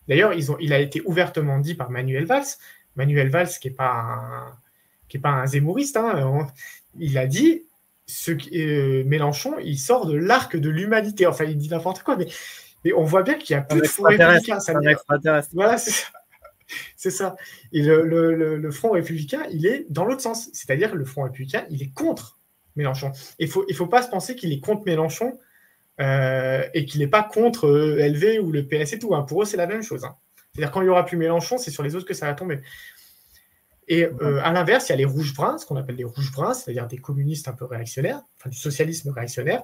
[0.07, 2.57] D'ailleurs, il a été ouvertement dit par Manuel Valls.
[2.97, 4.57] Manuel Valls, qui n'est pas un,
[5.07, 6.47] qui est pas un zémouriste, hein,
[6.99, 7.63] il a dit
[8.05, 11.25] ce, euh, Mélenchon, il sort de l'arc de l'humanité.
[11.25, 12.27] Enfin, il dit n'importe quoi, mais,
[12.83, 14.59] mais on voit bien qu'il y a plus de Front républicain.
[15.53, 16.07] Voilà, c'est ça.
[16.95, 17.35] C'est ça.
[17.71, 20.49] Et le, Front républicain, il est dans l'autre sens.
[20.53, 22.39] C'est-à-dire que le Front républicain, il est contre
[22.75, 23.11] Mélenchon.
[23.39, 25.37] Il ne faut, il faut pas se penser qu'il est contre Mélenchon
[26.01, 29.13] euh, et qu'il n'est pas contre euh, LV ou le PS et tout.
[29.13, 29.23] Hein.
[29.23, 30.03] Pour eux, c'est la même chose.
[30.05, 30.15] Hein.
[30.53, 32.61] C'est-à-dire quand il n'y aura plus Mélenchon, c'est sur les autres que ça va tomber.
[33.87, 36.87] Et euh, à l'inverse, il y a les rouges-bruns, ce qu'on appelle les rouges-bruns, c'est-à-dire
[36.87, 39.63] des communistes un peu réactionnaires, enfin du socialisme réactionnaire,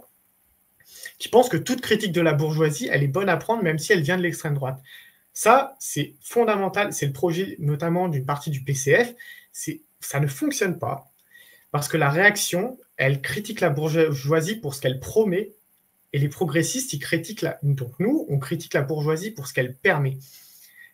[1.18, 3.94] qui pensent que toute critique de la bourgeoisie, elle est bonne à prendre, même si
[3.94, 4.80] elle vient de l'extrême droite.
[5.34, 6.94] Ça, c'est fondamental.
[6.94, 9.14] C'est le projet notamment d'une partie du PCF.
[10.02, 11.12] Ça ne fonctionne pas
[11.72, 15.52] parce que la réaction, elle critique la bourgeoisie pour ce qu'elle promet
[16.12, 17.60] et les progressistes, ils critiquent la...
[17.62, 20.18] Donc nous, on critique la bourgeoisie pour ce qu'elle permet.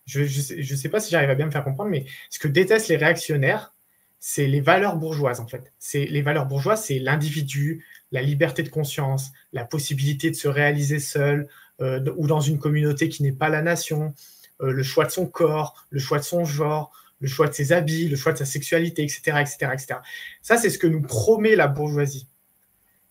[0.05, 2.47] Je ne sais, sais, pas si j'arrive à bien me faire comprendre, mais ce que
[2.47, 3.73] détestent les réactionnaires,
[4.19, 5.71] c'est les valeurs bourgeoises en fait.
[5.79, 10.99] C'est les valeurs bourgeoises, c'est l'individu, la liberté de conscience, la possibilité de se réaliser
[10.99, 11.47] seul
[11.81, 14.13] euh, ou dans une communauté qui n'est pas la nation,
[14.61, 17.71] euh, le choix de son corps, le choix de son genre, le choix de ses
[17.71, 19.37] habits, le choix de sa sexualité, etc.
[19.41, 19.95] etc., etc.
[20.41, 22.27] Ça, c'est ce que nous promet la bourgeoisie.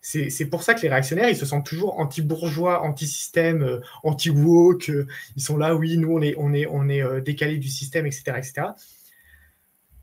[0.07, 4.89] C'est pour ça que les réactionnaires, ils se sentent toujours anti-bourgeois, anti-système, euh, anti-woke.
[4.89, 8.05] Euh, ils sont là, oui, nous, on est, on est, on est décalés du système,
[8.05, 8.23] etc.
[8.37, 8.67] etc.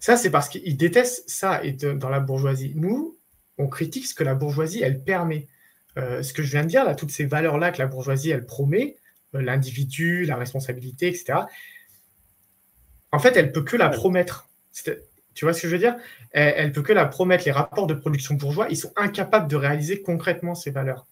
[0.01, 2.73] Ça, c'est parce qu'ils détestent ça et dans la bourgeoisie.
[2.75, 3.17] Nous,
[3.59, 5.47] on critique ce que la bourgeoisie, elle permet.
[5.97, 8.97] ce que je viens de dire, là, toutes ces valeurs-là que la bourgeoisie, elle promet,
[9.35, 11.41] euh, l'individu, la responsabilité, etc.
[13.13, 14.49] En fait, elle peut que la promettre.
[15.35, 15.97] Tu vois ce que je veux dire?
[16.31, 17.45] Elle, ne peut que la promettre.
[17.45, 21.07] Les rapports de production bourgeois, ils sont incapables de réaliser concrètement ces valeurs.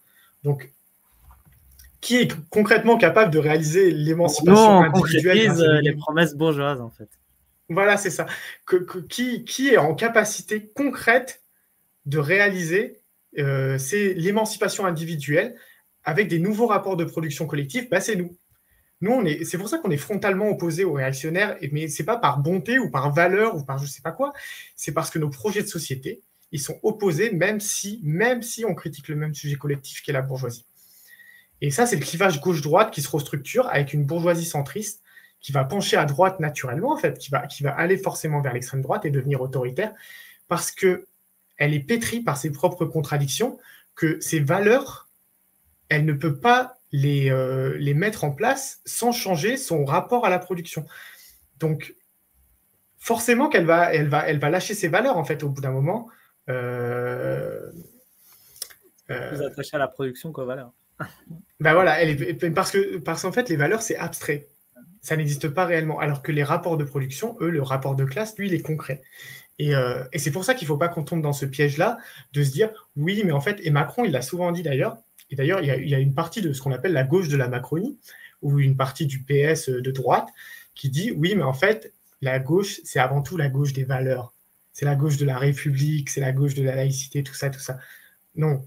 [0.45, 0.73] Donc,
[2.01, 7.09] qui est concrètement capable de réaliser l'émancipation individuelle euh, les promesses bourgeoises, en fait.
[7.69, 8.27] Voilà, c'est ça.
[9.09, 11.43] qui, qui, est en capacité concrète
[12.07, 12.99] de réaliser
[13.39, 15.55] euh, l'émancipation individuelle
[16.03, 18.37] avec des nouveaux rapports de production collective, bah, c'est nous.
[19.01, 22.19] Nous, on est, c'est pour ça qu'on est frontalement opposés aux réactionnaires, mais c'est pas
[22.19, 24.33] par bonté ou par valeur ou par je sais pas quoi,
[24.77, 26.21] c'est parce que nos projets de société,
[26.53, 30.23] ils sont opposés, même si, même si on critique le même sujet collectif qu'est la
[30.23, 30.67] bourgeoisie.
[31.63, 35.03] Et ça, c'est le clivage gauche-droite qui se restructure avec une bourgeoisie centriste
[35.41, 38.53] qui va pencher à droite naturellement, en fait, qui va, qui va aller forcément vers
[38.53, 39.95] l'extrême droite et devenir autoritaire,
[40.49, 41.07] parce que
[41.57, 43.59] elle est pétrie par ses propres contradictions,
[43.95, 45.09] que ses valeurs
[45.91, 50.31] elle ne peut pas les, euh, les mettre en place sans changer son rapport à
[50.31, 50.87] la production.
[51.59, 51.95] Donc,
[52.99, 55.73] forcément qu'elle va, elle va, elle va lâcher ses valeurs, en fait, au bout d'un
[55.73, 56.09] moment.
[56.49, 57.71] Euh,
[59.11, 60.73] euh Plus attachée à la production qu'aux valeurs.
[61.61, 64.49] ben voilà, elle est, parce que parce qu'en fait, les valeurs, c'est abstrait.
[65.01, 65.99] Ça n'existe pas réellement.
[65.99, 69.01] Alors que les rapports de production, eux, le rapport de classe, lui, il est concret.
[69.59, 71.99] Et, euh, et c'est pour ça qu'il ne faut pas qu'on tombe dans ce piège-là
[72.33, 74.99] de se dire, oui, mais en fait, et Macron, il l'a souvent dit d'ailleurs,
[75.31, 77.49] et d'ailleurs, il, y, a une partie de ce qu'on appelle la gauche de la
[77.49, 77.99] Macronie,
[78.43, 80.29] ou une partie du PS de droite,
[80.75, 84.33] qui dit oui, mais en fait, la gauche, c'est avant tout la gauche des valeurs.
[84.73, 87.61] C'est la gauche de la République, c'est la gauche de la laïcité, tout ça, tout
[87.61, 87.79] ça.
[88.35, 88.65] Non,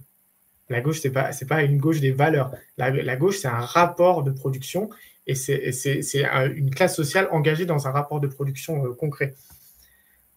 [0.69, 2.53] La gauche, ce n'est pas, pas une gauche des valeurs.
[2.77, 4.89] La, gauche, c'est un rapport de production
[5.27, 5.71] et c'est
[6.55, 9.35] une classe sociale engagée dans un rapport de production euh, concret.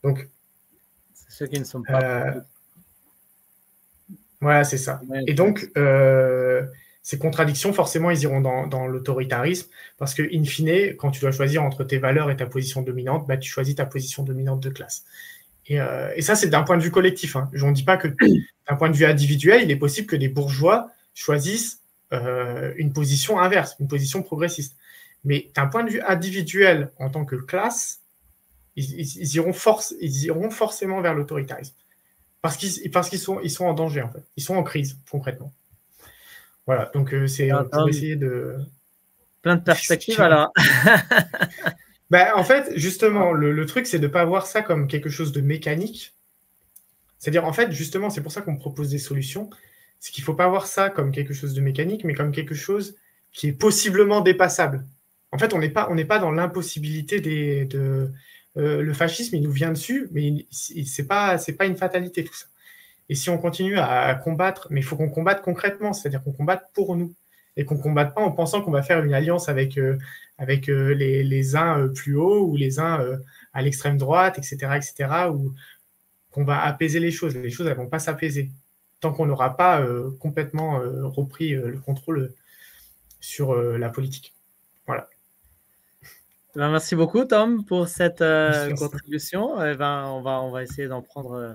[0.03, 0.29] Donc,
[1.29, 2.29] ceux qui ne sont pas.
[2.29, 2.41] Euh,
[4.41, 5.01] voilà, c'est ça.
[5.27, 6.63] Et donc, euh,
[7.03, 9.69] ces contradictions, forcément, ils iront dans, l'autoritarisme
[9.99, 13.27] parce que, in fine, quand tu dois choisir entre tes valeurs et ta position dominante,
[13.27, 15.05] bah, tu choisis ta position dominante de classe.
[15.69, 15.79] Et,
[16.15, 17.35] et ça, c'est d'un point de vue collectif.
[17.35, 17.51] Hein.
[17.53, 20.29] Je ne dis pas que d'un point de vue individuel, il est possible que des
[20.29, 21.81] bourgeois choisissent
[22.13, 24.77] une position inverse, une position progressiste.
[25.25, 28.01] Mais d'un point de vue individuel, en tant que classe,
[28.77, 31.75] ils, iront, force, ils iront forcément vers l'autoritarisme.
[32.47, 34.23] Parce qu'ils parce qu'ils sont, ils sont en danger, en fait.
[34.37, 35.53] Ils sont en crise, concrètement.
[36.65, 38.55] Voilà, donc euh, c'est pour essayer de.
[39.43, 40.53] Plein de perspectives, alors.
[42.11, 45.33] ben, en fait, justement, le, truc, c'est de ne pas voir ça comme quelque chose
[45.33, 46.15] de mécanique.
[47.19, 49.51] C'est-à-dire, en fait, justement, c'est pour ça qu'on propose des solutions.
[49.99, 52.55] C'est qu'il ne faut pas voir ça comme quelque chose de mécanique, mais comme quelque
[52.55, 52.95] chose
[53.33, 54.85] qui est possiblement dépassable.
[55.33, 58.13] En fait, on n'est pas, pas dans l'impossibilité de.
[58.57, 62.35] Euh, le fascisme, il nous vient dessus, mais ce n'est pas, pas une fatalité tout
[62.35, 62.47] ça.
[63.09, 66.71] Et si on continue à combattre, mais il faut qu'on combatte concrètement, c'est-à-dire qu'on combatte
[66.75, 67.15] pour nous
[67.57, 69.97] et qu'on combatte pas en pensant qu'on va faire une alliance avec, euh,
[70.39, 73.01] avec euh, les, uns plus haut ou les uns
[73.53, 75.55] à l'extrême droite, etc., etc., ou
[76.33, 77.37] qu'on va apaiser les choses.
[77.37, 78.51] Les choses, elles vont pas s'apaiser
[79.01, 79.87] tant qu'on n'aura pas
[80.19, 82.33] complètement repris le contrôle
[83.21, 84.36] sur la politique.
[86.57, 89.63] Eh ben, merci beaucoup, Tom, pour cette euh, contribution.
[89.63, 91.53] Eh ben, on, va, on va essayer d'en prendre euh,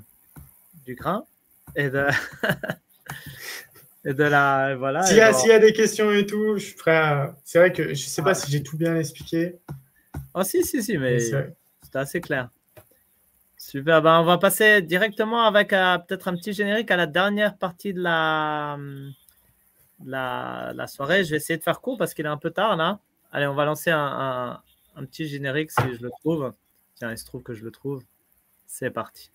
[0.86, 1.26] du grain
[1.76, 2.06] et de,
[4.06, 4.76] et de la.
[4.76, 7.36] Voilà, S'il y, a des questions et tout, je suis prêt à.
[7.44, 9.58] C'est vrai que je ne sais pas si j'ai tout bien expliqué.
[10.36, 11.56] Oh, si, si, si, mais c'était
[11.96, 12.52] assez clair.
[13.58, 17.58] Super, ben, on va passer directement avec euh, peut-être un petit générique à la dernière
[17.58, 18.78] partie de la,
[20.06, 21.24] la, la, soirée.
[21.24, 23.00] Je vais essayer de faire court parce qu'il est un peu tard là.
[23.32, 24.62] Allez, on va lancer un, un
[25.06, 26.54] petit générique si je le trouve.
[26.96, 28.04] Tiens, il se trouve que je le trouve.
[28.68, 29.32] C'est parti.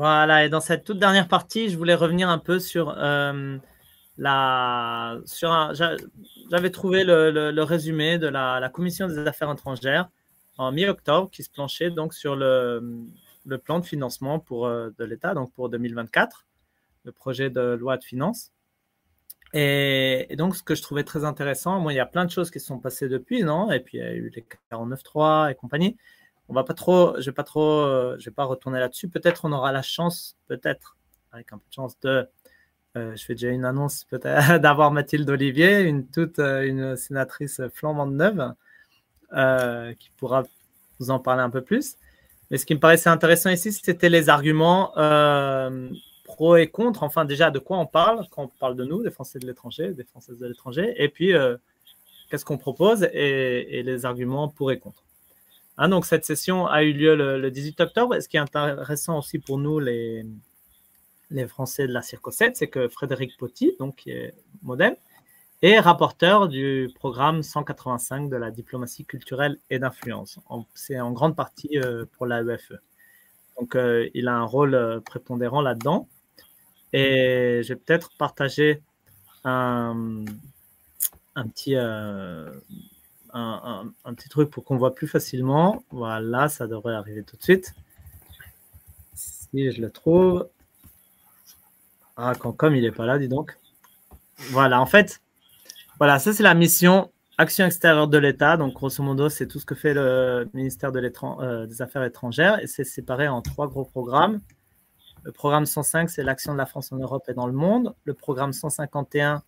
[0.00, 3.58] Voilà, et dans cette toute dernière partie, je voulais revenir un peu sur euh,
[4.16, 5.18] la.
[5.26, 5.74] Sur
[6.50, 10.08] J'avais trouvé le, résumé de la, Commission des affaires étrangères
[10.56, 12.80] en mi-octobre qui se planchait donc sur le,
[13.62, 16.46] plan de financement pour, euh, de l'État, donc pour 2024,
[17.04, 18.52] le projet de loi de finances.
[19.52, 22.58] Et, donc, ce que je trouvais très intéressant, il y a plein de choses qui
[22.58, 23.70] sont passées depuis, non?
[23.70, 25.98] Et puis, il y a eu les 49.3 et compagnie
[26.50, 29.08] on va pas trop, je vais pas trop, euh, je vais pas retourner là-dessus.
[29.08, 30.96] Peut-être on aura la chance, peut-être
[31.30, 32.28] avec un peu de chance de,
[32.96, 37.62] euh, je fais déjà une annonce peut-être d'avoir Mathilde Olivier, une toute, euh, une sénatrice
[37.72, 38.52] flambante neuve,
[39.96, 40.42] qui pourra
[40.98, 41.94] vous en parler un peu plus.
[42.50, 44.90] Mais ce qui me paraissait intéressant ici, c'était les arguments
[46.24, 47.04] pro et contre.
[47.04, 49.94] Enfin, déjà, de quoi on parle quand on parle de nous, des Français de l'étranger,
[49.94, 51.32] des Françaises de l'étranger, et puis
[52.28, 55.04] qu'est-ce qu'on propose et les arguments pour et contre.
[55.82, 58.20] Hein, donc, cette session a eu lieu le, 18 octobre.
[58.20, 60.26] Ce qui est intéressant aussi pour nous, les,
[61.48, 64.98] Français de la Circo 7, c'est que Frédéric Potti, donc, qui est modèle,
[65.62, 70.38] est rapporteur du programme 185 de la diplomatie culturelle et d'influence.
[70.74, 72.74] C'est en grande partie euh, pour l'AEFE.
[73.58, 76.08] Donc, euh, il a un rôle euh, prépondérant là-dedans.
[76.92, 78.82] Et je vais peut-être partager
[79.44, 80.24] un
[81.54, 81.74] petit,
[83.32, 85.84] un, petit truc pour qu'on voit plus facilement.
[85.90, 87.74] Voilà, ça devrait arriver tout de suite.
[89.14, 90.48] Si je le trouve.
[92.16, 93.56] Ah, quand comme il n'est pas là, dis donc.
[94.50, 95.20] Voilà, en fait,
[95.98, 98.56] voilà, ça c'est la mission action extérieure de l'État.
[98.56, 102.66] Donc, grosso modo, c'est tout ce que fait le ministère euh, des Affaires étrangères et
[102.66, 104.40] c'est séparé en trois gros programmes.
[105.22, 107.94] Le programme 105, c'est l'action de la France en Europe et dans le monde.
[108.04, 109.42] Le programme 151,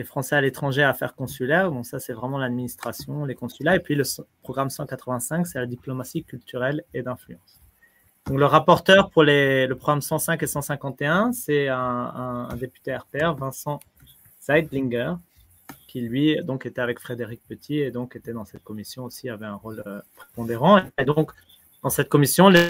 [0.00, 1.70] les Français à l'étranger à affaires consulaires.
[1.70, 3.76] Bon, ça, c'est vraiment l'administration, les consulats.
[3.76, 4.04] Et puis le
[4.42, 7.60] programme 185, c'est la diplomatie culturelle et d'influence.
[8.26, 13.78] Donc, le rapporteur pour les, le programme 105 et 151, c'est un, député RPR, Vincent
[14.40, 15.16] Zeidlinger,
[15.86, 19.44] qui lui donc était avec Frédéric Petit et donc était dans cette commission aussi, avait
[19.44, 20.80] un rôle euh, prépondérant.
[20.96, 21.32] Et donc,
[21.82, 22.64] dans cette commission, les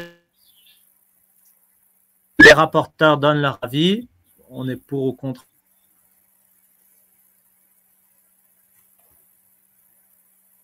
[2.40, 4.08] les rapporteurs donnent leur avis.
[4.48, 5.46] On est pour ou contre.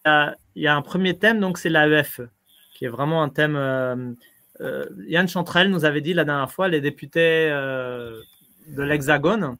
[0.06, 2.20] Il y a un premier thème, donc c'est l'AEFE,
[2.74, 3.56] qui est vraiment un thème.
[3.56, 4.12] Euh,
[4.60, 8.22] euh, Yann Chantrel nous avait dit la dernière fois, les députés euh,
[8.68, 9.56] de l'Hexagone,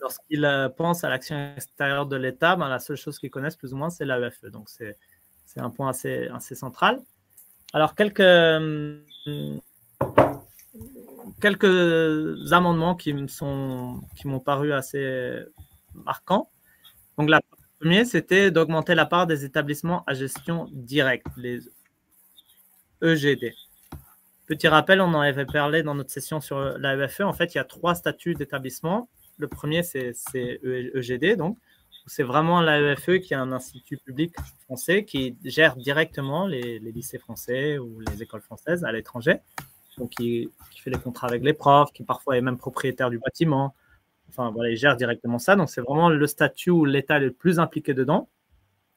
[0.00, 3.76] lorsqu'ils pensent à l'action extérieure de l'État, ben, la seule chose qu'ils connaissent plus ou
[3.76, 4.46] moins, c'est l'AEFE.
[4.46, 4.96] Donc c'est
[5.56, 7.00] un point assez, central.
[7.72, 8.22] Alors, quelques,
[11.40, 15.42] quelques amendements qui m'ont paru assez
[15.94, 16.48] marquants.
[17.18, 17.38] Donc, le
[17.78, 21.60] premier, c'était d'augmenter la part des établissements à gestion directe, les
[23.02, 23.52] EGD.
[24.46, 27.20] Petit rappel, on en avait parlé dans notre session sur l'AEFE.
[27.20, 29.08] En fait, il y a trois statuts d'établissement.
[29.36, 31.58] Le premier, c'est EGD, donc
[32.08, 34.34] c'est vraiment l'AEFE qui est un institut public
[34.64, 39.36] français qui gère directement les, lycées français ou les écoles françaises à l'étranger.
[39.98, 43.74] Donc, qui, fait les contrats avec les profs, qui parfois est même propriétaire du bâtiment.
[44.28, 45.56] Enfin, voilà, il gère directement ça.
[45.56, 48.28] Donc, c'est vraiment le statut où l'État est le plus impliqué dedans.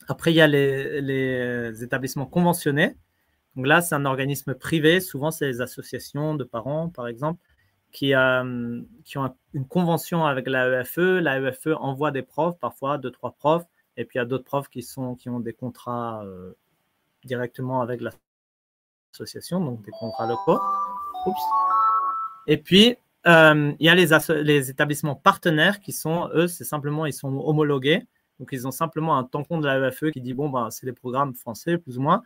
[0.08, 2.96] Après, il y a les, les établissements conventionnés.
[3.56, 5.00] Donc là, c'est un organisme privé.
[5.00, 7.40] Souvent, c'est les associations de parents, par exemple,
[7.92, 10.98] qui, euh, qui ont une convention avec l'AEFE.
[10.98, 13.66] L'AEFE envoie des profs, parfois deux, trois profs,
[13.98, 16.54] et puis il y a d'autres profs qui, sont, qui ont des contrats euh,
[17.26, 20.60] directement avec l'association, donc des contrats locaux.
[22.48, 22.96] Et puis, euh,
[23.26, 28.04] il y a les, établissements partenaires qui sont, eux, c'est simplement, ils sont homologués.
[28.40, 31.36] Donc, ils ont simplement un tampon de l'AEFE qui dit, bon, ben, c'est des programmes
[31.36, 32.24] français, plus ou moins.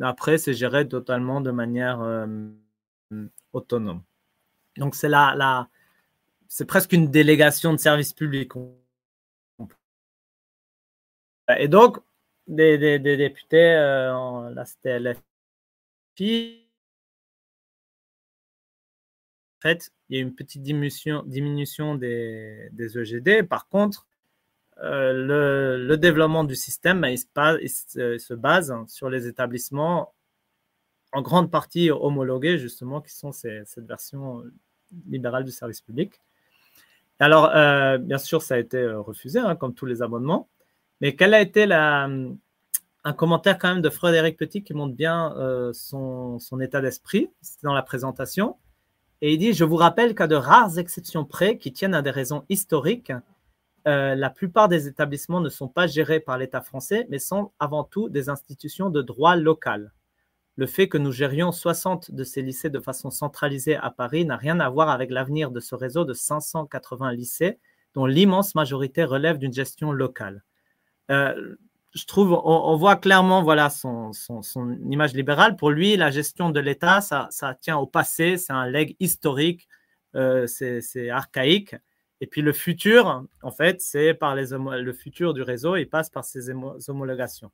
[0.00, 2.26] Après, c'est géré totalement de manière
[3.52, 4.02] autonome.
[4.76, 5.68] Donc, c'est la,
[6.68, 8.52] presque une délégation de service public.
[11.58, 11.98] Et donc,
[12.46, 15.14] des, députés, euh, là.
[19.58, 21.24] En fait, il y a une petite diminution,
[21.94, 23.42] des, EGD.
[23.42, 24.06] Par contre,
[24.82, 30.12] euh, le, développement du système, ben, se, base sur les établissements
[31.12, 34.44] en grande partie homologués, justement, qui sont cette version
[35.08, 36.20] libéral du service public.
[37.18, 40.48] Alors, euh, bien sûr, ça a été euh, refusé, hein, comme tous les abonnements.
[41.00, 45.34] Mais quel a été un commentaire quand même de Frédéric Petit qui montre bien
[45.72, 47.30] son, son, état d'esprit
[47.62, 48.56] dans la présentation?
[49.22, 52.10] Et il dit Je vous rappelle qu'à de rares exceptions près qui tiennent à des
[52.10, 53.12] raisons historiques,
[53.84, 58.08] la plupart des établissements ne sont pas gérés par l'État français, mais sont avant tout
[58.08, 59.92] des institutions de droit local
[60.56, 64.36] le fait que nous gérions 60 de ces lycées de façon centralisée à Paris n'a
[64.36, 67.58] rien à voir avec l'avenir de ce réseau de 580 lycées
[67.94, 70.42] dont l'immense majorité relève d'une gestion locale.
[71.10, 71.56] Euh,
[71.96, 74.12] je trouve, on, voit clairement voilà, son,
[74.90, 75.56] image libérale.
[75.56, 77.28] Pour lui, la gestion de l'État, ça,
[77.60, 79.68] tient au passé, c'est un leg historique,
[80.14, 81.74] euh, c'est archaïque.
[82.20, 86.10] Et puis le futur, en fait, c'est par les le futur du réseau, il passe
[86.10, 86.50] par ces
[86.88, 87.50] homologations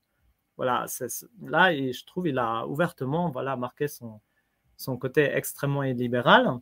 [0.56, 0.86] voilà,
[1.42, 4.20] là, je trouve il a ouvertement voilà, marqué son,
[4.76, 6.58] son côté extrêmement libéral.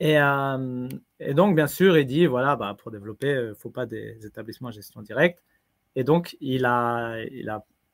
[0.00, 0.88] Et, euh,
[1.20, 4.24] et, donc, bien sûr, il dit, voilà, bah, pour développer, il ne faut pas des
[4.26, 5.42] établissements à gestion directe.
[5.96, 7.16] Et donc, il a,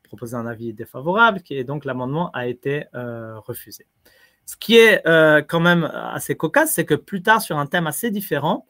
[0.03, 3.87] proposé un avis défavorable, et donc l'amendement a été euh, refusé.
[4.45, 7.87] Ce qui est euh, quand même assez cocasse, c'est que plus tard, sur un thème
[7.87, 8.67] assez différent,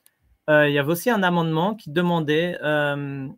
[0.49, 3.31] il y avait aussi un amendement qui demandait un,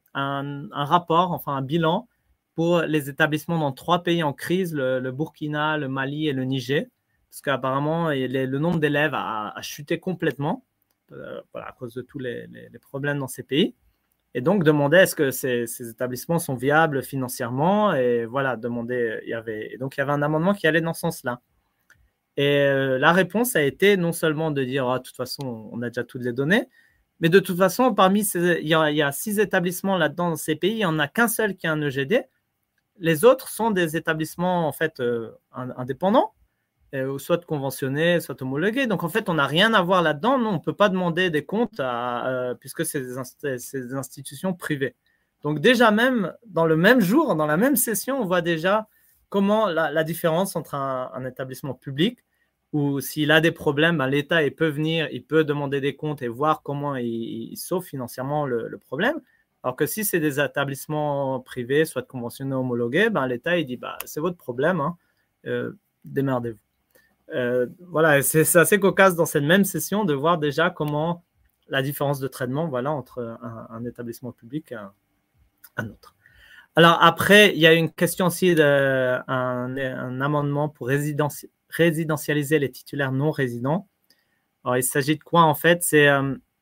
[0.72, 2.08] rapport, enfin un bilan
[2.54, 6.86] pour les établissements dans trois pays en crise, le, Burkina, le Mali et le Niger,
[7.30, 10.64] parce qu'apparemment, le nombre d'élèves a, chuté complètement
[11.12, 12.46] euh, à cause de tous les,
[12.80, 13.74] problèmes dans ces pays.
[14.34, 19.34] Et donc, demander est-ce que ces, établissements sont viables financièrement Et voilà, demander, il y
[19.34, 21.40] avait, donc il y avait un amendement qui allait dans ce sens-là.
[22.38, 25.82] Et euh, la réponse a été non seulement de dire, ah, de toute façon, on
[25.82, 26.68] a déjà toutes les données,
[27.20, 30.72] mais de toute façon, parmi ces, il, y a, six établissements là-dedans dans ces pays,
[30.72, 32.26] il n'y en a qu'un seul qui a un EGD
[32.98, 36.41] les autres sont des établissements en fait euh, indépendants, euh,
[37.18, 38.86] soit conventionnés, soit homologués.
[38.86, 40.34] Donc en fait, on n'a rien à voir là-dedans.
[40.34, 44.94] on ne peut pas demander des comptes euh, puisque c'est des, institutions privées.
[45.42, 48.88] Donc déjà même dans le même jour, dans la même session, on voit déjà
[49.28, 52.18] comment la, différence entre un, établissement public
[52.72, 56.62] ou s'il a des problèmes, l'État peut venir, il peut demander des comptes et voir
[56.62, 59.20] comment il, sauve financièrement le problème.
[59.62, 63.96] Alors que si c'est des établissements privés, soit conventionnés, homologués, ben, l'État il dit bah,
[64.04, 64.96] c'est votre problème, hein,
[65.46, 65.72] euh,
[66.04, 66.58] démerdez-vous.
[67.30, 71.24] Euh, voilà, c'est assez cocasse dans cette même session de voir déjà comment
[71.68, 73.38] la différence de traitement voilà, entre
[73.70, 74.76] un, établissement public et
[75.76, 76.14] un, autre.
[76.76, 83.12] Alors après, il y a une question aussi d'un un amendement pour résidentialiser les titulaires
[83.12, 83.88] non résidents.
[84.64, 85.82] Alors, il s'agit de quoi en fait?
[85.82, 86.08] C'est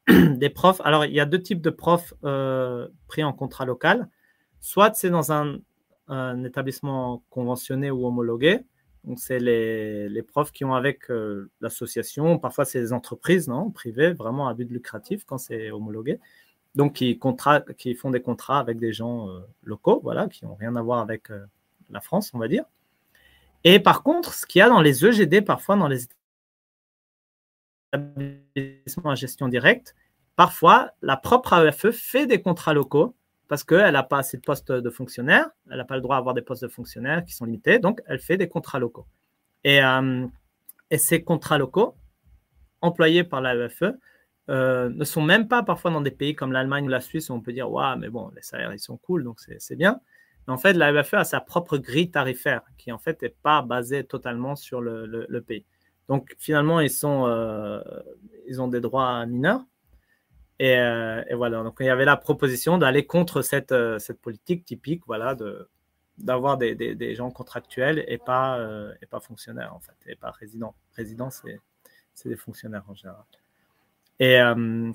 [0.09, 0.81] des profs.
[0.85, 2.15] Alors, il y a deux types de profs
[3.09, 4.09] pris en contrat local.
[4.61, 5.59] Soit c'est dans un,
[6.45, 8.61] établissement conventionné ou homologué.
[9.05, 11.11] Donc, c'est les, profs qui ont avec
[11.61, 16.19] l'association, parfois c'est des entreprises non, privées, vraiment à but lucratif quand c'est homologué
[16.75, 20.83] donc qui, font des contrats avec des gens euh, locaux, voilà, qui n'ont rien à
[20.83, 21.45] voir avec euh,
[21.91, 22.65] la France, on va dire.
[23.65, 26.07] Et par contre, ce qu'il y a dans les EGD, parfois dans les
[27.93, 29.95] établissements à gestion directe,
[30.37, 33.15] parfois la propre AEFE fait des contrats locaux
[33.51, 36.37] parce qu'elle n'a pas assez de postes de fonctionnaires, elle n'a pas le droit d'avoir
[36.37, 39.09] des postes de fonctionnaires qui sont limités, donc elle fait des contrats locaux.
[39.65, 40.25] Et, euh,
[40.97, 41.97] ces contrats locaux,
[42.81, 43.83] employés par l'AEFE,
[44.51, 47.33] euh, ne sont même pas parfois dans des pays comme l'Allemagne ou la Suisse où
[47.33, 50.01] on peut dire Waouh, mais bon, les salaires ils sont cool, donc c'est bien.
[50.47, 53.63] Mais en fait, la UFE a sa propre grille tarifaire qui en fait n'est pas
[53.63, 55.67] basée totalement sur le, pays.
[56.09, 57.83] Donc finalement, ils, euh,
[58.47, 59.65] ils ont des droits mineurs.
[60.61, 65.03] Euh, et, voilà, donc il y avait la proposition d'aller contre cette, cette politique typique
[65.07, 65.69] voilà, de,
[66.19, 68.59] d'avoir des, gens contractuels et pas,
[69.01, 70.75] et pas fonctionnaires, en fait, et pas résidents.
[70.95, 73.25] Résidents, c'est des fonctionnaires en général.
[74.21, 74.93] Et euh,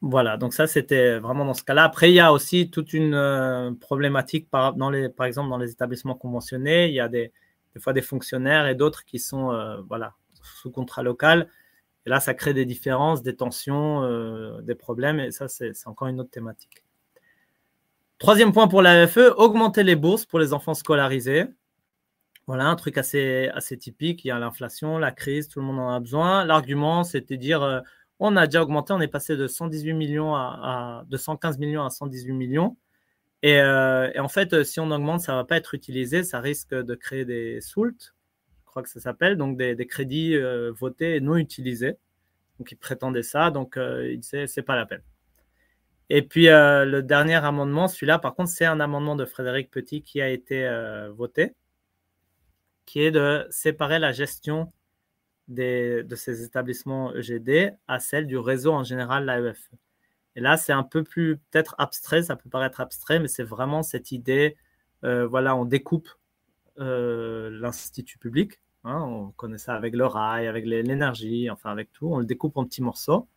[0.00, 1.84] voilà, donc ça, c'était vraiment dans ce cas-là.
[1.84, 5.58] Après, il y a aussi toute une euh, problématique, par, dans les, par exemple, dans
[5.58, 7.32] les établissements conventionnés, il y a des,
[7.74, 11.48] des fois des fonctionnaires et d'autres qui sont euh, voilà, sous contrat local.
[12.08, 14.00] Et là, ça crée des différences, des tensions,
[14.62, 16.82] des problèmes, et ça, c'est encore une autre thématique.
[18.16, 21.44] Troisième point pour l'AFE, augmenter les bourses pour les enfants scolarisés.
[22.46, 24.24] Voilà, un truc assez, assez typique.
[24.24, 26.46] Il y a l'inflation, la crise, tout le monde en a besoin.
[26.46, 27.82] L'argument, c'était de dire
[28.20, 32.32] on a déjà augmenté, on est passé de 118 millions à, 115 millions à 118
[32.32, 32.78] millions.
[33.44, 36.74] Euh, et, en fait, si on augmente, ça ne va pas être utilisé, ça risque
[36.74, 38.10] de créer des SOULT, je
[38.68, 41.96] crois que ça s'appelle, donc des, crédits euh, votés et non utilisés.
[42.58, 45.02] Donc ils prétendaient ça, donc euh, ils disaient c'est pas la peine.
[46.10, 50.22] Et puis le dernier amendement, celui-là, par contre, c'est un amendement de Frédéric Petit qui
[50.22, 50.66] a été
[51.14, 51.54] voté,
[52.86, 54.72] qui est de séparer la gestion
[55.48, 59.68] de ces établissements EGD à celle du réseau en général, l'AEF.
[60.38, 63.82] Et là, c'est un peu plus peut-être abstrait, ça peut paraître abstrait, mais c'est vraiment
[63.82, 64.56] cette idée,
[65.02, 66.14] euh, voilà, on découpe euh,
[66.78, 72.18] l'institut public, hein, on connaît ça avec le rail, avec l'énergie, enfin avec tout, on
[72.18, 73.28] le découpe en petits morceaux.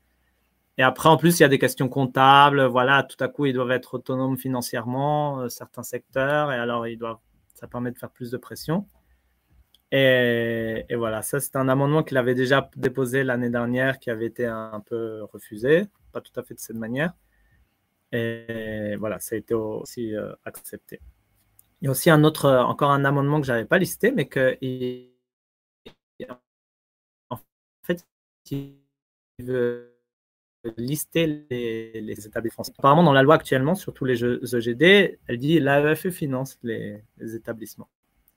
[0.77, 3.53] Et après, en plus, il y a des questions comptables, voilà, tout à coup, ils
[3.53, 7.19] doivent être autonomes financièrement, euh, certains secteurs, et alors ils doivent,
[7.53, 8.87] ça permet de faire plus de pression.
[9.91, 14.45] Et, voilà, ça c'est un amendement qu'il avait déjà déposé l'année dernière qui avait été
[14.45, 17.13] un, peu refusé, pas tout à fait de cette manière.
[18.13, 20.99] Et voilà, ça a été aussi euh, accepté.
[21.81, 24.27] Il y a aussi un autre, encore un amendement que je n'avais pas listé, mais
[24.27, 24.57] que
[27.83, 28.05] fait,
[29.39, 29.91] veut
[30.77, 36.09] lister les, établissements Apparemment, dans la loi actuellement, sur tous les EGD, elle dit l'AEFE
[36.09, 37.89] finance les établissements.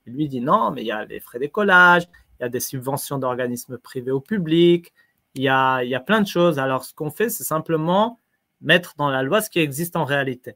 [0.07, 2.07] Et lui dit non, mais il y a des frais d'écolage,
[2.39, 4.93] il y a des subventions d'organismes privés au public,
[5.35, 6.59] il y a plein de choses.
[6.59, 8.19] Alors, ce qu'on fait, c'est simplement
[8.61, 10.55] mettre dans la loi ce qui existe en réalité.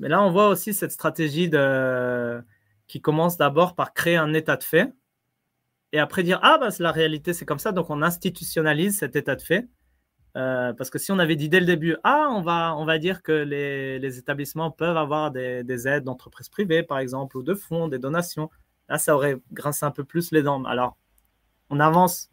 [0.00, 2.42] Mais là, on voit aussi cette stratégie de...
[2.88, 4.92] qui commence d'abord par créer un état de fait
[5.92, 9.36] et après dire Ah, bah, la réalité, c'est comme ça, donc on institutionnalise cet état
[9.36, 9.68] de fait.
[10.36, 12.98] Euh, parce que si on avait dit dès le début, ah, on va, on va
[12.98, 17.88] dire que les, établissements peuvent avoir des, aides d'entreprises privées, par exemple, ou de fonds,
[17.88, 18.48] des donations,
[18.88, 20.62] là, ça aurait grincé un peu plus les dents.
[20.64, 20.96] Alors,
[21.68, 22.30] on avance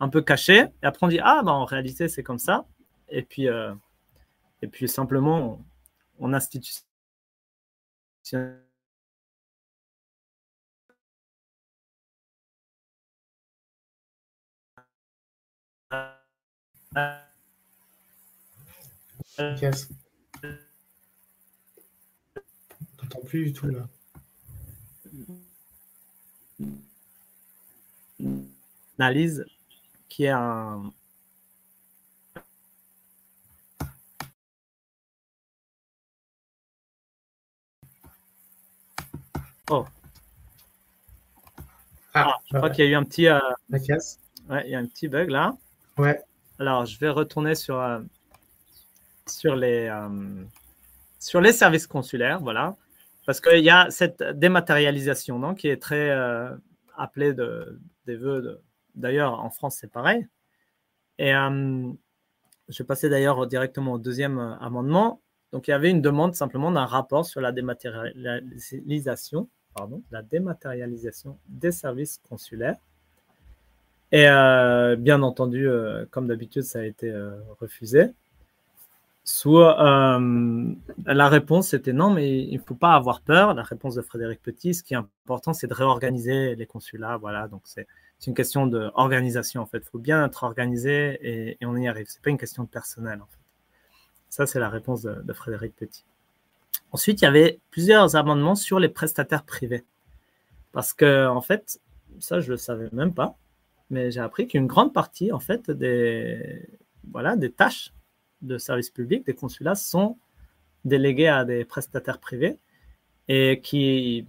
[0.00, 2.66] un peu caché, et après on dit, ah, bah, en réalité, c'est comme ça.
[3.08, 3.72] Et puis, euh,
[4.62, 5.58] et puis simplement,
[6.18, 6.38] on, on
[8.30, 8.62] Yes.
[22.96, 23.88] T'entends plus du tout là.
[28.98, 29.44] Analyse
[30.08, 30.92] qui est un.
[39.70, 39.84] Oh.
[42.14, 43.28] Ah, ah je crois qu'il y a eu un petit.
[43.28, 43.38] Euh...
[43.70, 45.56] Ouais, il y a un petit bug là.
[45.98, 46.20] Ouais.
[46.58, 48.00] Alors, je vais retourner sur, euh,
[49.26, 50.44] sur, les, euh,
[51.18, 52.76] sur les services consulaires, voilà.
[53.24, 56.10] Parce qu'il y a cette dématérialisation non, qui est très
[56.96, 58.60] appelée de, des vœux.
[58.94, 60.26] D'ailleurs, en France, c'est pareil.
[61.18, 65.20] Et je vais passer d'ailleurs directement au deuxième amendement.
[65.52, 71.38] Donc, il y avait une demande simplement d'un rapport sur la dématérialisation, pardon, la dématérialisation
[71.48, 72.78] des services consulaires.
[74.12, 78.12] Et euh, bien entendu, euh, comme d'habitude, ça a été euh, refusé.
[79.24, 79.76] Soit
[81.06, 83.54] la réponse était non, mais il ne faut pas avoir peur.
[83.54, 87.18] La réponse de Frédéric Petit, ce qui est important, c'est de réorganiser les consulats.
[87.18, 87.86] Voilà, donc c'est
[88.26, 89.78] une question d'organisation en fait.
[89.78, 92.06] Il faut bien être organisé et, on y arrive.
[92.08, 93.41] C'est pas une question de personnel en fait.
[94.32, 96.06] Ça, c'est la réponse de, Frédéric Petit.
[96.90, 99.84] Ensuite, il y avait plusieurs amendements sur les prestataires privés.
[100.72, 101.82] Parce que, en fait,
[102.18, 103.36] ça, je ne le savais même pas,
[103.90, 106.66] mais j'ai appris qu'une grande partie, en fait, des,
[107.10, 107.92] voilà, des tâches
[108.40, 110.16] de service public, des consulats, sont
[110.86, 112.56] déléguées à des prestataires privés
[113.28, 114.24] et qui,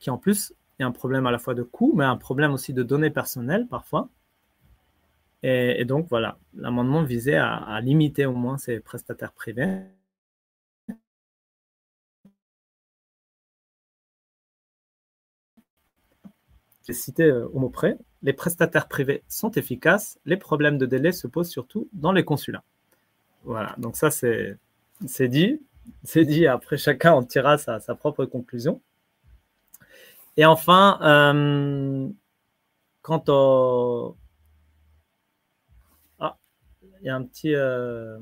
[0.00, 2.18] qui en plus, il y a un problème à la fois de coût, mais un
[2.18, 4.10] problème aussi de données personnelles parfois.
[5.48, 9.84] Et, donc, voilà, l'amendement visait à limiter au moins ces prestataires privés
[16.86, 21.12] j'ai cité euh, au mot près, les prestataires privés sont efficaces, les problèmes de délai
[21.12, 22.62] se posent surtout dans les consulats.
[23.44, 24.58] Voilà, donc ça c'est
[25.28, 25.60] dit,
[26.04, 28.80] c'est dit, après chacun en tirera sa, propre conclusion.
[30.36, 32.08] Et enfin, euh,
[33.02, 34.16] quant au...
[37.00, 37.54] Il y a un petit...
[37.54, 38.18] Euh,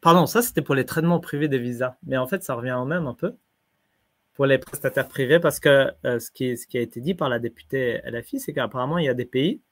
[0.00, 2.84] pardon, ça c'était pour les traitements privés des visas, mais en fait ça revient au
[2.84, 3.36] même un peu
[4.36, 7.28] pour les prestataires privés parce que euh, ce, qui, ce qui a été dit par
[7.30, 9.62] la députée LFI, c'est qu'apparemment, il y a des pays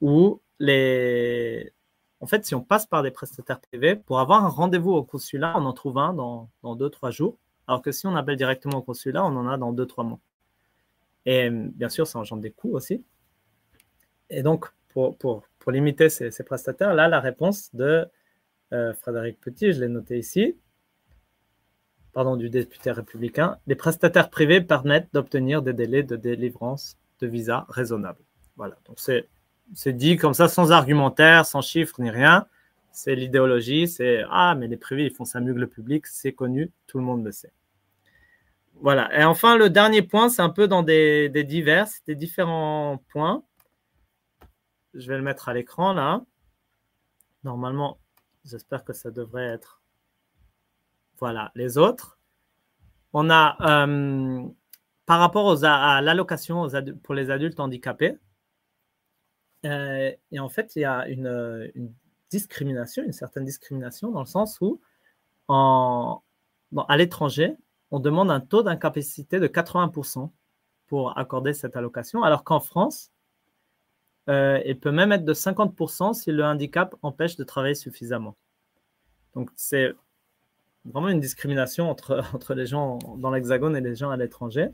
[0.00, 1.72] où les...
[2.20, 5.54] En fait, si on passe par des prestataires privés, pour avoir un rendez-vous au consulat,
[5.56, 7.38] on en trouve un dans, dans deux, trois jours.
[7.66, 10.20] Alors que si on appelle directement au consulat, on en a dans deux, trois mois.
[11.24, 13.02] Et bien sûr, ça engendre des coûts aussi.
[14.30, 18.06] Et donc, pour, pour, pour limiter ces, prestataires, là, la réponse de
[18.72, 20.54] euh, Frédéric Petit, je l'ai noté ici,
[22.12, 27.66] pardon, du député républicain, les prestataires privés permettent d'obtenir des délais de délivrance de visa
[27.68, 28.22] raisonnables.
[28.54, 32.46] Voilà, donc c'est dit comme ça, sans argumentaire, sans chiffres ni rien.
[32.92, 36.32] C'est l'idéologie, c'est Ah, mais les privés, ils font ça mieux que le public, c'est
[36.32, 37.52] connu, tout le monde le sait.
[38.82, 43.02] Voilà, et enfin, le dernier point, c'est un peu dans des, des divers, des différents
[43.08, 43.42] points.
[44.96, 46.22] Je vais le mettre à l'écran là.
[47.44, 47.98] Normalement,
[48.44, 49.80] j'espère que ça devrait être
[51.18, 52.18] voilà, les autres.
[53.12, 53.56] On a,
[53.86, 54.44] euh,
[55.06, 56.68] par rapport à l'allocation
[57.02, 58.18] pour les adultes handicapés,
[59.64, 61.70] euh, et en fait, il y a une,
[62.30, 64.80] discrimination, une certaine discrimination dans le sens où,
[65.48, 67.56] à l'étranger,
[67.90, 70.30] on demande un taux d'incapacité de 80%
[70.88, 73.12] pour accorder cette allocation, alors qu'en France,
[74.28, 78.36] euh, il peut même être de 50% si le handicap empêche de travailler suffisamment.
[79.34, 79.92] Donc, c'est
[80.84, 84.68] vraiment une discrimination entre, entre les gens dans l'Hexagone et les gens à l'étranger.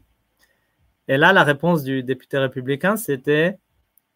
[1.09, 3.59] Et là, la réponse du député républicain, c'était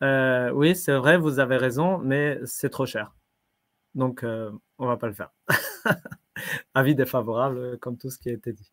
[0.02, 3.14] euh, oui, c'est vrai, vous avez raison, mais c'est trop cher.
[3.94, 5.30] Donc, euh, on ne va pas le faire.
[6.74, 8.72] Avis défavorable, comme tout ce qui a été dit.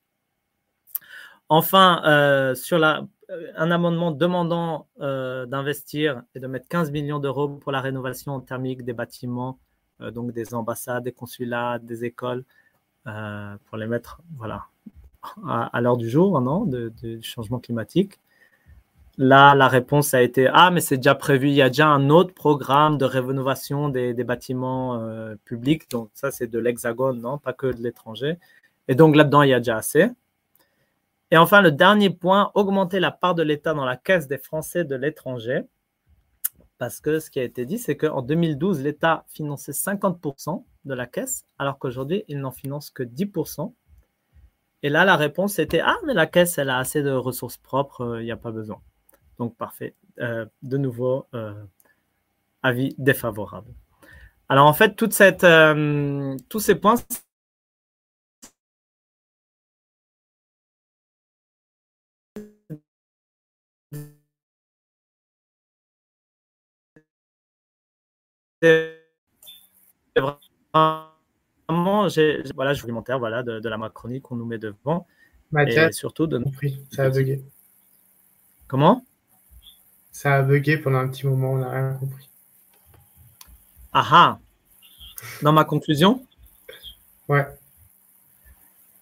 [1.49, 7.81] Enfin, euh, sur un amendement demandant d'investir et de mettre 15 millions d'euros pour la
[7.81, 9.59] rénovation thermique des bâtiments,
[9.99, 12.43] donc des ambassades, des consulats, des écoles,
[13.05, 14.63] euh, pour les mettre voilà,
[15.45, 18.21] à, l'heure du jour non, du changement climatique.
[19.17, 22.09] Là, la réponse a été Ah, mais c'est déjà prévu, il y a déjà un
[22.09, 25.89] autre programme de rénovation des, bâtiments euh, publics.
[25.91, 28.37] Donc, ça, c'est de l'Hexagone, non, pas que de l'étranger.
[28.87, 30.09] Et donc, là-dedans, il y a déjà assez.
[31.33, 34.85] Et enfin, le dernier point augmenter la part de l'État dans la caisse des Français
[34.85, 35.63] de l'étranger.
[36.77, 41.07] Parce que ce qui a été dit, c'est qu'en 2012, l'État finançait 50% de la
[41.07, 43.73] caisse, alors qu'aujourd'hui, il n'en finance que 10%.
[44.83, 48.01] Et là, la réponse était Ah, mais la caisse, elle a assez de ressources propres,
[48.01, 48.79] euh, il n'y a pas besoin.
[49.39, 49.95] Donc, parfait.
[50.19, 51.51] Euh, de nouveau, euh,
[52.61, 53.73] avis défavorable.
[54.49, 55.09] Alors, en fait, tous
[56.59, 56.95] ces points,
[70.17, 72.85] vraiment, j'ai, voilà, je
[73.17, 75.05] voilà, de, de la Macronie qu'on nous met devant.
[75.67, 76.41] et surtout de.
[76.91, 77.43] Ça a bugué.
[78.67, 79.05] Comment?
[80.11, 82.29] Ça a bugué pendant un petit moment, on n'a rien compris.
[83.91, 84.39] Ah ah
[85.41, 86.25] Dans ma conclusion?
[87.27, 87.45] Ouais.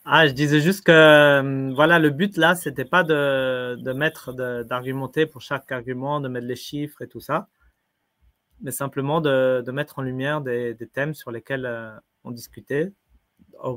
[0.03, 4.33] Ah, je disais juste que euh, voilà, le but là, c'était pas de, de mettre,
[4.33, 7.47] d'argumenter pour chaque argument, de mettre les chiffres et tout ça
[8.61, 11.91] mais simplement de, mettre en lumière des, thèmes sur lesquels euh,
[12.23, 12.91] on discutait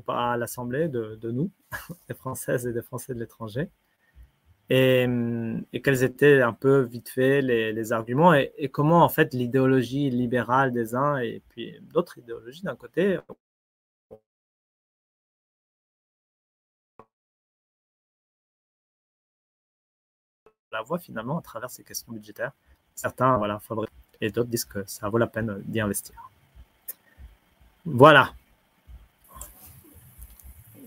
[0.09, 1.51] à l'Assemblée de, nous,
[2.09, 3.71] des Françaises et des Français de l'étranger.
[4.71, 5.07] et,
[5.83, 10.95] quels étaient un peu vite fait les, arguments et, comment en fait l'idéologie libérale des
[10.95, 13.19] uns et puis d'autres idéologies d'un côté
[20.75, 22.53] la voie finalement à travers ces questions budgétaires.
[22.95, 23.61] Certains voilà,
[24.21, 26.15] et d'autres disent que ça vaut la peine d'y investir.
[27.85, 28.33] Voilà.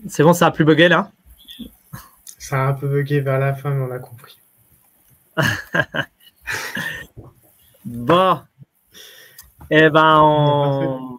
[0.08, 1.10] C'est bon, ça a plus bugué là?
[2.38, 4.38] Ça a un peu bugué vers la fin, mais on a compris.
[7.84, 8.40] bon.
[9.70, 11.18] Eh ben, on,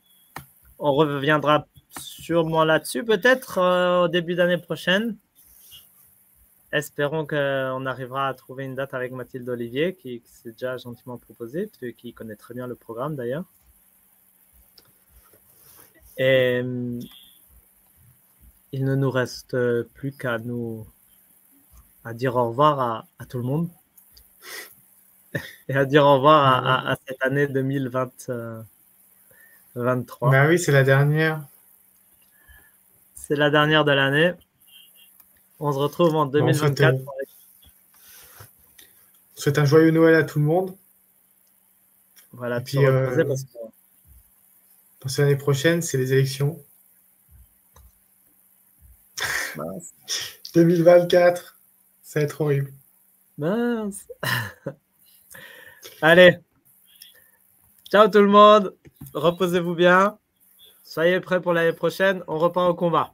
[0.80, 1.68] reviendra
[1.99, 5.15] sûrement là-dessus, peut-être euh, au début d'année prochaine.
[6.72, 11.70] Espérons qu'on arrivera à trouver une date avec Mathilde Olivier, qui, s'est déjà gentiment proposée,
[11.98, 13.46] qui connaît très bien le programme d'ailleurs.
[16.18, 16.62] Et
[18.72, 19.58] il ne nous reste
[19.94, 20.86] plus qu'à nous
[22.04, 23.70] à dire au revoir à, tout le monde
[25.70, 30.32] et à dire au revoir à, cette année 2023.
[30.32, 31.41] Bah oui, c'est la dernière.
[33.16, 34.34] C'est la dernière de l'année.
[35.60, 36.95] On se retrouve en 2024.
[39.38, 40.76] On souhaite, un joyeux Noël à tout le monde.
[42.34, 43.23] Voilà, et puis, euh,
[44.99, 46.64] parce que l'année prochaine, c'est les élections.
[50.53, 51.57] 2024,
[52.03, 52.72] ça va être horrible.
[53.38, 54.07] Mince.
[56.02, 56.38] Allez.
[57.90, 58.76] Ciao tout le monde.
[59.14, 60.18] Reposez-vous bien.
[60.84, 62.23] Soyez prêts pour l'année prochaine.
[62.27, 63.14] On repart au combat.